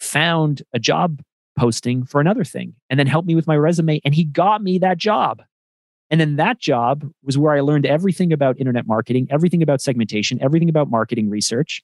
found 0.00 0.62
a 0.72 0.78
job 0.78 1.22
posting 1.58 2.04
for 2.04 2.20
another 2.20 2.44
thing, 2.44 2.74
and 2.90 2.98
then 2.98 3.06
helped 3.06 3.28
me 3.28 3.34
with 3.34 3.46
my 3.46 3.56
resume. 3.56 4.00
And 4.04 4.14
he 4.14 4.24
got 4.24 4.62
me 4.62 4.78
that 4.78 4.98
job. 4.98 5.42
And 6.10 6.20
then 6.20 6.36
that 6.36 6.60
job 6.60 7.10
was 7.22 7.36
where 7.36 7.52
I 7.52 7.60
learned 7.60 7.86
everything 7.86 8.32
about 8.32 8.58
internet 8.58 8.86
marketing, 8.86 9.26
everything 9.30 9.62
about 9.62 9.80
segmentation, 9.80 10.38
everything 10.40 10.68
about 10.68 10.88
marketing 10.88 11.28
research. 11.28 11.82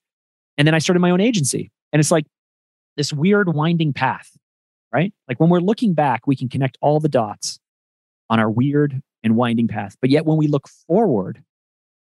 And 0.56 0.66
then 0.66 0.74
I 0.74 0.78
started 0.78 1.00
my 1.00 1.10
own 1.10 1.20
agency. 1.20 1.72
And 1.92 2.00
it's 2.00 2.10
like 2.10 2.26
this 2.96 3.12
weird 3.12 3.54
winding 3.54 3.92
path, 3.92 4.30
right? 4.92 5.12
Like 5.28 5.40
when 5.40 5.50
we're 5.50 5.60
looking 5.60 5.94
back, 5.94 6.26
we 6.26 6.36
can 6.36 6.48
connect 6.48 6.78
all 6.80 7.00
the 7.00 7.08
dots 7.08 7.58
on 8.30 8.38
our 8.38 8.50
weird 8.50 9.02
and 9.24 9.36
winding 9.36 9.68
path. 9.68 9.96
But 10.00 10.10
yet 10.10 10.24
when 10.24 10.36
we 10.36 10.46
look 10.46 10.68
forward, 10.68 11.42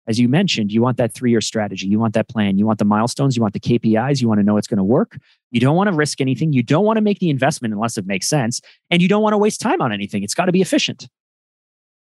as 0.06 0.18
you 0.18 0.28
mentioned, 0.28 0.72
you 0.72 0.82
want 0.82 0.96
that 0.96 1.14
three 1.14 1.30
year 1.30 1.40
strategy. 1.40 1.86
You 1.86 1.98
want 1.98 2.14
that 2.14 2.28
plan. 2.28 2.58
You 2.58 2.66
want 2.66 2.78
the 2.78 2.84
milestones. 2.84 3.36
You 3.36 3.42
want 3.42 3.54
the 3.54 3.60
KPIs. 3.60 4.20
You 4.20 4.28
want 4.28 4.40
to 4.40 4.44
know 4.44 4.56
it's 4.56 4.66
going 4.66 4.78
to 4.78 4.84
work. 4.84 5.16
You 5.50 5.60
don't 5.60 5.76
want 5.76 5.88
to 5.88 5.94
risk 5.94 6.20
anything. 6.20 6.52
You 6.52 6.62
don't 6.62 6.84
want 6.84 6.96
to 6.96 7.00
make 7.02 7.20
the 7.20 7.30
investment 7.30 7.72
unless 7.72 7.96
it 7.96 8.06
makes 8.06 8.26
sense. 8.26 8.60
And 8.90 9.00
you 9.00 9.08
don't 9.08 9.22
want 9.22 9.34
to 9.34 9.38
waste 9.38 9.60
time 9.60 9.80
on 9.80 9.92
anything. 9.92 10.22
It's 10.22 10.34
got 10.34 10.46
to 10.46 10.52
be 10.52 10.62
efficient. 10.62 11.08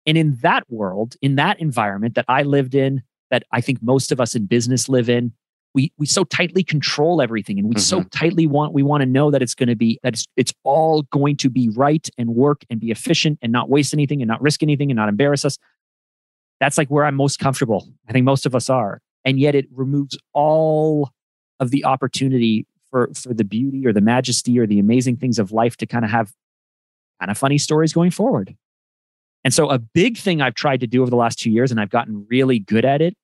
And 0.07 0.17
in 0.17 0.37
that 0.43 0.65
world, 0.71 1.17
in 1.21 1.37
that 1.37 1.61
environment 1.61 2.15
that 2.15 2.25
I 2.29 2.43
lived 2.43 2.75
in, 2.75 3.03
that 3.31 3.43
I 3.53 3.61
think 3.61 3.83
most 3.83 4.13
of 4.13 4.21
us 4.21 4.35
in 4.35 4.47
business 4.47 4.89
live 4.89 5.09
in, 5.09 5.33
we 5.75 5.93
we 5.99 6.07
so 6.07 6.25
tightly 6.25 6.63
control 6.63 7.21
everything 7.21 7.59
and 7.59 7.69
we 7.69 7.75
mm-hmm. 7.75 7.81
so 7.81 8.03
tightly 8.05 8.47
want 8.47 8.73
we 8.73 8.83
want 8.83 9.03
to 9.03 9.07
know 9.07 9.31
that 9.31 9.43
it's 9.43 9.55
going 9.55 9.69
to 9.69 9.77
be 9.77 9.99
that 10.03 10.15
it's, 10.15 10.27
it's 10.37 10.55
all 10.65 11.03
going 11.03 11.37
to 11.37 11.51
be 11.51 11.69
right 11.71 12.09
and 12.17 12.31
work 12.31 12.63
and 12.71 12.81
be 12.81 12.91
efficient 12.91 13.39
and 13.43 13.53
not 13.53 13.69
waste 13.69 13.93
anything 13.93 14.23
and 14.23 14.29
not 14.29 14.41
risk 14.41 14.63
anything 14.63 14.91
and 14.91 14.97
not 14.97 15.11
embarrass 15.11 15.45
us 15.45 15.59
that's 16.61 16.79
like 16.79 16.89
where 16.89 17.05
I'm 17.05 17.15
most 17.15 17.39
comfortable. 17.39 17.89
I 18.09 18.13
think 18.13 18.25
most 18.25 18.47
of 18.47 18.55
us 18.55 18.71
are. 18.71 19.01
And 19.25 19.39
yet 19.39 19.55
it 19.55 19.67
removes 19.73 20.17
all 20.33 21.11
of 21.61 21.71
the 21.71 21.85
opportunity 21.85 22.67
for, 22.91 23.11
for 23.15 23.35
the 23.35 23.45
beauty 23.45 23.87
or 23.87 23.93
the 23.93 24.01
majesty 24.01 24.59
or 24.59 24.67
the 24.67 24.79
amazing 24.79 25.17
things 25.17 25.39
of 25.39 25.53
life 25.53 25.77
to 25.79 25.87
kind 25.87 26.05
of 26.05 26.11
have 26.11 26.33
kind 27.21 27.31
of 27.31 27.37
funny 27.37 27.59
stories 27.59 27.93
going 27.93 28.11
forward. 28.11 28.57
And 29.47 29.55
so 29.55 29.71
a 29.71 29.79
big 29.79 30.19
thing 30.19 30.43
I've 30.43 30.57
tried 30.57 30.81
to 30.81 30.89
do 30.89 31.03
over 31.03 31.09
the 31.09 31.15
last 31.15 31.39
two 31.39 31.53
years, 31.53 31.71
and 31.71 31.81
I've 31.81 31.89
gotten 31.89 32.27
really 32.29 32.59
good 32.59 32.85
at 32.85 33.01
it, 33.01 33.17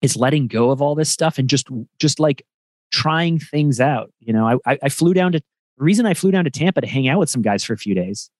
is 0.00 0.16
letting 0.16 0.46
go 0.46 0.70
of 0.70 0.80
all 0.80 0.94
this 0.94 1.10
stuff 1.10 1.38
and 1.38 1.48
just 1.48 1.66
just 1.98 2.20
like 2.20 2.46
trying 2.92 3.40
things 3.40 3.80
out. 3.80 4.12
You 4.20 4.32
know, 4.32 4.60
I 4.64 4.78
I 4.80 4.88
flew 4.88 5.12
down 5.12 5.32
to 5.32 5.40
the 5.40 5.84
reason 5.84 6.06
I 6.06 6.14
flew 6.14 6.30
down 6.30 6.44
to 6.44 6.50
Tampa 6.50 6.82
to 6.82 6.86
hang 6.86 7.08
out 7.08 7.18
with 7.18 7.30
some 7.30 7.42
guys 7.42 7.64
for 7.64 7.72
a 7.72 7.76
few 7.76 7.96
days. 7.96 8.30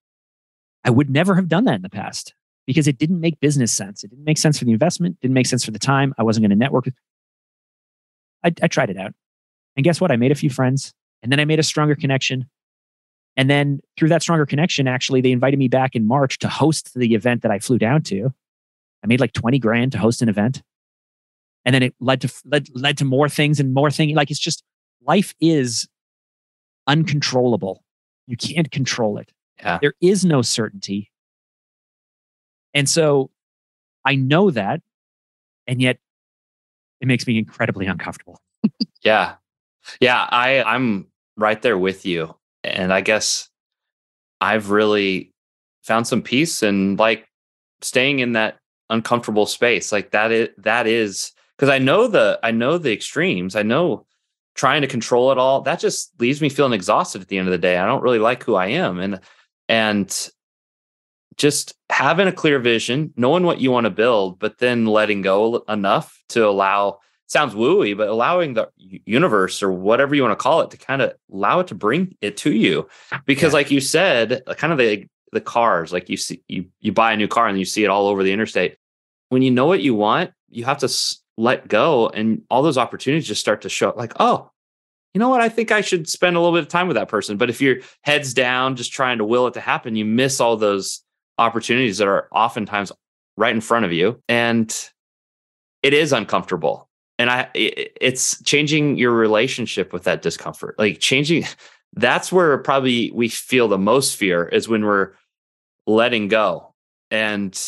I 0.85 0.91
would 0.91 1.11
never 1.11 1.35
have 1.35 1.49
done 1.49 1.65
that 1.65 1.75
in 1.75 1.83
the 1.83 1.91
past 1.91 2.33
because 2.65 2.87
it 2.87 2.97
didn't 2.97 3.19
make 3.19 3.41
business 3.41 3.73
sense. 3.73 4.05
It 4.05 4.11
didn't 4.11 4.25
make 4.25 4.39
sense 4.39 4.61
for 4.61 4.65
the 4.65 4.73
investment, 4.73 5.19
didn't 5.21 5.35
make 5.35 5.47
sense 5.47 5.65
for 5.65 5.73
the 5.73 5.81
time. 5.81 6.15
I 6.17 6.23
wasn't 6.23 6.45
going 6.45 6.51
to 6.51 6.57
network. 6.57 6.91
I, 8.45 8.53
I 8.63 8.69
tried 8.69 8.89
it 8.89 8.97
out. 8.97 9.15
And 9.75 9.83
guess 9.83 10.01
what? 10.01 10.13
I 10.13 10.17
made 10.17 10.31
a 10.31 10.37
few 10.37 10.49
friends 10.49 10.93
and 11.25 11.33
then 11.33 11.41
I 11.41 11.45
made 11.45 11.59
a 11.59 11.65
stronger 11.65 11.97
connection. 11.97 12.49
And 13.37 13.49
then 13.49 13.81
through 13.97 14.09
that 14.11 14.23
stronger 14.23 14.47
connection, 14.47 14.89
actually, 14.89 15.21
they 15.21 15.33
invited 15.33 15.59
me 15.59 15.69
back 15.69 15.95
in 15.95 16.07
March 16.07 16.39
to 16.41 16.49
host 16.49 16.93
the 16.95 17.15
event 17.15 17.43
that 17.43 17.51
I 17.51 17.59
flew 17.59 17.79
down 17.79 18.03
to. 18.05 18.33
I 19.03 19.07
made 19.07 19.21
like 19.21 19.33
20 19.33 19.59
grand 19.59 19.93
to 19.93 19.99
host 19.99 20.21
an 20.21 20.29
event. 20.29 20.63
And 21.65 21.75
then 21.75 21.83
it 21.83 21.95
led 22.01 22.21
to 22.23 22.33
led, 22.45 22.69
led 22.75 22.99
to 22.99 23.05
more 23.05 23.29
things 23.29 23.61
and 23.61 23.73
more 23.73 23.91
things. 23.91 24.15
Like 24.15 24.31
it's 24.31 24.41
just 24.41 24.63
life 25.03 25.35
is 25.41 25.89
uncontrollable. 26.87 27.85
You 28.27 28.37
can't 28.37 28.71
control 28.71 29.19
it. 29.19 29.33
Yeah. 29.59 29.79
There 29.81 29.95
is 30.01 30.25
no 30.25 30.43
certainty. 30.43 31.11
And 32.75 32.89
so 32.89 33.31
I 34.05 34.15
know 34.15 34.51
that, 34.51 34.81
and 35.67 35.81
yet 35.81 35.99
it 37.01 37.09
makes 37.09 37.27
me 37.27 37.39
incredibly 37.39 37.87
uncomfortable. 37.87 38.41
yeah. 39.03 39.35
Yeah. 40.01 40.27
I, 40.31 40.63
I'm 40.63 41.09
right 41.37 41.61
there 41.61 41.79
with 41.79 42.07
you. 42.07 42.35
And 42.65 42.93
I 42.93 43.01
guess 43.01 43.49
I've 44.41 44.71
really 44.71 45.33
found 45.83 46.07
some 46.07 46.23
peace 46.23 46.63
and 46.63 46.99
like 46.99 47.27
staying 47.83 48.21
in 48.21 48.33
that 48.33 48.59
uncomfortable 48.89 49.47
space. 49.47 49.93
Like 49.93 50.11
that 50.11 50.33
is 50.33 50.49
that 50.59 50.87
is 50.87 51.33
because 51.57 51.71
I 51.71 51.79
know 51.79 52.07
the 52.07 52.39
I 52.43 52.51
know 52.51 52.79
the 52.79 52.93
extremes. 52.93 53.57
I 53.57 53.63
know 53.63 54.07
trying 54.55 54.83
to 54.83 54.89
control 54.89 55.33
it 55.33 55.39
all. 55.39 55.63
That 55.63 55.81
just 55.81 56.13
leaves 56.21 56.41
me 56.41 56.49
feeling 56.49 56.73
exhausted 56.73 57.23
at 57.23 57.29
the 57.29 57.39
end 57.39 57.49
of 57.49 57.53
the 57.53 57.59
day. 57.59 57.79
I 57.79 57.87
don't 57.87 58.03
really 58.03 58.19
like 58.19 58.45
who 58.45 58.55
I 58.55 58.67
am. 58.67 58.99
And 58.99 59.21
and 59.69 60.31
just 61.37 61.75
having 61.89 62.29
a 62.29 62.33
clear 62.33 62.59
vision, 62.59 63.15
knowing 63.17 63.45
what 63.45 63.61
you 63.61 63.71
want 63.71 63.85
to 63.85 63.91
build, 63.91 64.39
but 64.39 64.59
then 64.59 64.85
letting 64.85 65.23
go 65.23 65.65
enough 65.69 66.23
to 66.31 66.47
allow 66.47 66.99
sounds 67.31 67.55
wooey, 67.55 67.97
but 67.97 68.09
allowing 68.09 68.55
the 68.55 68.69
universe 68.77 69.63
or 69.63 69.71
whatever 69.71 70.15
you 70.15 70.23
want 70.23 70.37
to 70.37 70.43
call 70.43 70.61
it 70.63 70.71
to 70.73 70.77
kind 70.77 71.01
of 71.01 71.13
allow 71.33 71.61
it 71.61 71.69
to 71.69 71.75
bring 71.75 72.17
it 72.21 72.37
to 72.39 72.53
you. 72.53 72.89
Because, 73.25 73.53
yeah. 73.53 73.59
like 73.59 73.71
you 73.71 73.81
said, 73.81 74.43
uh, 74.47 74.55
kind 74.55 74.73
of 74.73 74.79
the 74.79 75.07
the 75.33 75.41
cars, 75.41 75.93
like 75.93 76.09
you 76.09 76.17
see, 76.17 76.43
you 76.49 76.67
you 76.81 76.93
buy 76.93 77.13
a 77.13 77.17
new 77.17 77.29
car 77.29 77.47
and 77.47 77.59
you 77.59 77.65
see 77.65 77.85
it 77.85 77.89
all 77.89 78.09
over 78.09 78.23
the 78.23 78.33
interstate. 78.33 78.77
When 79.29 79.43
you 79.43 79.51
know 79.51 79.67
what 79.67 79.81
you 79.81 79.95
want, 79.95 80.33
you 80.49 80.65
have 80.65 80.79
to 80.79 80.93
let 81.37 81.69
go, 81.69 82.09
and 82.09 82.43
all 82.51 82.63
those 82.63 82.79
opportunities 82.79 83.29
just 83.29 83.41
start 83.41 83.63
to 83.63 83.69
show 83.69 83.91
up. 83.91 83.97
Like, 83.97 84.15
oh, 84.19 84.51
you 85.15 85.21
know 85.21 85.29
what? 85.29 85.41
I 85.41 85.49
think 85.49 85.71
I 85.71 85.83
should 85.83 86.09
spend 86.09 86.37
a 86.37 86.41
little 86.41 86.55
bit 86.55 86.65
of 86.65 86.69
time 86.69 86.89
with 86.89 86.97
that 86.97 87.09
person. 87.09 87.37
But 87.37 87.49
if 87.49 87.61
you're 87.61 87.79
heads 88.03 88.35
down, 88.35 88.75
just 88.75 88.93
trying 88.93 89.19
to 89.19 89.25
will 89.25 89.47
it 89.47 89.55
to 89.55 89.61
happen, 89.61 89.95
you 89.95 90.05
miss 90.05 90.41
all 90.41 90.57
those 90.57 91.03
opportunities 91.39 91.99
that 91.99 92.09
are 92.09 92.29
oftentimes 92.33 92.93
right 93.37 93.55
in 93.55 93.63
front 93.63 93.87
of 93.87 93.93
you 93.93 94.23
and 94.29 94.91
it 95.83 95.95
is 95.95 96.13
uncomfortable 96.13 96.90
and 97.21 97.31
i 97.31 97.49
it's 97.55 98.43
changing 98.43 98.97
your 98.97 99.13
relationship 99.13 99.93
with 99.93 100.05
that 100.05 100.23
discomfort 100.23 100.75
like 100.79 100.99
changing 100.99 101.45
that's 101.95 102.31
where 102.31 102.59
probably 102.59 103.11
we 103.13 103.29
feel 103.29 103.69
the 103.69 103.79
most 103.79 104.17
fear 104.17 104.47
is 104.47 104.69
when 104.69 104.85
we're 104.85 105.13
letting 105.87 106.29
go. 106.29 106.75
And 107.11 107.59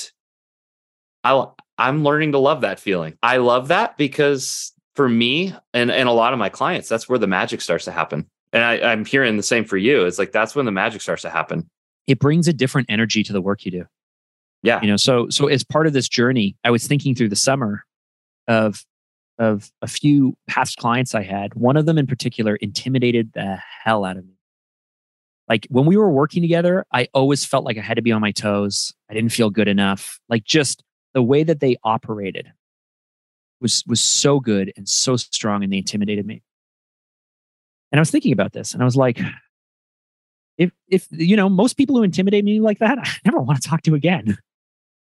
i 1.24 1.46
i'm 1.78 2.04
learning 2.04 2.32
to 2.32 2.38
love 2.38 2.60
that 2.62 2.80
feeling. 2.80 3.16
I 3.22 3.38
love 3.38 3.68
that 3.68 3.96
because 3.96 4.72
for 4.94 5.08
me 5.08 5.54
and 5.72 5.90
and 5.90 6.08
a 6.08 6.12
lot 6.12 6.32
of 6.32 6.38
my 6.38 6.48
clients 6.48 6.88
that's 6.88 7.08
where 7.08 7.18
the 7.18 7.26
magic 7.26 7.60
starts 7.60 7.84
to 7.86 7.92
happen. 7.92 8.28
And 8.52 8.62
I, 8.62 8.92
i'm 8.92 9.04
hearing 9.04 9.36
the 9.36 9.42
same 9.42 9.64
for 9.64 9.76
you. 9.76 10.04
It's 10.04 10.18
like 10.18 10.32
that's 10.32 10.54
when 10.54 10.66
the 10.66 10.72
magic 10.72 11.00
starts 11.00 11.22
to 11.22 11.30
happen. 11.30 11.68
It 12.06 12.18
brings 12.18 12.48
a 12.48 12.52
different 12.52 12.90
energy 12.90 13.22
to 13.24 13.32
the 13.32 13.40
work 13.40 13.64
you 13.64 13.70
do. 13.70 13.84
Yeah. 14.62 14.80
You 14.80 14.88
know, 14.88 14.96
so 14.96 15.28
so 15.28 15.48
as 15.48 15.64
part 15.64 15.86
of 15.88 15.92
this 15.92 16.08
journey, 16.08 16.56
I 16.62 16.70
was 16.70 16.86
thinking 16.86 17.14
through 17.14 17.30
the 17.30 17.36
summer 17.36 17.84
of 18.46 18.84
of 19.38 19.70
a 19.80 19.86
few 19.86 20.34
past 20.48 20.76
clients 20.76 21.14
I 21.14 21.22
had. 21.22 21.54
One 21.54 21.76
of 21.76 21.86
them 21.86 21.98
in 21.98 22.06
particular 22.06 22.56
intimidated 22.56 23.32
the 23.34 23.58
hell 23.82 24.04
out 24.04 24.16
of 24.16 24.26
me. 24.26 24.34
Like 25.48 25.66
when 25.70 25.86
we 25.86 25.96
were 25.96 26.10
working 26.10 26.42
together, 26.42 26.86
I 26.92 27.08
always 27.14 27.44
felt 27.44 27.64
like 27.64 27.76
I 27.76 27.82
had 27.82 27.94
to 27.94 28.02
be 28.02 28.12
on 28.12 28.20
my 28.20 28.32
toes. 28.32 28.94
I 29.10 29.14
didn't 29.14 29.32
feel 29.32 29.50
good 29.50 29.68
enough. 29.68 30.20
Like 30.28 30.44
just 30.44 30.82
the 31.14 31.22
way 31.22 31.42
that 31.42 31.60
they 31.60 31.76
operated 31.84 32.52
was 33.60 33.84
was 33.86 34.00
so 34.00 34.40
good 34.40 34.72
and 34.76 34.88
so 34.88 35.16
strong 35.16 35.62
and 35.62 35.72
they 35.72 35.78
intimidated 35.78 36.26
me. 36.26 36.42
And 37.90 37.98
I 37.98 38.00
was 38.00 38.10
thinking 38.10 38.32
about 38.32 38.52
this 38.52 38.72
and 38.72 38.82
I 38.82 38.84
was 38.84 38.96
like, 38.96 39.20
if 40.58 40.70
if 40.88 41.06
you 41.10 41.36
know 41.36 41.48
most 41.48 41.74
people 41.74 41.96
who 41.96 42.02
intimidate 42.02 42.44
me 42.44 42.60
like 42.60 42.78
that, 42.78 42.98
I 43.02 43.08
never 43.24 43.40
want 43.40 43.60
to 43.62 43.68
talk 43.68 43.82
to 43.82 43.94
again. 43.94 44.38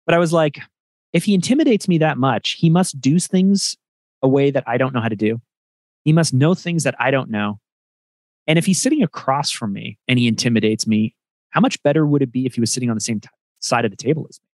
But 0.06 0.16
I 0.16 0.18
was 0.18 0.34
like, 0.34 0.60
if 1.14 1.26
he 1.26 1.34
intimidates 1.34 1.88
me 1.88 1.98
that 2.00 2.18
much, 2.18 2.54
he 2.54 2.70
must 2.70 3.00
do 3.00 3.20
things 3.20 3.78
a 4.22 4.28
way 4.28 4.52
that 4.52 4.64
I 4.68 4.78
don't 4.78 4.94
know 4.94 5.02
how 5.02 5.10
to 5.10 5.16
do. 5.16 5.42
He 6.04 6.14
must 6.14 6.34
know 6.34 6.54
things 6.54 6.84
that 6.84 6.96
I 7.00 7.12
don't 7.12 7.30
know. 7.30 7.60
And 8.48 8.58
if 8.58 8.66
he's 8.66 8.82
sitting 8.82 9.04
across 9.04 9.52
from 9.52 9.74
me 9.74 9.98
and 10.08 10.18
he 10.18 10.28
intimidates 10.28 10.88
me, 10.88 11.16
how 11.52 11.62
much 11.62 11.82
better 11.84 12.06
would 12.06 12.22
it 12.22 12.32
be 12.32 12.46
if 12.46 12.56
he 12.56 12.62
was 12.62 12.72
sitting 12.72 12.90
on 12.90 12.96
the 12.96 13.02
same 13.02 13.20
t- 13.20 13.30
side 13.60 13.86
of 13.86 13.92
the 13.92 13.98
table 13.98 14.26
as 14.30 14.40
me? 14.40 14.48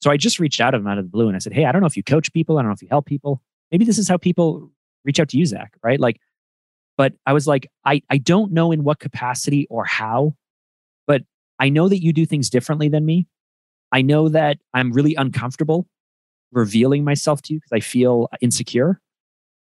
So 0.00 0.10
I 0.10 0.16
just 0.16 0.40
reached 0.40 0.60
out 0.60 0.72
to 0.72 0.78
him 0.78 0.86
out 0.86 0.98
of 0.98 1.04
the 1.04 1.10
blue 1.10 1.28
and 1.28 1.36
I 1.36 1.38
said, 1.38 1.52
Hey, 1.52 1.64
I 1.64 1.72
don't 1.72 1.80
know 1.80 1.86
if 1.86 1.96
you 1.96 2.02
coach 2.02 2.32
people. 2.32 2.58
I 2.58 2.62
don't 2.62 2.70
know 2.70 2.74
if 2.74 2.82
you 2.82 2.88
help 2.90 3.06
people. 3.06 3.40
Maybe 3.70 3.84
this 3.84 3.98
is 3.98 4.08
how 4.08 4.16
people 4.16 4.70
reach 5.04 5.20
out 5.20 5.28
to 5.28 5.38
you, 5.38 5.46
Zach, 5.46 5.74
right? 5.82 6.00
Like, 6.00 6.20
but 6.96 7.14
I 7.24 7.32
was 7.32 7.46
like, 7.46 7.68
I, 7.84 8.02
I 8.10 8.18
don't 8.18 8.52
know 8.52 8.72
in 8.72 8.84
what 8.84 8.98
capacity 8.98 9.66
or 9.70 9.84
how, 9.84 10.34
but 11.06 11.22
I 11.58 11.68
know 11.68 11.88
that 11.88 12.02
you 12.02 12.12
do 12.12 12.26
things 12.26 12.50
differently 12.50 12.88
than 12.88 13.04
me. 13.06 13.26
I 13.92 14.02
know 14.02 14.28
that 14.28 14.58
I'm 14.74 14.92
really 14.92 15.14
uncomfortable 15.14 15.86
revealing 16.52 17.04
myself 17.04 17.42
to 17.42 17.54
you 17.54 17.60
because 17.60 17.72
I 17.72 17.80
feel 17.80 18.28
insecure. 18.40 19.00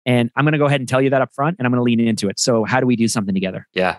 And 0.06 0.32
I'm 0.36 0.46
going 0.46 0.54
to 0.54 0.58
go 0.58 0.66
ahead 0.66 0.80
and 0.80 0.88
tell 0.88 1.02
you 1.02 1.10
that 1.10 1.22
up 1.22 1.34
front 1.34 1.58
and 1.60 1.66
I'm 1.66 1.72
going 1.72 1.80
to 1.80 1.84
lean 1.84 2.00
into 2.00 2.30
it. 2.30 2.40
So, 2.40 2.64
how 2.64 2.80
do 2.80 2.86
we 2.86 2.96
do 2.96 3.08
something 3.08 3.34
together? 3.34 3.68
Yeah. 3.74 3.98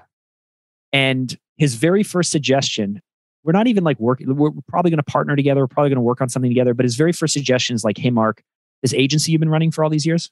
And 0.93 1.37
his 1.59 1.75
very 1.75 2.03
first 2.03 2.31
suggestion, 2.31 3.03
we're 3.45 3.53
not 3.53 3.67
even 3.67 3.85
like 3.85 4.01
working, 4.01 4.35
we're 4.35 4.51
probably 4.69 4.91
going 4.91 4.99
to 4.99 5.03
partner 5.03 5.37
together. 5.37 5.61
We're 5.61 5.67
probably 5.67 5.91
going 5.91 5.97
to 5.97 6.03
work 6.03 6.23
on 6.23 6.29
something 6.29 6.51
together. 6.51 6.73
But 6.73 6.85
his 6.85 6.97
very 6.97 7.13
first 7.13 7.35
suggestion 7.35 7.75
is 7.75 7.85
like, 7.85 7.99
hey, 7.99 8.11
Mark, 8.11 8.43
this 8.83 8.95
agency 8.95 9.33
you've 9.33 9.41
been 9.41 9.51
running 9.51 9.71
for 9.71 9.85
all 9.85 9.91
these 9.91 10.07
years, 10.07 10.31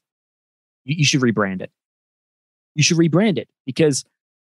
you, 0.85 0.97
you 0.99 1.05
should 1.05 1.21
rebrand 1.21 1.61
it. 1.61 1.71
You 2.75 2.83
should 2.83 2.97
rebrand 2.97 3.39
it 3.39 3.49
because 3.67 4.05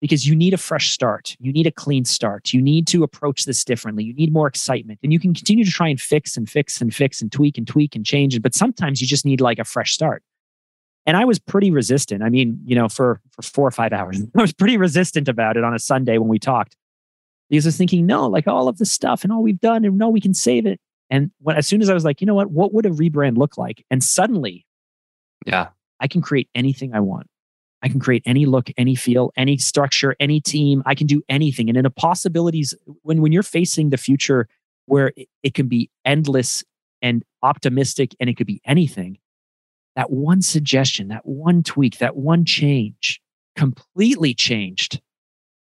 because 0.03 0.27
you 0.27 0.35
need 0.35 0.53
a 0.53 0.57
fresh 0.57 0.91
start. 0.91 1.33
You 1.39 1.53
need 1.53 1.65
a 1.65 1.71
clean 1.71 2.03
start. 2.03 2.51
You 2.51 2.61
need 2.61 2.87
to 2.87 3.03
approach 3.03 3.45
this 3.45 3.63
differently. 3.63 4.03
You 4.03 4.13
need 4.13 4.33
more 4.33 4.47
excitement. 4.47 4.99
And 5.01 5.13
you 5.13 5.19
can 5.19 5.33
continue 5.33 5.63
to 5.63 5.71
try 5.71 5.87
and 5.87 5.99
fix 5.99 6.35
and 6.35 6.49
fix 6.49 6.81
and 6.81 6.93
fix 6.93 7.21
and 7.21 7.31
tweak 7.31 7.57
and 7.57 7.65
tweak 7.65 7.95
and 7.95 8.05
change 8.05 8.35
it. 8.35 8.41
But 8.41 8.53
sometimes 8.53 8.99
you 8.99 9.07
just 9.07 9.25
need 9.25 9.39
like 9.39 9.59
a 9.59 9.63
fresh 9.63 9.93
start. 9.93 10.21
And 11.05 11.15
I 11.15 11.23
was 11.23 11.39
pretty 11.39 11.71
resistant. 11.71 12.21
I 12.21 12.27
mean, 12.27 12.59
you 12.65 12.75
know, 12.75 12.89
for, 12.89 13.21
for 13.31 13.43
four 13.43 13.65
or 13.65 13.71
five 13.71 13.93
hours, 13.93 14.21
I 14.37 14.41
was 14.41 14.51
pretty 14.51 14.75
resistant 14.75 15.29
about 15.29 15.55
it 15.55 15.63
on 15.63 15.73
a 15.73 15.79
Sunday 15.79 16.17
when 16.17 16.27
we 16.27 16.37
talked. 16.37 16.75
Because 17.49 17.65
I 17.65 17.69
was 17.69 17.77
thinking, 17.77 18.05
no, 18.05 18.27
like 18.27 18.45
all 18.45 18.67
of 18.67 18.79
the 18.79 18.85
stuff 18.85 19.23
and 19.23 19.31
all 19.31 19.41
we've 19.41 19.61
done, 19.61 19.85
and 19.85 19.97
no, 19.97 20.09
we 20.09 20.19
can 20.19 20.33
save 20.33 20.65
it. 20.65 20.81
And 21.09 21.31
when 21.39 21.55
as 21.55 21.65
soon 21.65 21.81
as 21.81 21.89
I 21.89 21.93
was 21.93 22.03
like, 22.03 22.19
you 22.19 22.27
know 22.27 22.35
what, 22.35 22.51
what 22.51 22.73
would 22.73 22.85
a 22.85 22.89
rebrand 22.89 23.37
look 23.37 23.57
like? 23.57 23.85
And 23.89 24.03
suddenly, 24.03 24.65
yeah, 25.45 25.69
I 26.01 26.09
can 26.09 26.21
create 26.21 26.49
anything 26.53 26.93
I 26.93 26.99
want. 26.99 27.27
I 27.83 27.89
can 27.89 27.99
create 27.99 28.23
any 28.25 28.45
look, 28.45 28.69
any 28.77 28.95
feel, 28.95 29.31
any 29.35 29.57
structure, 29.57 30.15
any 30.19 30.39
team. 30.39 30.81
I 30.85 30.95
can 30.95 31.05
do 31.05 31.21
anything. 31.27 31.67
And 31.67 31.77
in 31.77 31.83
the 31.83 31.89
possibilities, 31.89 32.73
when, 33.01 33.21
when 33.21 33.33
you're 33.33 33.43
facing 33.43 33.89
the 33.89 33.97
future 33.97 34.47
where 34.85 35.11
it, 35.17 35.27
it 35.43 35.53
can 35.53 35.67
be 35.67 35.89
endless 36.05 36.63
and 37.01 37.23
optimistic 37.41 38.15
and 38.21 38.29
it 38.29 38.37
could 38.37 38.47
be 38.47 38.61
anything, 38.65 39.17
that 39.97 40.09
one 40.09 40.41
suggestion, 40.41 41.09
that 41.09 41.25
one 41.25 41.61
tweak, 41.61 41.97
that 41.97 42.15
one 42.15 42.45
change 42.45 43.21
completely 43.55 44.33
changed 44.33 45.01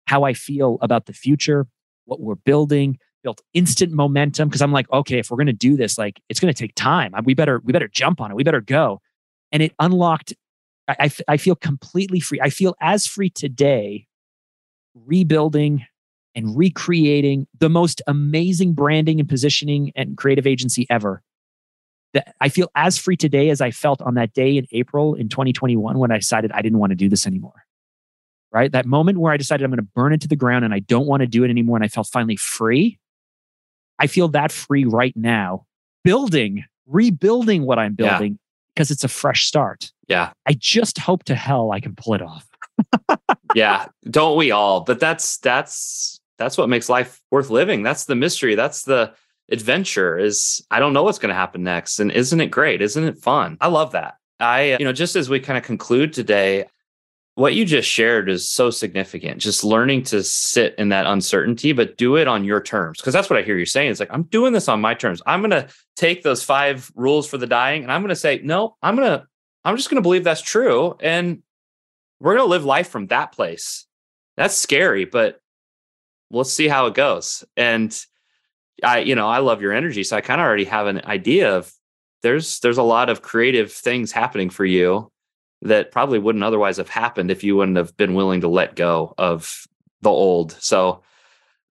how 0.05 0.25
I 0.25 0.35
feel 0.35 0.79
about 0.83 1.07
the 1.07 1.15
future, 1.15 1.67
what 2.05 2.21
we're 2.21 2.35
building, 2.35 2.99
built 3.23 3.41
instant 3.55 3.93
momentum. 3.93 4.51
Cause 4.51 4.61
I'm 4.61 4.73
like, 4.73 4.91
okay, 4.93 5.19
if 5.19 5.31
we're 5.31 5.39
going 5.39 5.47
to 5.47 5.53
do 5.55 5.77
this, 5.77 5.97
like 5.97 6.21
it's 6.29 6.41
going 6.41 6.53
to 6.53 6.59
take 6.59 6.75
time. 6.75 7.15
We 7.25 7.33
better, 7.33 7.63
we 7.65 7.73
better 7.73 7.89
jump 7.89 8.21
on 8.21 8.31
it. 8.31 8.35
We 8.35 8.45
better 8.45 8.61
go. 8.61 9.01
And 9.51 9.63
it 9.63 9.73
unlocked 9.79 10.35
I, 10.99 11.11
I 11.29 11.37
feel 11.37 11.55
completely 11.55 12.21
free. 12.21 12.41
I 12.41 12.51
feel 12.51 12.75
as 12.81 13.07
free 13.07 13.31
today 13.31 14.07
rebuilding 14.95 15.87
and 16.35 16.57
recreating 16.57 17.47
the 17.59 17.69
most 17.69 18.03
amazing 18.07 18.73
branding 18.75 19.21
and 19.21 19.29
positioning 19.29 19.93
and 19.95 20.17
creative 20.17 20.47
agency 20.47 20.87
ever. 20.91 21.23
That 22.15 22.35
I 22.41 22.49
feel 22.49 22.71
as 22.75 22.99
free 22.99 23.17
today 23.17 23.51
as 23.51 23.61
I 23.61 23.71
felt 23.71 24.03
on 24.03 24.15
that 24.15 24.35
day 24.35 24.57
in 24.57 24.67
April 24.73 25.15
in 25.15 25.29
2021 25.29 25.99
when 25.99 26.11
I 26.11 26.19
decided 26.19 26.53
I 26.53 26.61
didn't 26.61 26.79
want 26.79 26.91
to 26.91 26.97
do 26.97 27.09
this 27.09 27.27
anymore. 27.27 27.65
Right? 28.51 28.71
That 28.71 28.85
moment 28.85 29.19
where 29.19 29.33
I 29.33 29.39
decided 29.39 29.65
I'm 29.65 29.71
going 29.71 29.79
to 29.79 29.91
burn 29.95 30.13
it 30.13 30.21
to 30.23 30.29
the 30.29 30.37
ground 30.37 30.65
and 30.65 30.75
I 30.75 30.81
don't 30.81 31.07
want 31.07 31.23
to 31.23 31.27
do 31.27 31.43
it 31.43 31.49
anymore 31.49 31.77
and 31.77 31.85
I 31.85 31.89
felt 31.89 32.09
finally 32.09 32.37
free. 32.37 32.99
I 33.99 34.07
feel 34.09 34.29
that 34.29 34.53
free 34.53 34.85
right 34.85 35.17
now, 35.17 35.65
building, 36.05 36.65
rebuilding 36.87 37.65
what 37.65 37.79
I'm 37.79 37.95
building 37.95 38.39
because 38.75 38.91
it's 38.91 39.05
a 39.05 39.09
fresh 39.09 39.47
start. 39.47 39.93
Yeah. 40.09 40.33
I 40.47 40.55
just 40.59 40.99
hope 40.99 41.25
to 41.25 41.35
hell 41.35 41.73
I 41.73 41.81
can 41.81 41.95
pull 41.95 42.15
it 42.15 42.23
off. 42.23 42.47
yeah, 43.55 43.87
don't 44.09 44.37
we 44.37 44.51
all? 44.51 44.81
But 44.81 45.01
that's 45.01 45.39
that's 45.39 46.21
that's 46.39 46.59
what 46.59 46.69
makes 46.69 46.89
life 46.89 47.21
worth 47.31 47.51
living. 47.51 47.83
That's 47.83 48.05
the 48.05 48.15
mystery. 48.15 48.55
That's 48.55 48.83
the 48.83 49.15
adventure 49.51 50.19
is 50.19 50.65
I 50.71 50.81
don't 50.81 50.93
know 50.93 51.03
what's 51.03 51.19
going 51.19 51.29
to 51.29 51.35
happen 51.35 51.63
next 51.63 52.01
and 52.01 52.11
isn't 52.11 52.41
it 52.41 52.47
great? 52.47 52.81
Isn't 52.81 53.05
it 53.05 53.19
fun? 53.19 53.59
I 53.61 53.69
love 53.69 53.93
that. 53.93 54.17
I 54.41 54.77
you 54.79 54.85
know 54.85 54.93
just 54.93 55.17
as 55.17 55.29
we 55.29 55.41
kind 55.41 55.59
of 55.59 55.65
conclude 55.65 56.13
today, 56.13 56.67
what 57.35 57.55
you 57.55 57.65
just 57.65 57.89
shared 57.89 58.29
is 58.29 58.49
so 58.49 58.71
significant. 58.71 59.41
Just 59.41 59.65
learning 59.65 60.03
to 60.05 60.23
sit 60.23 60.75
in 60.77 60.91
that 60.91 61.07
uncertainty, 61.07 61.73
but 61.73 61.97
do 61.97 62.17
it 62.17 62.29
on 62.29 62.45
your 62.45 62.61
terms. 62.61 62.99
Because 62.99 63.15
that's 63.15 63.31
what 63.31 63.39
I 63.39 63.43
hear 63.43 63.57
you 63.57 63.65
saying. 63.65 63.91
It's 63.91 64.01
like, 64.01 64.13
I'm 64.13 64.25
doing 64.25 64.53
this 64.53 64.69
on 64.69 64.83
my 64.83 64.93
terms. 64.93 65.23
I'm 65.25 65.41
going 65.41 65.51
to 65.51 65.69
take 65.97 66.23
those 66.23 66.43
five 66.43 66.91
rules 66.95 67.27
for 67.27 67.39
the 67.39 67.47
dying 67.47 67.83
and 67.83 67.93
I'm 67.93 68.03
going 68.03 68.11
to 68.11 68.17
say, 68.17 68.41
no, 68.45 68.77
I'm 68.83 68.97
going 68.97 69.09
to, 69.09 69.27
I'm 69.65 69.77
just 69.77 69.89
going 69.89 69.97
to 69.97 70.03
believe 70.03 70.25
that's 70.25 70.43
true. 70.43 70.97
And 71.01 71.43
we're 72.21 72.37
going 72.37 72.47
to 72.47 72.51
live 72.51 72.67
life 72.67 72.89
from 72.89 73.07
that 73.07 73.33
place. 73.33 73.87
That's 74.37 74.57
scary, 74.57 75.07
but 75.07 75.41
let's 76.31 76.53
see 76.53 76.69
how 76.69 76.87
it 76.87 76.95
goes. 76.95 77.45
And 77.57 77.99
I, 78.85 78.99
you 79.01 79.15
know, 79.15 79.29
I 79.29 79.39
love 79.39 79.63
your 79.63 79.73
energy. 79.73 80.05
So 80.05 80.17
I 80.17 80.21
kind 80.21 80.41
of 80.41 80.47
already 80.47 80.65
have 80.65 80.87
an 80.87 81.03
idea 81.05 81.57
of 81.57 81.73
there's, 82.23 82.61
there's 82.61 82.79
a 82.79 82.83
lot 82.83 83.09
of 83.09 83.23
creative 83.23 83.73
things 83.73 84.13
happening 84.13 84.51
for 84.51 84.65
you 84.65 85.11
that 85.63 85.91
probably 85.91 86.19
wouldn't 86.19 86.45
otherwise 86.45 86.77
have 86.77 86.89
happened 86.89 87.31
if 87.31 87.45
you 87.45 87.57
wouldn't 87.57 87.77
have 87.77 87.97
been 87.97 88.15
willing 88.15 88.41
to 88.41 88.49
let 88.49 88.77
go 88.77 89.15
of 89.17 89.67
the 90.03 90.11
old. 90.11 90.53
So 90.61 91.03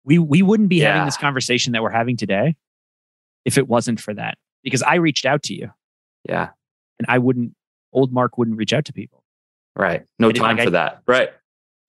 we 0.04 0.18
we 0.18 0.42
wouldn't 0.42 0.68
be 0.68 0.76
yeah. 0.76 0.92
having 0.92 1.06
this 1.06 1.16
conversation 1.16 1.72
that 1.72 1.82
we're 1.82 1.90
having 1.90 2.16
today 2.16 2.56
if 3.44 3.58
it 3.58 3.68
wasn't 3.68 4.00
for 4.00 4.12
that. 4.14 4.38
Because 4.62 4.82
I 4.82 4.96
reached 4.96 5.24
out 5.24 5.44
to 5.44 5.54
you. 5.54 5.70
Yeah. 6.28 6.50
And 6.98 7.06
I 7.08 7.18
wouldn't 7.18 7.54
old 7.92 8.12
Mark 8.12 8.36
wouldn't 8.38 8.56
reach 8.56 8.72
out 8.72 8.84
to 8.86 8.92
people. 8.92 9.22
Right. 9.76 10.04
No 10.18 10.32
time 10.32 10.56
like, 10.56 10.64
for 10.64 10.70
I, 10.70 10.72
that. 10.72 11.02
Right. 11.06 11.30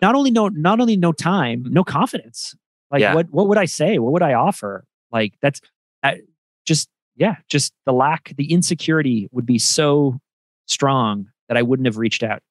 Not 0.01 0.15
only 0.15 0.31
no 0.31 0.49
not 0.49 0.79
only 0.79 0.97
no 0.97 1.11
time, 1.11 1.65
no 1.67 1.83
confidence. 1.83 2.55
Like 2.91 3.01
yeah. 3.01 3.15
what 3.15 3.31
what 3.31 3.47
would 3.47 3.57
I 3.57 3.65
say? 3.65 3.97
What 3.97 4.13
would 4.13 4.21
I 4.21 4.33
offer? 4.33 4.85
Like 5.11 5.33
that's 5.41 5.61
I, 6.03 6.21
just 6.65 6.89
yeah, 7.15 7.37
just 7.49 7.73
the 7.87 7.93
lack, 7.93 8.33
the 8.37 8.51
insecurity 8.51 9.27
would 9.31 9.47
be 9.47 9.57
so 9.57 10.19
strong 10.67 11.29
that 11.47 11.57
I 11.57 11.61
wouldn't 11.61 11.85
have 11.85 11.97
reached 11.97 12.23
out. 12.23 12.41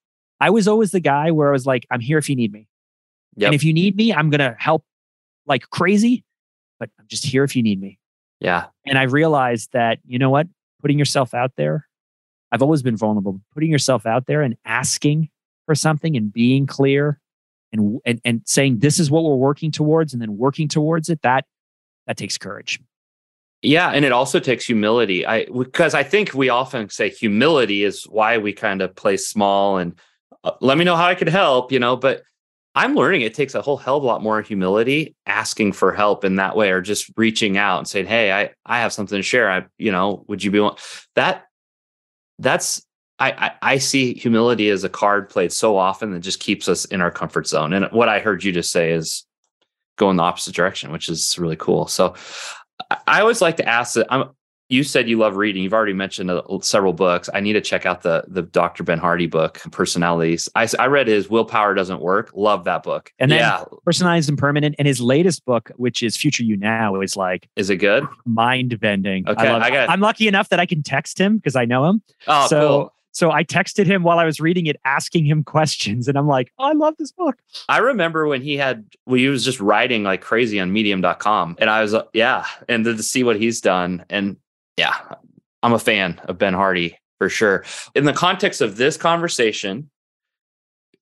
I 0.41 0.51
was 0.51 0.69
always 0.69 0.91
the 0.91 1.01
guy 1.01 1.31
where 1.31 1.49
I 1.49 1.53
was 1.53 1.67
like, 1.67 1.87
I'm 1.91 2.01
here 2.01 2.19
if 2.19 2.29
you 2.29 2.37
need 2.37 2.53
me. 2.53 2.69
Yep. 3.37 3.49
And 3.49 3.55
if 3.55 3.65
you 3.65 3.73
need 3.73 3.97
me, 3.97 4.13
I'm 4.13 4.31
going 4.31 4.41
to 4.41 4.57
help 4.59 4.85
like 5.47 5.69
crazy, 5.71 6.25
but 6.79 6.91
I'm 6.99 7.07
just 7.09 7.25
here 7.25 7.45
if 7.45 7.57
you 7.57 7.63
need 7.63 7.81
me. 7.81 7.99
Yeah. 8.41 8.67
And 8.87 8.99
I 8.99 9.05
realized 9.05 9.73
that, 9.73 9.99
you 10.07 10.19
know 10.19 10.31
what? 10.31 10.47
Putting 10.81 10.99
yourself 10.99 11.35
out 11.35 11.53
there, 11.57 11.87
I've 12.53 12.63
always 12.63 12.83
been 12.83 12.97
vulnerable. 12.97 13.41
Putting 13.55 13.71
yourself 13.71 14.07
out 14.07 14.27
there 14.27 14.43
and 14.43 14.57
asking 14.65 15.31
for 15.65 15.75
something 15.75 16.17
and 16.17 16.33
being 16.33 16.67
clear 16.67 17.21
and, 17.73 18.01
and, 18.05 18.21
and 18.25 18.43
saying, 18.45 18.79
this 18.79 18.99
is 18.99 19.11
what 19.11 19.25
we're 19.25 19.37
working 19.37 19.71
towards 19.71 20.13
and 20.13 20.23
then 20.23 20.37
working 20.37 20.69
towards 20.69 21.09
it, 21.09 21.23
that, 21.23 21.45
that 22.07 22.17
takes 22.17 22.39
courage. 22.39 22.81
Yeah, 23.67 23.91
and 23.91 24.05
it 24.05 24.13
also 24.13 24.39
takes 24.39 24.65
humility. 24.65 25.27
I 25.27 25.47
because 25.47 25.93
I 25.93 26.05
think 26.05 26.33
we 26.35 26.49
often 26.49 26.89
say 26.89 27.11
humility 27.11 27.83
is 27.83 28.05
why 28.05 28.39
we 28.39 28.53
kind 28.53 28.81
of 28.81 28.95
play 28.95 29.17
small 29.17 29.79
and 29.79 29.99
uh, 30.45 30.53
let 30.61 30.79
me 30.79 30.85
know 30.85 30.95
how 30.95 31.07
I 31.07 31.17
could 31.17 31.29
help, 31.29 31.73
you 31.73 31.81
know, 31.81 31.97
but 31.97 32.23
I'm 32.77 32.95
learning 32.95 33.23
it 33.23 33.35
takes 33.35 33.57
a 33.57 33.63
whole 33.63 33.77
hell 33.77 33.97
of 33.97 34.05
a 34.05 34.07
lot 34.07 34.23
more 34.23 34.41
humility 34.41 35.17
asking 35.27 35.73
for 35.73 35.93
help 35.93 36.25
in 36.25 36.37
that 36.37 36.57
way 36.57 36.71
or 36.71 36.81
just 36.81 37.11
reaching 37.17 37.57
out 37.57 37.79
and 37.79 37.89
saying, 37.89 38.07
"Hey, 38.07 38.31
I 38.33 38.51
I 38.65 38.81
have 38.81 38.93
something 38.93 39.19
to 39.19 39.23
share. 39.23 39.51
I, 39.51 39.65
you 39.79 39.91
know, 39.91 40.25
would 40.29 40.45
you 40.45 40.53
be 40.53 40.61
one?" 40.61 40.77
That 41.17 41.47
that's 42.39 42.87
I, 43.19 43.33
I, 43.33 43.75
I 43.75 43.79
see 43.79 44.15
humility 44.15 44.69
as 44.69 44.85
a 44.85 44.89
card 44.89 45.29
played 45.29 45.53
so 45.53 45.77
often 45.77 46.13
that 46.13 46.21
just 46.21 46.39
keeps 46.39 46.69
us 46.69 46.85
in 46.85 47.01
our 47.01 47.11
comfort 47.11 47.49
zone. 47.49 47.73
And 47.73 47.87
what 47.87 48.09
I 48.09 48.21
heard 48.21 48.45
you 48.45 48.53
just 48.53 48.71
say 48.71 48.93
is 48.93 49.25
go 49.97 50.11
in 50.11 50.17
the 50.17 50.23
opposite 50.23 50.55
direction, 50.55 50.93
which 50.93 51.09
is 51.09 51.39
really 51.39 51.57
cool. 51.57 51.87
So 51.87 52.15
I 53.07 53.21
always 53.21 53.41
like 53.41 53.57
to 53.59 53.69
ask 53.69 53.95
that. 53.95 54.07
I'm, 54.11 54.31
you 54.69 54.83
said 54.83 55.09
you 55.09 55.17
love 55.19 55.37
reading. 55.37 55.63
You've 55.63 55.73
already 55.73 55.93
mentioned 55.93 56.31
uh, 56.31 56.43
several 56.61 56.93
books. 56.93 57.31
I 57.33 57.41
need 57.41 57.53
to 57.53 57.61
check 57.61 57.87
out 57.87 58.03
the 58.03 58.25
the 58.27 58.43
Dr. 58.43 58.83
Ben 58.83 58.99
Hardy 58.99 59.27
book, 59.27 59.61
Personalities. 59.71 60.49
I, 60.55 60.69
I 60.79 60.87
read 60.87 61.07
his 61.07 61.31
Willpower 61.31 61.75
Doesn't 61.75 62.01
Work. 62.01 62.33
Love 62.35 62.65
that 62.65 62.83
book. 62.83 63.13
And 63.19 63.31
then 63.31 63.39
yeah. 63.39 63.65
Personality 63.85 64.19
Isn't 64.21 64.37
Permanent. 64.37 64.75
And 64.79 64.89
his 64.89 65.01
latest 65.01 65.45
book, 65.45 65.71
which 65.77 66.03
is 66.03 66.17
Future 66.17 66.43
You 66.43 66.57
Now, 66.57 67.01
is 67.01 67.17
like 67.17 67.49
is 67.55 67.71
it 67.71 67.77
good? 67.77 68.07
Mind 68.25 68.79
bending. 68.81 69.29
Okay, 69.29 69.49
I, 69.49 69.59
I 69.59 69.71
got. 69.71 69.89
I'm 69.89 70.01
lucky 70.01 70.27
enough 70.27 70.49
that 70.49 70.59
I 70.59 70.67
can 70.67 70.83
text 70.83 71.19
him 71.19 71.37
because 71.37 71.55
I 71.55 71.65
know 71.65 71.85
him. 71.85 72.03
Oh, 72.27 72.49
so 72.49 72.69
cool. 72.69 72.93
So 73.17 73.31
I 73.31 73.45
texted 73.45 73.87
him 73.87 74.03
while 74.03 74.19
I 74.19 74.27
was 74.27 74.41
reading 74.41 74.67
it, 74.67 74.77
asking 74.85 75.25
him 75.25 75.43
questions. 75.57 76.07
And 76.07 76.19
I'm 76.19 76.29
like, 76.29 76.53
oh, 76.59 76.65
I 76.65 76.73
love 76.73 76.97
this 76.99 77.13
book. 77.13 77.39
I 77.67 77.79
remember 77.79 78.27
when 78.27 78.43
he 78.43 78.59
had, 78.59 78.85
well, 79.07 79.17
he 79.17 79.29
was 79.29 79.43
just 79.43 79.59
writing 79.59 80.03
like 80.03 80.21
crazy 80.21 80.61
on 80.61 80.71
medium.com. 80.71 81.57
And 81.59 81.71
I 81.71 81.81
was, 81.81 81.95
uh, 81.95 82.03
yeah. 82.13 82.45
And 82.69 82.85
to 82.85 83.03
see 83.03 83.25
what 83.25 83.41
he's 83.41 83.63
done. 83.63 84.05
And 84.11 84.37
yeah, 84.77 84.97
I'm 85.63 85.73
a 85.73 85.79
fan 85.79 86.21
of 86.25 86.37
Ben 86.37 86.53
Hardy 86.53 86.99
for 87.17 87.31
sure. 87.31 87.65
In 87.95 88.05
the 88.05 88.13
context 88.13 88.61
of 88.61 88.77
this 88.77 88.99
conversation, 88.99 89.89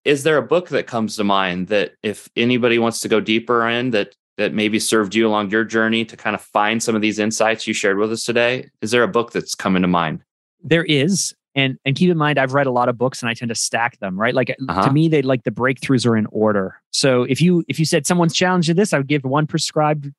is 0.05 0.23
there 0.23 0.37
a 0.37 0.43
book 0.43 0.69
that 0.69 0.87
comes 0.87 1.17
to 1.17 1.25
mind 1.25 1.67
that 1.69 1.95
if 2.05 2.29
anybody 2.37 2.79
wants 2.79 3.01
to 3.01 3.09
go 3.09 3.19
deeper 3.21 3.69
in 3.69 3.91
that 3.91 4.15
that 4.37 4.55
maybe 4.55 4.79
served 4.79 5.17
you 5.17 5.27
along 5.27 5.51
your 5.51 5.65
journey 5.65 6.05
to 6.05 6.17
kind 6.17 6.35
of 6.35 6.43
find 6.43 6.81
some 6.81 6.95
of 6.95 7.03
these 7.03 7.19
insights 7.19 7.67
you 7.67 7.75
shared 7.75 7.99
with 7.99 8.13
us 8.13 8.25
today? 8.25 8.69
Is 8.83 8.93
there 8.93 9.03
a 9.03 9.09
book 9.09 9.33
that's 9.33 9.55
coming 9.57 9.83
to 9.83 9.89
mind? 9.89 10.23
There 10.63 10.85
is. 10.85 11.35
And 11.55 11.79
and 11.85 11.95
keep 11.95 12.11
in 12.11 12.19
mind, 12.19 12.39
I've 12.39 12.53
read 12.53 12.67
a 12.67 12.73
lot 12.73 12.89
of 12.89 12.99
books 12.99 13.23
and 13.23 13.31
I 13.31 13.35
tend 13.35 13.51
to 13.51 13.55
stack 13.55 13.99
them, 14.01 14.19
right? 14.19 14.35
Like 14.35 14.51
uh-huh. 14.69 14.87
to 14.87 14.93
me, 14.93 15.09
they 15.09 15.23
like 15.23 15.45
the 15.45 15.53
breakthroughs 15.53 16.05
are 16.07 16.17
in 16.17 16.27
order. 16.31 16.81
So 16.91 17.23
if 17.23 17.41
you 17.41 17.65
if 17.69 17.79
you 17.79 17.85
said 17.85 18.07
someone's 18.07 18.35
challenging 18.35 18.77
this, 18.77 18.93
I 18.93 18.99
would 18.99 19.07
give 19.07 19.25
one 19.25 19.47
prescribed 19.47 20.11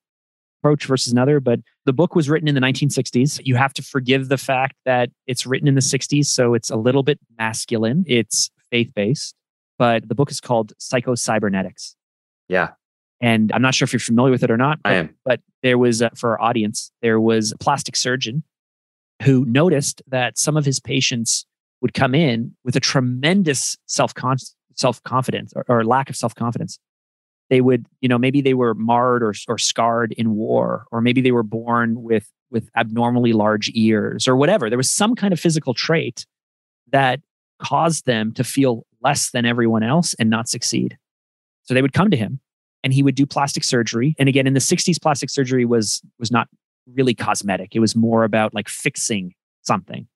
approach 0.60 0.86
versus 0.86 1.12
another. 1.12 1.40
But 1.40 1.60
the 1.84 1.92
book 1.92 2.14
was 2.14 2.28
written 2.30 2.48
in 2.48 2.54
the 2.54 2.60
1960s. 2.60 3.40
You 3.44 3.56
have 3.56 3.74
to 3.74 3.82
forgive 3.82 4.28
the 4.28 4.38
fact 4.38 4.76
that 4.84 5.10
it's 5.26 5.46
written 5.46 5.68
in 5.68 5.74
the 5.74 5.80
60s, 5.80 6.26
so 6.26 6.54
it's 6.54 6.70
a 6.70 6.76
little 6.76 7.02
bit 7.02 7.18
masculine. 7.38 8.04
It's 8.06 8.50
faith 8.70 8.92
based, 8.94 9.34
but 9.78 10.08
the 10.08 10.14
book 10.14 10.30
is 10.30 10.40
called 10.40 10.72
Psycho 10.78 11.14
Cybernetics. 11.14 11.96
Yeah. 12.48 12.70
And 13.20 13.50
I'm 13.52 13.62
not 13.62 13.74
sure 13.74 13.84
if 13.84 13.92
you're 13.92 14.00
familiar 14.00 14.30
with 14.30 14.42
it 14.42 14.50
or 14.50 14.56
not. 14.56 14.82
But, 14.82 14.92
I 14.92 14.94
am. 14.96 15.14
But 15.24 15.40
there 15.62 15.78
was, 15.78 16.02
uh, 16.02 16.10
for 16.14 16.32
our 16.32 16.40
audience, 16.40 16.90
there 17.00 17.20
was 17.20 17.52
a 17.52 17.58
plastic 17.58 17.96
surgeon 17.96 18.42
who 19.22 19.44
noticed 19.46 20.02
that 20.08 20.38
some 20.38 20.56
of 20.56 20.64
his 20.64 20.80
patients 20.80 21.46
would 21.80 21.94
come 21.94 22.14
in 22.14 22.54
with 22.64 22.76
a 22.76 22.80
tremendous 22.80 23.76
self 23.86 24.12
self 24.74 25.02
confidence 25.04 25.52
or, 25.56 25.64
or, 25.68 25.84
lack 25.84 26.10
of 26.10 26.16
self 26.16 26.34
confidence. 26.34 26.78
They 27.48 27.60
would, 27.60 27.86
you 28.00 28.08
know, 28.08 28.18
maybe 28.18 28.40
they 28.40 28.54
were 28.54 28.74
marred 28.74 29.22
or, 29.22 29.32
or 29.48 29.58
scarred 29.58 30.12
in 30.12 30.34
war, 30.34 30.86
or 30.90 31.00
maybe 31.00 31.20
they 31.20 31.32
were 31.32 31.42
born 31.42 32.02
with 32.02 32.30
with 32.50 32.70
abnormally 32.76 33.32
large 33.32 33.70
ears 33.74 34.28
or 34.28 34.36
whatever. 34.36 34.68
There 34.68 34.76
was 34.76 34.90
some 34.90 35.14
kind 35.14 35.32
of 35.32 35.40
physical 35.40 35.74
trait 35.74 36.26
that 36.92 37.20
caused 37.58 38.06
them 38.06 38.32
to 38.34 38.44
feel 38.44 38.86
less 39.02 39.30
than 39.30 39.46
everyone 39.46 39.82
else 39.82 40.14
and 40.14 40.30
not 40.30 40.48
succeed. 40.48 40.96
So 41.64 41.74
they 41.74 41.82
would 41.82 41.92
come 41.92 42.10
to 42.10 42.16
him 42.16 42.40
and 42.84 42.92
he 42.92 43.02
would 43.02 43.14
do 43.14 43.26
plastic 43.26 43.64
surgery. 43.64 44.14
And 44.18 44.28
again, 44.28 44.46
in 44.46 44.54
the 44.54 44.60
60s, 44.60 45.00
plastic 45.00 45.30
surgery 45.30 45.64
was 45.64 46.00
was 46.18 46.30
not 46.30 46.48
really 46.94 47.14
cosmetic. 47.14 47.74
It 47.74 47.80
was 47.80 47.96
more 47.96 48.24
about 48.24 48.54
like 48.54 48.68
fixing 48.68 49.34
something. 49.62 50.06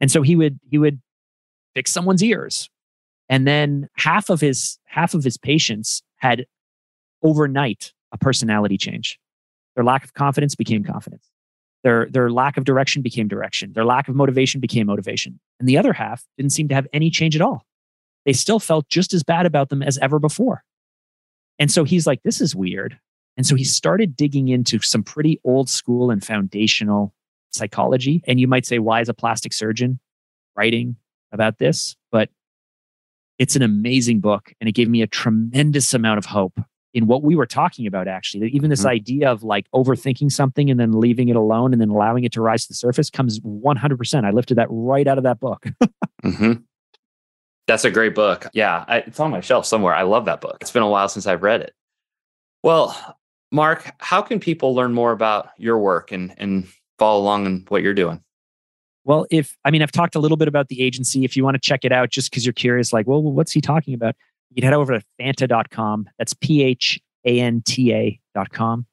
And 0.00 0.10
so 0.10 0.22
he 0.22 0.36
would 0.36 0.58
he 0.68 0.78
would 0.78 1.00
fix 1.74 1.90
someone's 1.90 2.22
ears. 2.22 2.70
And 3.28 3.46
then 3.46 3.88
half 3.96 4.30
of 4.30 4.40
his 4.40 4.78
half 4.86 5.14
of 5.14 5.24
his 5.24 5.36
patients 5.36 6.02
had 6.16 6.46
overnight 7.22 7.92
a 8.12 8.18
personality 8.18 8.78
change. 8.78 9.18
Their 9.74 9.84
lack 9.84 10.04
of 10.04 10.14
confidence 10.14 10.54
became 10.54 10.84
confidence. 10.84 11.28
Their 11.84 12.08
their 12.10 12.30
lack 12.30 12.56
of 12.56 12.64
direction 12.64 13.02
became 13.02 13.28
direction. 13.28 13.72
Their 13.72 13.84
lack 13.84 14.08
of 14.08 14.14
motivation 14.14 14.60
became 14.60 14.86
motivation. 14.86 15.38
And 15.60 15.68
the 15.68 15.78
other 15.78 15.92
half 15.92 16.24
didn't 16.36 16.52
seem 16.52 16.68
to 16.68 16.74
have 16.74 16.86
any 16.92 17.10
change 17.10 17.36
at 17.36 17.42
all. 17.42 17.64
They 18.24 18.32
still 18.32 18.60
felt 18.60 18.88
just 18.88 19.14
as 19.14 19.22
bad 19.22 19.46
about 19.46 19.68
them 19.68 19.82
as 19.82 19.98
ever 19.98 20.18
before. 20.18 20.64
And 21.58 21.70
so 21.70 21.84
he's 21.84 22.06
like, 22.06 22.22
this 22.22 22.40
is 22.40 22.54
weird. 22.54 22.98
And 23.38 23.46
so 23.46 23.54
he 23.54 23.64
started 23.64 24.16
digging 24.16 24.48
into 24.48 24.80
some 24.80 25.04
pretty 25.04 25.40
old 25.44 25.70
school 25.70 26.10
and 26.10 26.22
foundational 26.22 27.14
psychology. 27.50 28.20
And 28.26 28.40
you 28.40 28.48
might 28.48 28.66
say, 28.66 28.80
why 28.80 29.00
is 29.00 29.08
a 29.08 29.14
plastic 29.14 29.52
surgeon 29.52 30.00
writing 30.56 30.96
about 31.30 31.58
this? 31.58 31.96
But 32.10 32.30
it's 33.38 33.54
an 33.54 33.62
amazing 33.62 34.18
book. 34.18 34.52
And 34.60 34.68
it 34.68 34.72
gave 34.72 34.88
me 34.88 35.02
a 35.02 35.06
tremendous 35.06 35.94
amount 35.94 36.18
of 36.18 36.26
hope 36.26 36.58
in 36.92 37.06
what 37.06 37.22
we 37.22 37.36
were 37.36 37.46
talking 37.46 37.86
about, 37.86 38.08
actually. 38.08 38.48
Even 38.48 38.70
this 38.70 38.80
mm-hmm. 38.80 38.88
idea 38.88 39.30
of 39.30 39.44
like 39.44 39.70
overthinking 39.72 40.32
something 40.32 40.68
and 40.68 40.80
then 40.80 40.98
leaving 40.98 41.28
it 41.28 41.36
alone 41.36 41.72
and 41.72 41.80
then 41.80 41.90
allowing 41.90 42.24
it 42.24 42.32
to 42.32 42.42
rise 42.42 42.62
to 42.62 42.68
the 42.68 42.74
surface 42.74 43.08
comes 43.08 43.38
100%. 43.38 44.24
I 44.24 44.30
lifted 44.30 44.56
that 44.56 44.66
right 44.68 45.06
out 45.06 45.16
of 45.16 45.22
that 45.22 45.38
book. 45.38 45.64
mm-hmm. 46.24 46.54
That's 47.68 47.84
a 47.84 47.90
great 47.92 48.16
book. 48.16 48.48
Yeah, 48.52 48.84
I, 48.88 48.98
it's 48.98 49.20
on 49.20 49.30
my 49.30 49.40
shelf 49.40 49.64
somewhere. 49.64 49.94
I 49.94 50.02
love 50.02 50.24
that 50.24 50.40
book. 50.40 50.56
It's 50.60 50.72
been 50.72 50.82
a 50.82 50.88
while 50.88 51.08
since 51.08 51.28
I've 51.28 51.44
read 51.44 51.60
it. 51.60 51.72
Well, 52.64 53.16
Mark, 53.50 53.90
how 53.98 54.20
can 54.20 54.40
people 54.40 54.74
learn 54.74 54.92
more 54.92 55.12
about 55.12 55.50
your 55.56 55.78
work 55.78 56.12
and, 56.12 56.34
and 56.36 56.68
follow 56.98 57.20
along 57.20 57.46
in 57.46 57.64
what 57.68 57.82
you're 57.82 57.94
doing? 57.94 58.22
Well, 59.04 59.26
if 59.30 59.56
I 59.64 59.70
mean, 59.70 59.82
I've 59.82 59.92
talked 59.92 60.14
a 60.16 60.18
little 60.18 60.36
bit 60.36 60.48
about 60.48 60.68
the 60.68 60.82
agency. 60.82 61.24
If 61.24 61.36
you 61.36 61.42
want 61.42 61.54
to 61.54 61.60
check 61.60 61.84
it 61.84 61.92
out, 61.92 62.10
just 62.10 62.30
because 62.30 62.44
you're 62.44 62.52
curious, 62.52 62.92
like, 62.92 63.06
well, 63.06 63.22
what's 63.22 63.52
he 63.52 63.60
talking 63.62 63.94
about? 63.94 64.14
You 64.50 64.56
can 64.56 64.64
head 64.64 64.74
over 64.74 64.98
to 64.98 65.04
phanta.com. 65.18 66.10
That's 66.18 66.34
P 66.34 66.62
H 66.62 67.00
A 67.24 67.40
N 67.40 67.62
T 67.64 67.92
A.com. 67.92 68.86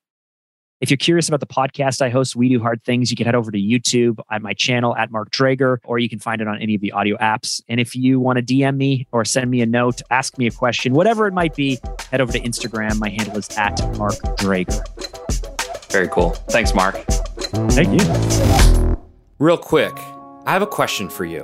If 0.82 0.90
you're 0.90 0.98
curious 0.98 1.30
about 1.30 1.40
the 1.40 1.46
podcast 1.46 2.02
I 2.02 2.10
host, 2.10 2.36
We 2.36 2.50
Do 2.50 2.60
Hard 2.60 2.84
Things, 2.84 3.10
you 3.10 3.16
can 3.16 3.26
head 3.26 3.36
over 3.36 3.50
to 3.50 3.58
YouTube 3.58 4.20
at 4.30 4.42
my 4.42 4.54
channel 4.54 4.94
at 4.98 5.10
Mark 5.10 5.32
Drager, 5.32 5.78
or 5.86 6.00
you 6.00 6.10
can 6.10 6.20
find 6.20 6.42
it 6.42 6.50
on 6.50 6.62
any 6.62 6.76
of 6.76 6.82
the 6.82 6.92
audio 6.92 7.16
apps. 7.18 7.62
And 7.70 7.80
if 7.80 7.96
you 7.96 8.20
want 8.20 8.40
to 8.40 8.44
DM 8.44 8.76
me 8.76 9.08
or 9.14 9.24
send 9.24 9.50
me 9.50 9.62
a 9.62 9.66
note, 9.66 10.02
ask 10.12 10.38
me 10.38 10.48
a 10.48 10.52
question, 10.52 10.94
whatever 10.94 11.28
it 11.28 11.34
might 11.34 11.56
be, 11.56 11.80
head 12.12 12.20
over 12.20 12.34
to 12.34 12.42
Instagram. 12.42 13.00
My 13.00 13.08
handle 13.08 13.38
is 13.38 13.48
at 13.58 13.80
Mark 13.98 14.16
Drager. 14.38 14.84
Very 15.92 16.10
cool. 16.10 16.32
Thanks, 16.50 16.74
Mark. 16.74 16.96
Thank 17.72 18.02
you. 18.02 18.98
Real 19.40 19.58
quick, 19.58 19.94
I 20.46 20.52
have 20.52 20.62
a 20.62 20.68
question 20.68 21.10
for 21.10 21.24
you. 21.24 21.44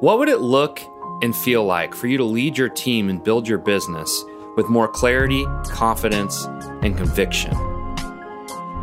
What 0.00 0.18
would 0.18 0.28
it 0.28 0.40
look 0.40 0.80
and 1.22 1.34
feel 1.34 1.64
like 1.64 1.94
for 1.94 2.08
you 2.08 2.18
to 2.18 2.24
lead 2.24 2.58
your 2.58 2.68
team 2.68 3.08
and 3.08 3.24
build 3.24 3.48
your 3.48 3.58
business 3.58 4.22
with 4.54 4.68
more 4.68 4.86
clarity, 4.86 5.46
confidence, 5.70 6.44
and 6.82 6.94
conviction? 6.94 7.56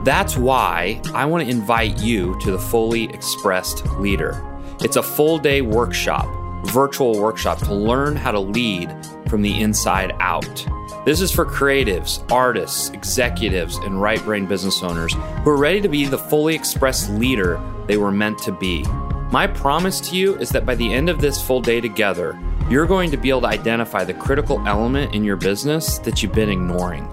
That's 0.03 0.35
why 0.35 1.01
I 1.13 1.25
want 1.25 1.45
to 1.45 1.49
invite 1.49 1.97
you 1.99 2.37
to 2.41 2.51
the 2.51 2.59
Fully 2.59 3.05
Expressed 3.05 3.85
Leader. 3.99 4.43
It's 4.81 4.97
a 4.97 5.03
full 5.03 5.37
day 5.37 5.61
workshop, 5.61 6.27
virtual 6.65 7.17
workshop 7.17 7.59
to 7.59 7.73
learn 7.73 8.17
how 8.17 8.31
to 8.31 8.39
lead 8.39 8.93
from 9.29 9.41
the 9.41 9.61
inside 9.61 10.13
out. 10.19 10.67
This 11.05 11.21
is 11.21 11.31
for 11.31 11.45
creatives, 11.45 12.29
artists, 12.29 12.89
executives, 12.89 13.77
and 13.77 14.01
right 14.01 14.21
brain 14.23 14.45
business 14.45 14.83
owners 14.83 15.13
who 15.13 15.49
are 15.51 15.57
ready 15.57 15.79
to 15.79 15.87
be 15.87 16.05
the 16.05 16.17
fully 16.17 16.53
expressed 16.53 17.09
leader 17.11 17.61
they 17.87 17.95
were 17.95 18.11
meant 18.11 18.39
to 18.39 18.51
be. 18.51 18.83
My 19.31 19.47
promise 19.47 20.01
to 20.09 20.17
you 20.17 20.35
is 20.35 20.49
that 20.49 20.65
by 20.65 20.75
the 20.75 20.93
end 20.93 21.09
of 21.09 21.21
this 21.21 21.41
full 21.41 21.61
day 21.61 21.79
together, 21.79 22.37
you're 22.69 22.85
going 22.85 23.09
to 23.11 23.17
be 23.17 23.29
able 23.29 23.41
to 23.41 23.47
identify 23.47 24.03
the 24.03 24.13
critical 24.13 24.61
element 24.67 25.15
in 25.15 25.23
your 25.23 25.37
business 25.37 25.97
that 25.99 26.21
you've 26.21 26.33
been 26.33 26.49
ignoring. 26.49 27.07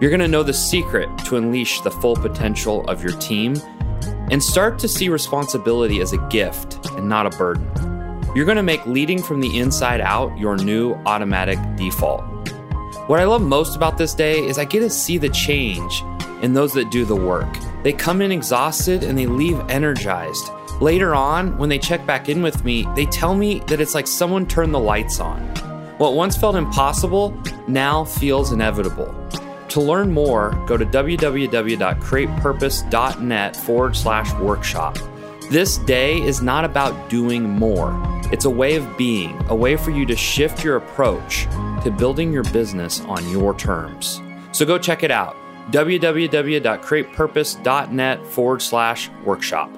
You're 0.00 0.08
going 0.08 0.20
to 0.20 0.28
know 0.28 0.42
the 0.42 0.54
secret 0.54 1.10
to 1.26 1.36
unleash 1.36 1.82
the 1.82 1.90
full 1.90 2.16
potential 2.16 2.88
of 2.88 3.02
your 3.02 3.12
team 3.18 3.54
and 4.30 4.42
start 4.42 4.78
to 4.78 4.88
see 4.88 5.10
responsibility 5.10 6.00
as 6.00 6.14
a 6.14 6.28
gift 6.28 6.82
and 6.92 7.06
not 7.06 7.26
a 7.26 7.36
burden. 7.36 7.70
You're 8.34 8.46
going 8.46 8.56
to 8.56 8.62
make 8.62 8.86
leading 8.86 9.22
from 9.22 9.42
the 9.42 9.58
inside 9.58 10.00
out 10.00 10.38
your 10.38 10.56
new 10.56 10.94
automatic 11.04 11.58
default. 11.76 12.22
What 13.10 13.20
I 13.20 13.24
love 13.24 13.42
most 13.42 13.76
about 13.76 13.98
this 13.98 14.14
day 14.14 14.38
is 14.38 14.56
I 14.56 14.64
get 14.64 14.80
to 14.80 14.88
see 14.88 15.18
the 15.18 15.28
change 15.28 16.02
in 16.40 16.54
those 16.54 16.72
that 16.72 16.90
do 16.90 17.04
the 17.04 17.14
work. 17.14 17.54
They 17.82 17.92
come 17.92 18.22
in 18.22 18.32
exhausted 18.32 19.04
and 19.04 19.18
they 19.18 19.26
leave 19.26 19.60
energized. 19.68 20.50
Later 20.80 21.14
on, 21.14 21.58
when 21.58 21.68
they 21.68 21.78
check 21.78 22.06
back 22.06 22.30
in 22.30 22.40
with 22.40 22.64
me, 22.64 22.88
they 22.96 23.04
tell 23.04 23.34
me 23.34 23.58
that 23.66 23.82
it's 23.82 23.94
like 23.94 24.06
someone 24.06 24.46
turned 24.46 24.72
the 24.72 24.80
lights 24.80 25.20
on. 25.20 25.42
What 25.98 26.14
once 26.14 26.38
felt 26.38 26.56
impossible 26.56 27.38
now 27.68 28.04
feels 28.04 28.50
inevitable. 28.50 29.14
To 29.70 29.80
learn 29.80 30.12
more, 30.12 30.50
go 30.66 30.76
to 30.76 30.84
www.createpurpose.net 30.84 33.56
forward 33.56 33.96
slash 33.96 34.34
workshop. 34.34 34.98
This 35.48 35.78
day 35.78 36.20
is 36.20 36.42
not 36.42 36.64
about 36.64 37.08
doing 37.08 37.48
more. 37.48 37.94
It's 38.32 38.44
a 38.44 38.50
way 38.50 38.74
of 38.76 38.96
being, 38.96 39.40
a 39.48 39.54
way 39.54 39.76
for 39.76 39.92
you 39.92 40.04
to 40.06 40.16
shift 40.16 40.64
your 40.64 40.74
approach 40.76 41.44
to 41.84 41.94
building 41.96 42.32
your 42.32 42.42
business 42.44 43.00
on 43.02 43.28
your 43.28 43.54
terms. 43.54 44.20
So 44.52 44.64
go 44.66 44.78
check 44.78 45.02
it 45.02 45.10
out 45.10 45.36
www.createpurpose.net 45.70 48.26
forward 48.26 48.62
slash 48.62 49.08
workshop. 49.24 49.70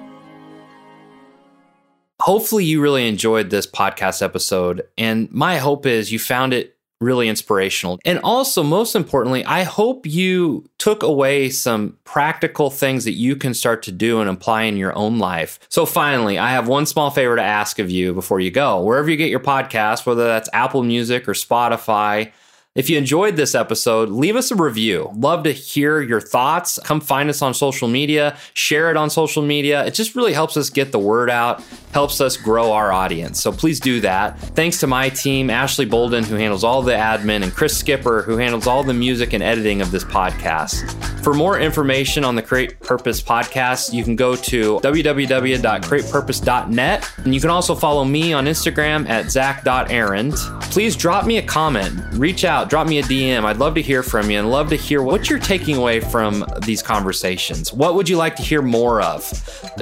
Hopefully, 2.19 2.65
you 2.65 2.81
really 2.81 3.07
enjoyed 3.07 3.51
this 3.51 3.67
podcast 3.67 4.23
episode. 4.23 4.83
And 4.97 5.31
my 5.31 5.57
hope 5.57 5.85
is 5.85 6.11
you 6.11 6.17
found 6.19 6.53
it 6.53 6.72
really 7.03 7.29
inspirational. 7.29 7.99
And 8.05 8.19
also, 8.23 8.63
most 8.63 8.95
importantly, 8.95 9.43
I 9.45 9.63
hope 9.63 10.05
you 10.05 10.65
took 10.77 11.03
away 11.03 11.49
some 11.49 11.97
practical 12.03 12.69
things 12.69 13.05
that 13.05 13.13
you 13.13 13.35
can 13.35 13.53
start 13.53 13.83
to 13.83 13.91
do 13.91 14.21
and 14.21 14.29
apply 14.29 14.63
in 14.63 14.77
your 14.77 14.95
own 14.97 15.19
life. 15.19 15.59
So, 15.69 15.85
finally, 15.85 16.37
I 16.37 16.51
have 16.51 16.67
one 16.67 16.85
small 16.85 17.09
favor 17.09 17.35
to 17.35 17.43
ask 17.43 17.79
of 17.79 17.89
you 17.89 18.13
before 18.13 18.39
you 18.39 18.51
go. 18.51 18.81
Wherever 18.81 19.09
you 19.09 19.17
get 19.17 19.29
your 19.29 19.39
podcast, 19.39 20.05
whether 20.05 20.25
that's 20.25 20.49
Apple 20.53 20.83
Music 20.83 21.27
or 21.27 21.33
Spotify, 21.33 22.31
if 22.75 22.89
you 22.89 22.97
enjoyed 22.97 23.35
this 23.35 23.53
episode, 23.53 24.09
leave 24.09 24.35
us 24.35 24.49
a 24.49 24.55
review. 24.55 25.11
Love 25.15 25.43
to 25.43 25.51
hear 25.51 26.01
your 26.01 26.19
thoughts. 26.19 26.79
Come 26.83 27.01
find 27.01 27.29
us 27.29 27.43
on 27.43 27.53
social 27.53 27.87
media, 27.87 28.35
share 28.55 28.89
it 28.89 28.97
on 28.97 29.11
social 29.11 29.43
media. 29.43 29.85
It 29.85 29.93
just 29.93 30.15
really 30.15 30.33
helps 30.33 30.57
us 30.57 30.71
get 30.71 30.91
the 30.91 30.97
word 30.97 31.29
out, 31.29 31.61
helps 31.91 32.19
us 32.19 32.35
grow 32.35 32.71
our 32.71 32.91
audience. 32.91 33.39
So 33.39 33.51
please 33.51 33.79
do 33.79 34.01
that. 34.01 34.39
Thanks 34.55 34.79
to 34.79 34.87
my 34.87 35.09
team, 35.09 35.51
Ashley 35.51 35.85
Bolden, 35.85 36.23
who 36.23 36.33
handles 36.33 36.63
all 36.63 36.81
the 36.81 36.93
admin, 36.93 37.43
and 37.43 37.53
Chris 37.53 37.77
Skipper, 37.77 38.23
who 38.23 38.37
handles 38.37 38.65
all 38.65 38.83
the 38.83 38.91
music 38.91 39.33
and 39.33 39.43
editing 39.43 39.81
of 39.81 39.91
this 39.91 40.03
podcast. 40.03 40.89
For 41.23 41.35
more 41.35 41.59
information 41.59 42.25
on 42.25 42.33
the 42.35 42.41
Create 42.41 42.79
Purpose 42.79 43.21
podcast, 43.21 43.93
you 43.93 44.03
can 44.03 44.15
go 44.15 44.35
to 44.35 44.79
www.createpurpose.net. 44.79 47.11
And 47.17 47.35
you 47.35 47.39
can 47.39 47.49
also 47.49 47.73
follow 47.75 48.03
me 48.03 48.33
on 48.33 48.45
Instagram 48.45 49.07
at 49.07 49.29
zach.arend. 49.29 50.33
please 50.71 50.95
drop 50.95 51.27
me 51.27 51.37
a 51.37 51.41
comment, 51.41 51.93
reach 52.13 52.45
out, 52.63 52.69
drop 52.69 52.87
me 52.87 52.99
a 52.99 53.03
DM. 53.03 53.43
I'd 53.43 53.57
love 53.57 53.75
to 53.75 53.81
hear 53.81 54.03
from 54.03 54.29
you 54.29 54.39
and 54.39 54.49
love 54.49 54.69
to 54.69 54.75
hear 54.75 55.01
what 55.01 55.29
you're 55.29 55.39
taking 55.39 55.75
away 55.75 55.99
from 55.99 56.45
these 56.65 56.81
conversations. 56.81 57.73
What 57.73 57.95
would 57.95 58.07
you 58.07 58.15
like 58.15 58.35
to 58.37 58.41
hear 58.41 58.61
more 58.61 59.01
of? 59.01 59.23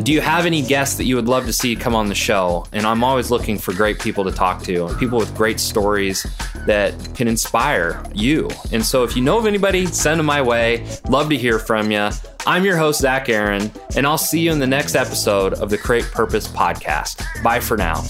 Do 0.04 0.12
you 0.12 0.20
have 0.22 0.46
any 0.46 0.62
guests 0.64 0.98
that 0.98 1.04
you 1.04 1.16
would 1.16 1.28
love 1.28 1.46
to 1.46 1.54
see 1.54 1.76
come 1.76 1.94
on 1.94 2.08
the 2.08 2.16
show? 2.16 2.66
And 2.72 2.86
I'm 2.86 3.04
always 3.04 3.30
looking 3.30 3.58
for 3.58 3.74
great 3.74 4.00
people 4.00 4.24
to 4.24 4.32
talk 4.32 4.64
to, 4.64 4.94
people 4.98 5.20
with 5.20 5.36
great 5.36 5.60
stories 5.60 6.26
that 6.66 6.94
can 7.16 7.28
inspire 7.28 8.04
you. 8.14 8.50
And 8.72 8.84
so 8.84 9.04
if 9.04 9.16
you 9.16 9.22
know 9.22 9.38
of 9.38 9.46
anybody, 9.46 9.86
send 9.86 10.20
them 10.20 10.26
my 10.26 10.42
way. 10.42 10.88
Love 11.08 11.30
to 11.30 11.38
hear 11.38 11.60
from 11.60 11.92
you. 11.92 12.10
I'm 12.48 12.66
your 12.66 12.78
host, 12.78 13.02
Zach 13.02 13.30
Arend, 13.30 13.72
and 13.96 14.08
I'll 14.08 14.18
see 14.18 14.40
you 14.40 14.52
in 14.52 14.58
the 14.58 14.68
next 14.68 14.96
episode 14.96 15.54
of 15.54 15.70
the 15.70 15.78
Create 15.78 16.06
Purpose 16.06 16.48
podcast. 16.48 17.44
Bye 17.44 17.60
for 17.60 17.78
now. 17.78 18.04